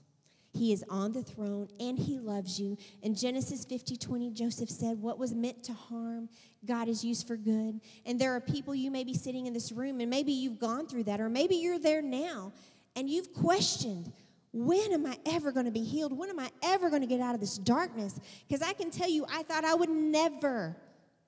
He 0.60 0.74
is 0.74 0.84
on 0.89 1.13
the 1.13 1.24
throne 1.24 1.69
and 1.80 1.98
he 1.98 2.19
loves 2.19 2.60
you. 2.60 2.78
In 3.02 3.15
Genesis 3.15 3.63
50 3.63 3.95
20, 3.95 4.32
Joseph 4.32 4.69
said, 4.69 5.02
What 5.02 5.17
was 5.17 5.34
meant 5.34 5.63
to 5.63 5.74
harm, 5.74 6.28
God 6.65 6.89
is 6.89 7.01
used 7.01 7.28
for 7.28 7.38
good. 7.38 7.80
And 8.05 8.20
there 8.20 8.36
are 8.36 8.41
people 8.41 8.76
you 8.76 8.91
may 8.91 9.05
be 9.05 9.14
sitting 9.14 9.45
in 9.45 9.53
this 9.53 9.72
room, 9.72 10.01
and 10.01 10.10
maybe 10.10 10.34
you've 10.34 10.60
gone 10.60 10.86
through 10.86 11.05
that, 11.05 11.22
or 11.22 11.30
maybe 11.30 11.55
you're 11.55 11.80
there 11.80 12.01
now, 12.01 12.51
and 12.97 13.10
you've 13.10 13.32
questioned, 13.32 14.12
when 14.51 14.91
am 14.91 15.05
I 15.05 15.18
ever 15.28 15.53
going 15.53 15.66
to 15.66 15.72
be 15.72 15.84
healed? 15.84 16.12
When 16.12 16.30
am 16.30 16.39
I 16.39 16.49
ever 16.62 16.89
going 16.89 17.03
to 17.03 17.07
get 17.07 17.22
out 17.22 17.36
of 17.36 17.39
this 17.39 17.57
darkness? 17.57 18.20
Because 18.45 18.62
I 18.62 18.74
can 18.74 18.91
tell 18.91 19.10
you, 19.10 19.26
I 19.32 19.43
thought 19.43 19.64
I 19.64 19.76
would 19.76 19.89
never 19.89 20.76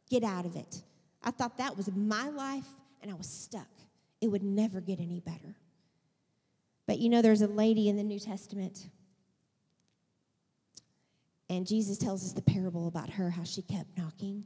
get 0.09 0.25
out 0.25 0.45
of 0.45 0.57
it. 0.57 0.81
I 1.23 1.31
thought 1.31 1.57
that 1.59 1.77
was 1.77 1.89
my 1.95 2.27
life 2.27 2.67
and 3.01 3.09
I 3.09 3.13
was 3.13 3.29
stuck. 3.29 3.69
It 4.19 4.27
would 4.27 4.43
never 4.43 4.81
get 4.81 4.99
any 4.99 5.21
better. 5.21 5.55
But 6.85 6.99
you 6.99 7.07
know, 7.07 7.21
there's 7.21 7.41
a 7.41 7.47
lady 7.47 7.87
in 7.87 7.95
the 7.95 8.03
New 8.03 8.19
Testament, 8.19 8.89
And 11.51 11.67
Jesus 11.67 11.97
tells 11.97 12.23
us 12.23 12.31
the 12.31 12.41
parable 12.41 12.87
about 12.87 13.09
her, 13.09 13.29
how 13.29 13.43
she 13.43 13.61
kept 13.61 13.97
knocking 13.97 14.45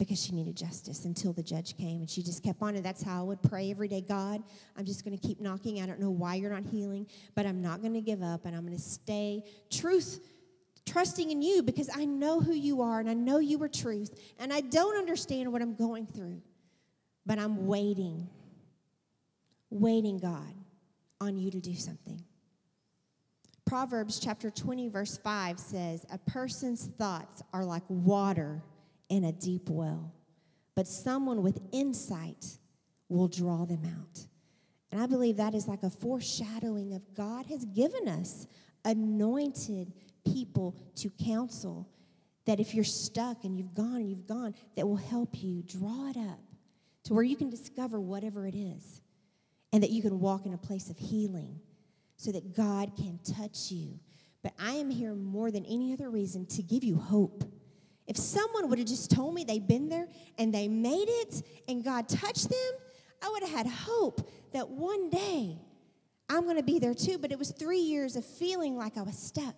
because 0.00 0.20
she 0.20 0.32
needed 0.32 0.56
justice 0.56 1.04
until 1.04 1.32
the 1.32 1.44
judge 1.44 1.76
came. 1.76 2.00
And 2.00 2.10
she 2.10 2.24
just 2.24 2.42
kept 2.42 2.60
on. 2.60 2.74
And 2.74 2.84
that's 2.84 3.04
how 3.04 3.20
I 3.20 3.22
would 3.22 3.40
pray 3.40 3.70
every 3.70 3.86
day 3.86 4.00
God, 4.00 4.42
I'm 4.76 4.84
just 4.84 5.04
going 5.04 5.16
to 5.16 5.24
keep 5.24 5.40
knocking. 5.40 5.80
I 5.80 5.86
don't 5.86 6.00
know 6.00 6.10
why 6.10 6.34
you're 6.34 6.50
not 6.50 6.64
healing, 6.64 7.06
but 7.36 7.46
I'm 7.46 7.62
not 7.62 7.82
going 7.82 7.94
to 7.94 8.00
give 8.00 8.20
up. 8.20 8.46
And 8.46 8.56
I'm 8.56 8.66
going 8.66 8.76
to 8.76 8.82
stay 8.82 9.44
truth, 9.70 10.18
trusting 10.84 11.30
in 11.30 11.40
you 11.40 11.62
because 11.62 11.88
I 11.94 12.04
know 12.04 12.40
who 12.40 12.52
you 12.52 12.82
are 12.82 12.98
and 12.98 13.08
I 13.08 13.14
know 13.14 13.38
you 13.38 13.62
are 13.62 13.68
truth. 13.68 14.20
And 14.40 14.52
I 14.52 14.60
don't 14.60 14.96
understand 14.96 15.52
what 15.52 15.62
I'm 15.62 15.76
going 15.76 16.04
through, 16.08 16.42
but 17.26 17.38
I'm 17.38 17.68
waiting, 17.68 18.28
waiting, 19.70 20.18
God, 20.18 20.52
on 21.20 21.38
you 21.38 21.52
to 21.52 21.60
do 21.60 21.76
something. 21.76 22.24
Proverbs 23.68 24.18
chapter 24.18 24.50
20, 24.50 24.88
verse 24.88 25.18
5 25.18 25.60
says, 25.60 26.06
A 26.10 26.16
person's 26.16 26.86
thoughts 26.96 27.42
are 27.52 27.66
like 27.66 27.82
water 27.88 28.62
in 29.10 29.24
a 29.24 29.32
deep 29.32 29.68
well, 29.68 30.10
but 30.74 30.88
someone 30.88 31.42
with 31.42 31.60
insight 31.70 32.46
will 33.10 33.28
draw 33.28 33.66
them 33.66 33.82
out. 33.84 34.26
And 34.90 35.02
I 35.02 35.04
believe 35.04 35.36
that 35.36 35.54
is 35.54 35.68
like 35.68 35.82
a 35.82 35.90
foreshadowing 35.90 36.94
of 36.94 37.02
God 37.14 37.44
has 37.46 37.66
given 37.66 38.08
us 38.08 38.46
anointed 38.86 39.92
people 40.24 40.74
to 40.96 41.10
counsel 41.22 41.90
that 42.46 42.60
if 42.60 42.74
you're 42.74 42.84
stuck 42.84 43.44
and 43.44 43.54
you've 43.54 43.74
gone 43.74 43.96
and 43.96 44.08
you've 44.08 44.26
gone, 44.26 44.54
that 44.76 44.88
will 44.88 44.96
help 44.96 45.42
you 45.42 45.62
draw 45.66 46.08
it 46.08 46.16
up 46.16 46.40
to 47.04 47.12
where 47.12 47.22
you 47.22 47.36
can 47.36 47.50
discover 47.50 48.00
whatever 48.00 48.46
it 48.46 48.54
is 48.54 49.02
and 49.74 49.82
that 49.82 49.90
you 49.90 50.00
can 50.00 50.20
walk 50.20 50.46
in 50.46 50.54
a 50.54 50.58
place 50.58 50.88
of 50.88 50.96
healing 50.96 51.60
so 52.18 52.32
that 52.32 52.54
God 52.54 52.92
can 52.96 53.18
touch 53.24 53.70
you. 53.70 53.98
But 54.42 54.52
I 54.58 54.72
am 54.72 54.90
here 54.90 55.14
more 55.14 55.50
than 55.50 55.64
any 55.64 55.92
other 55.92 56.10
reason 56.10 56.44
to 56.46 56.62
give 56.62 56.84
you 56.84 56.96
hope. 56.96 57.44
If 58.06 58.16
someone 58.16 58.68
would 58.68 58.78
have 58.78 58.88
just 58.88 59.10
told 59.10 59.34
me 59.34 59.44
they've 59.44 59.66
been 59.66 59.88
there 59.88 60.08
and 60.36 60.52
they 60.52 60.68
made 60.68 61.08
it 61.08 61.42
and 61.68 61.82
God 61.84 62.08
touched 62.08 62.48
them, 62.48 62.72
I 63.22 63.28
would 63.30 63.42
have 63.42 63.52
had 63.52 63.66
hope 63.66 64.28
that 64.52 64.68
one 64.68 65.10
day 65.10 65.58
I'm 66.28 66.44
going 66.44 66.56
to 66.56 66.62
be 66.62 66.78
there 66.78 66.94
too. 66.94 67.18
But 67.18 67.32
it 67.32 67.38
was 67.38 67.50
three 67.52 67.80
years 67.80 68.16
of 68.16 68.24
feeling 68.24 68.76
like 68.76 68.96
I 68.96 69.02
was 69.02 69.16
stuck. 69.16 69.54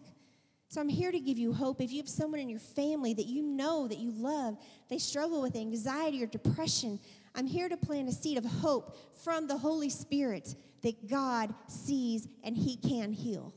So 0.69 0.81
I'm 0.81 0.89
here 0.89 1.11
to 1.11 1.19
give 1.19 1.37
you 1.37 1.53
hope. 1.53 1.81
If 1.81 1.91
you 1.91 1.99
have 1.99 2.09
someone 2.09 2.41
in 2.41 2.49
your 2.49 2.61
family 2.61 3.13
that 3.15 3.27
you 3.27 3.43
know 3.43 3.89
that 3.89 3.99
you 3.99 4.13
love, 4.13 4.57
they 4.89 4.99
struggle 4.99 5.43
with 5.43 5.57
anxiety 5.57 6.23
or 6.23 6.27
depression, 6.27 7.01
I'm 7.35 7.47
here 7.47 7.69
to 7.69 7.77
plant 7.77 8.09
a 8.09 8.13
seed 8.13 8.39
of 8.39 8.45
hope 8.45 8.97
from 9.23 9.47
the 9.47 9.57
Holy 9.57 9.91
Spirit 9.91 10.55
that 10.83 11.09
God 11.09 11.55
sees 11.69 12.29
and 12.43 12.57
He 12.57 12.77
can 12.77 13.13
heal. 13.13 13.55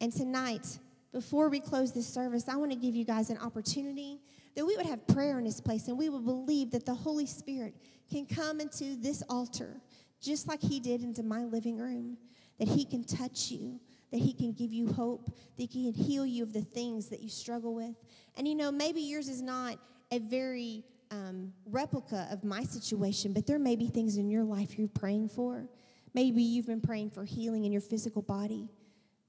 And 0.00 0.12
tonight, 0.12 0.78
before 1.12 1.48
we 1.48 1.60
close 1.60 1.92
this 1.92 2.06
service, 2.06 2.48
I 2.48 2.56
want 2.56 2.70
to 2.70 2.78
give 2.78 2.94
you 2.94 3.04
guys 3.04 3.30
an 3.30 3.38
opportunity 3.38 4.20
that 4.54 4.64
we 4.64 4.76
would 4.76 4.86
have 4.86 5.06
prayer 5.08 5.38
in 5.38 5.44
this 5.44 5.60
place 5.60 5.88
and 5.88 5.98
we 5.98 6.08
would 6.08 6.24
believe 6.24 6.70
that 6.72 6.86
the 6.86 6.94
Holy 6.94 7.26
Spirit 7.26 7.74
can 8.10 8.26
come 8.26 8.60
into 8.60 8.96
this 8.96 9.22
altar 9.28 9.80
just 10.20 10.48
like 10.48 10.60
He 10.60 10.80
did 10.80 11.02
into 11.02 11.22
my 11.22 11.44
living 11.44 11.78
room, 11.78 12.16
that 12.58 12.68
He 12.68 12.84
can 12.84 13.04
touch 13.04 13.50
you. 13.50 13.80
That 14.10 14.20
he 14.20 14.32
can 14.32 14.52
give 14.52 14.72
you 14.72 14.90
hope, 14.90 15.26
that 15.58 15.70
he 15.70 15.92
can 15.92 15.92
heal 15.92 16.24
you 16.24 16.42
of 16.42 16.54
the 16.54 16.62
things 16.62 17.10
that 17.10 17.20
you 17.20 17.28
struggle 17.28 17.74
with. 17.74 17.94
And 18.38 18.48
you 18.48 18.54
know, 18.54 18.72
maybe 18.72 19.02
yours 19.02 19.28
is 19.28 19.42
not 19.42 19.78
a 20.10 20.18
very 20.18 20.82
um, 21.10 21.52
replica 21.66 22.28
of 22.30 22.44
my 22.44 22.62
situation, 22.62 23.32
but 23.32 23.46
there 23.46 23.58
may 23.58 23.76
be 23.76 23.88
things 23.88 24.16
in 24.16 24.28
your 24.28 24.44
life 24.44 24.78
you're 24.78 24.88
praying 24.88 25.28
for. 25.28 25.68
Maybe 26.14 26.42
you've 26.42 26.66
been 26.66 26.80
praying 26.80 27.10
for 27.10 27.24
healing 27.24 27.64
in 27.64 27.72
your 27.72 27.80
physical 27.80 28.22
body. 28.22 28.68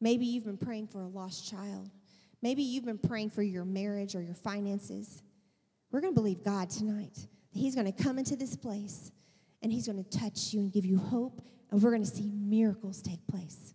Maybe 0.01 0.25
you've 0.25 0.45
been 0.45 0.57
praying 0.57 0.88
for 0.88 1.01
a 1.01 1.07
lost 1.07 1.49
child. 1.49 1.89
Maybe 2.41 2.63
you've 2.63 2.86
been 2.86 2.97
praying 2.97 3.32
for 3.32 3.41
your 3.41 3.65
marriage 3.65 4.15
or 4.15 4.21
your 4.21 4.36
finances. 4.36 5.21
We're 5.91 6.01
going 6.01 6.13
to 6.13 6.19
believe 6.19 6.43
God 6.43 6.69
tonight 6.69 7.27
He's 7.51 7.75
going 7.75 7.91
to 7.91 8.03
come 8.03 8.17
into 8.17 8.36
this 8.36 8.55
place 8.55 9.11
and 9.61 9.71
He's 9.71 9.88
going 9.88 10.03
to 10.03 10.17
touch 10.17 10.53
you 10.53 10.61
and 10.61 10.71
give 10.71 10.86
you 10.86 10.97
hope, 10.97 11.41
and 11.71 11.82
we're 11.82 11.91
going 11.91 12.03
to 12.03 12.09
see 12.09 12.32
miracles 12.34 13.01
take 13.01 13.25
place. 13.27 13.73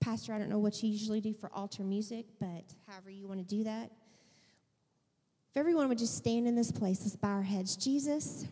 Pastor, 0.00 0.32
I 0.32 0.38
don't 0.38 0.48
know 0.48 0.58
what 0.58 0.82
you 0.82 0.88
usually 0.88 1.20
do 1.20 1.34
for 1.34 1.52
altar 1.52 1.82
music, 1.82 2.24
but 2.40 2.64
however 2.88 3.10
you 3.10 3.28
want 3.28 3.40
to 3.40 3.46
do 3.46 3.64
that. 3.64 3.90
If 5.50 5.56
everyone 5.56 5.88
would 5.88 5.98
just 5.98 6.16
stand 6.16 6.46
in 6.46 6.54
this 6.54 6.70
place, 6.70 7.00
let's 7.02 7.16
bow 7.16 7.30
our 7.30 7.42
heads. 7.42 7.76
Jesus, 7.76 8.46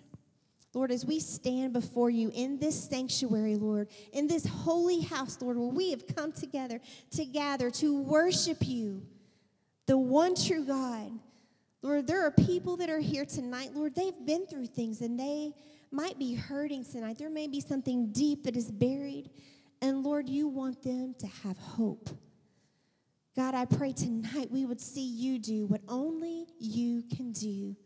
Lord, 0.75 0.91
as 0.91 1.07
we 1.07 1.21
stand 1.21 1.73
before 1.73 2.11
you 2.11 2.31
in 2.35 2.59
this 2.59 2.89
sanctuary, 2.89 3.57
Lord, 3.57 3.89
in 4.13 4.27
this 4.27 4.45
holy 4.45 5.01
house, 5.01 5.39
Lord, 5.41 5.57
where 5.57 5.69
we 5.69 5.91
have 5.91 6.07
come 6.07 6.33
together 6.33 6.81
to 7.13 7.25
gather 7.25 7.71
to 7.71 8.01
worship 8.03 8.59
you, 8.61 9.03
the 9.87 9.97
one 9.97 10.35
true 10.35 10.65
God. 10.65 11.13
Lord, 11.83 12.09
there 12.09 12.27
are 12.27 12.33
people 12.33 12.77
that 12.79 12.91
are 12.91 12.99
here 12.99 13.25
tonight, 13.25 13.71
Lord, 13.75 13.95
they've 13.95 14.27
been 14.27 14.47
through 14.47 14.67
things 14.67 15.01
and 15.01 15.19
they 15.19 15.53
might 15.93 16.19
be 16.19 16.35
hurting 16.35 16.85
tonight. 16.85 17.19
There 17.19 17.31
may 17.31 17.47
be 17.47 17.61
something 17.61 18.11
deep 18.11 18.45
that 18.45 18.57
is 18.57 18.71
buried. 18.71 19.31
And 19.81 20.03
Lord, 20.03 20.29
you 20.29 20.49
want 20.49 20.83
them 20.83 21.15
to 21.21 21.27
have 21.45 21.57
hope. 21.57 22.11
God, 23.39 23.55
I 23.55 23.67
pray 23.67 23.93
tonight 23.93 24.51
we 24.51 24.65
would 24.65 24.81
see 24.81 25.07
you 25.07 25.39
do 25.39 25.65
what 25.67 25.81
only 25.89 26.47
you 26.59 27.05
can 27.05 27.31
do 27.31 27.77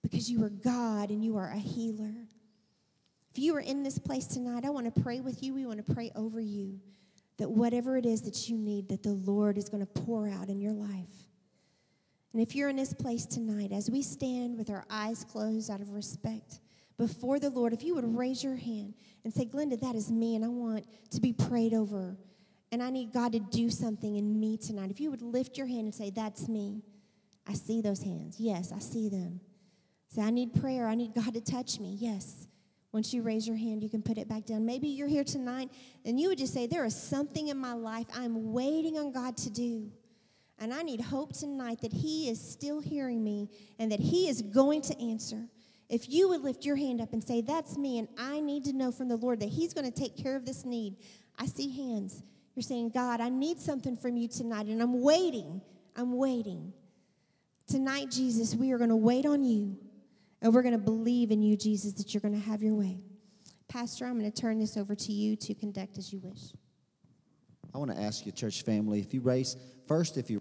because 0.00 0.30
you 0.30 0.42
are 0.42 0.48
God 0.48 1.10
and 1.10 1.22
you 1.22 1.36
are 1.36 1.50
a 1.50 1.58
healer. 1.58 2.14
If 3.30 3.38
you 3.38 3.54
are 3.54 3.60
in 3.60 3.82
this 3.82 3.98
place 3.98 4.26
tonight, 4.26 4.64
I 4.64 4.70
want 4.70 4.86
to 4.94 5.02
pray 5.02 5.20
with 5.20 5.42
you. 5.42 5.52
We 5.52 5.66
want 5.66 5.86
to 5.86 5.92
pray 5.92 6.10
over 6.16 6.40
you 6.40 6.80
that 7.36 7.50
whatever 7.50 7.98
it 7.98 8.06
is 8.06 8.22
that 8.22 8.48
you 8.48 8.56
need, 8.56 8.88
that 8.88 9.02
the 9.02 9.12
Lord 9.12 9.58
is 9.58 9.68
going 9.68 9.86
to 9.86 10.00
pour 10.00 10.26
out 10.26 10.48
in 10.48 10.58
your 10.58 10.72
life. 10.72 11.28
And 12.32 12.40
if 12.40 12.54
you're 12.54 12.70
in 12.70 12.76
this 12.76 12.94
place 12.94 13.26
tonight, 13.26 13.72
as 13.72 13.90
we 13.90 14.00
stand 14.00 14.56
with 14.56 14.70
our 14.70 14.86
eyes 14.88 15.22
closed 15.22 15.70
out 15.70 15.82
of 15.82 15.90
respect 15.90 16.60
before 16.96 17.38
the 17.38 17.50
Lord, 17.50 17.74
if 17.74 17.84
you 17.84 17.94
would 17.94 18.16
raise 18.16 18.42
your 18.42 18.56
hand 18.56 18.94
and 19.22 19.34
say, 19.34 19.44
Glenda, 19.44 19.78
that 19.82 19.96
is 19.96 20.10
me, 20.10 20.34
and 20.34 20.46
I 20.46 20.48
want 20.48 20.86
to 21.10 21.20
be 21.20 21.34
prayed 21.34 21.74
over. 21.74 22.16
And 22.74 22.82
I 22.82 22.90
need 22.90 23.12
God 23.12 23.30
to 23.34 23.38
do 23.38 23.70
something 23.70 24.16
in 24.16 24.40
me 24.40 24.56
tonight. 24.56 24.90
If 24.90 24.98
you 24.98 25.08
would 25.12 25.22
lift 25.22 25.56
your 25.56 25.68
hand 25.68 25.82
and 25.82 25.94
say, 25.94 26.10
That's 26.10 26.48
me. 26.48 26.82
I 27.46 27.52
see 27.52 27.80
those 27.80 28.02
hands. 28.02 28.40
Yes, 28.40 28.72
I 28.72 28.80
see 28.80 29.08
them. 29.08 29.38
Say, 30.08 30.22
I 30.22 30.30
need 30.30 30.60
prayer. 30.60 30.88
I 30.88 30.96
need 30.96 31.14
God 31.14 31.34
to 31.34 31.40
touch 31.40 31.78
me. 31.78 31.96
Yes. 32.00 32.48
Once 32.90 33.14
you 33.14 33.22
raise 33.22 33.46
your 33.46 33.56
hand, 33.56 33.80
you 33.80 33.88
can 33.88 34.02
put 34.02 34.18
it 34.18 34.28
back 34.28 34.44
down. 34.44 34.66
Maybe 34.66 34.88
you're 34.88 35.06
here 35.06 35.22
tonight 35.22 35.70
and 36.04 36.18
you 36.18 36.30
would 36.30 36.38
just 36.38 36.52
say, 36.52 36.66
There 36.66 36.84
is 36.84 37.00
something 37.00 37.46
in 37.46 37.56
my 37.56 37.74
life 37.74 38.06
I'm 38.12 38.52
waiting 38.52 38.98
on 38.98 39.12
God 39.12 39.36
to 39.36 39.50
do. 39.50 39.92
And 40.58 40.74
I 40.74 40.82
need 40.82 41.00
hope 41.00 41.32
tonight 41.32 41.80
that 41.82 41.92
He 41.92 42.28
is 42.28 42.40
still 42.40 42.80
hearing 42.80 43.22
me 43.22 43.50
and 43.78 43.92
that 43.92 44.00
He 44.00 44.28
is 44.28 44.42
going 44.42 44.82
to 44.82 45.00
answer. 45.00 45.46
If 45.88 46.10
you 46.10 46.28
would 46.30 46.40
lift 46.40 46.64
your 46.64 46.74
hand 46.74 47.00
up 47.00 47.12
and 47.12 47.22
say, 47.22 47.40
That's 47.40 47.78
me, 47.78 48.00
and 48.00 48.08
I 48.18 48.40
need 48.40 48.64
to 48.64 48.72
know 48.72 48.90
from 48.90 49.06
the 49.06 49.16
Lord 49.16 49.38
that 49.38 49.50
He's 49.50 49.72
going 49.72 49.88
to 49.88 49.96
take 49.96 50.16
care 50.16 50.34
of 50.34 50.44
this 50.44 50.64
need. 50.64 50.96
I 51.38 51.46
see 51.46 51.70
hands. 51.70 52.24
You're 52.54 52.62
saying, 52.62 52.90
God, 52.90 53.20
I 53.20 53.28
need 53.28 53.58
something 53.58 53.96
from 53.96 54.16
you 54.16 54.28
tonight, 54.28 54.66
and 54.66 54.80
I'm 54.80 55.00
waiting. 55.00 55.60
I'm 55.96 56.16
waiting. 56.16 56.72
Tonight, 57.66 58.10
Jesus, 58.10 58.54
we 58.54 58.72
are 58.72 58.78
going 58.78 58.90
to 58.90 58.96
wait 58.96 59.26
on 59.26 59.42
you, 59.42 59.76
and 60.40 60.54
we're 60.54 60.62
going 60.62 60.72
to 60.72 60.78
believe 60.78 61.30
in 61.30 61.42
you, 61.42 61.56
Jesus, 61.56 61.92
that 61.94 62.14
you're 62.14 62.20
going 62.20 62.34
to 62.34 62.46
have 62.46 62.62
your 62.62 62.74
way. 62.74 63.00
Pastor, 63.68 64.06
I'm 64.06 64.18
going 64.18 64.30
to 64.30 64.40
turn 64.40 64.58
this 64.58 64.76
over 64.76 64.94
to 64.94 65.12
you 65.12 65.34
to 65.36 65.54
conduct 65.54 65.98
as 65.98 66.12
you 66.12 66.20
wish. 66.22 66.52
I 67.74 67.78
want 67.78 67.90
to 67.90 68.00
ask 68.00 68.24
you, 68.24 68.30
church 68.30 68.62
family, 68.62 69.00
if 69.00 69.12
you 69.12 69.20
raise, 69.20 69.56
first, 69.88 70.16
if 70.16 70.30
you 70.30 70.40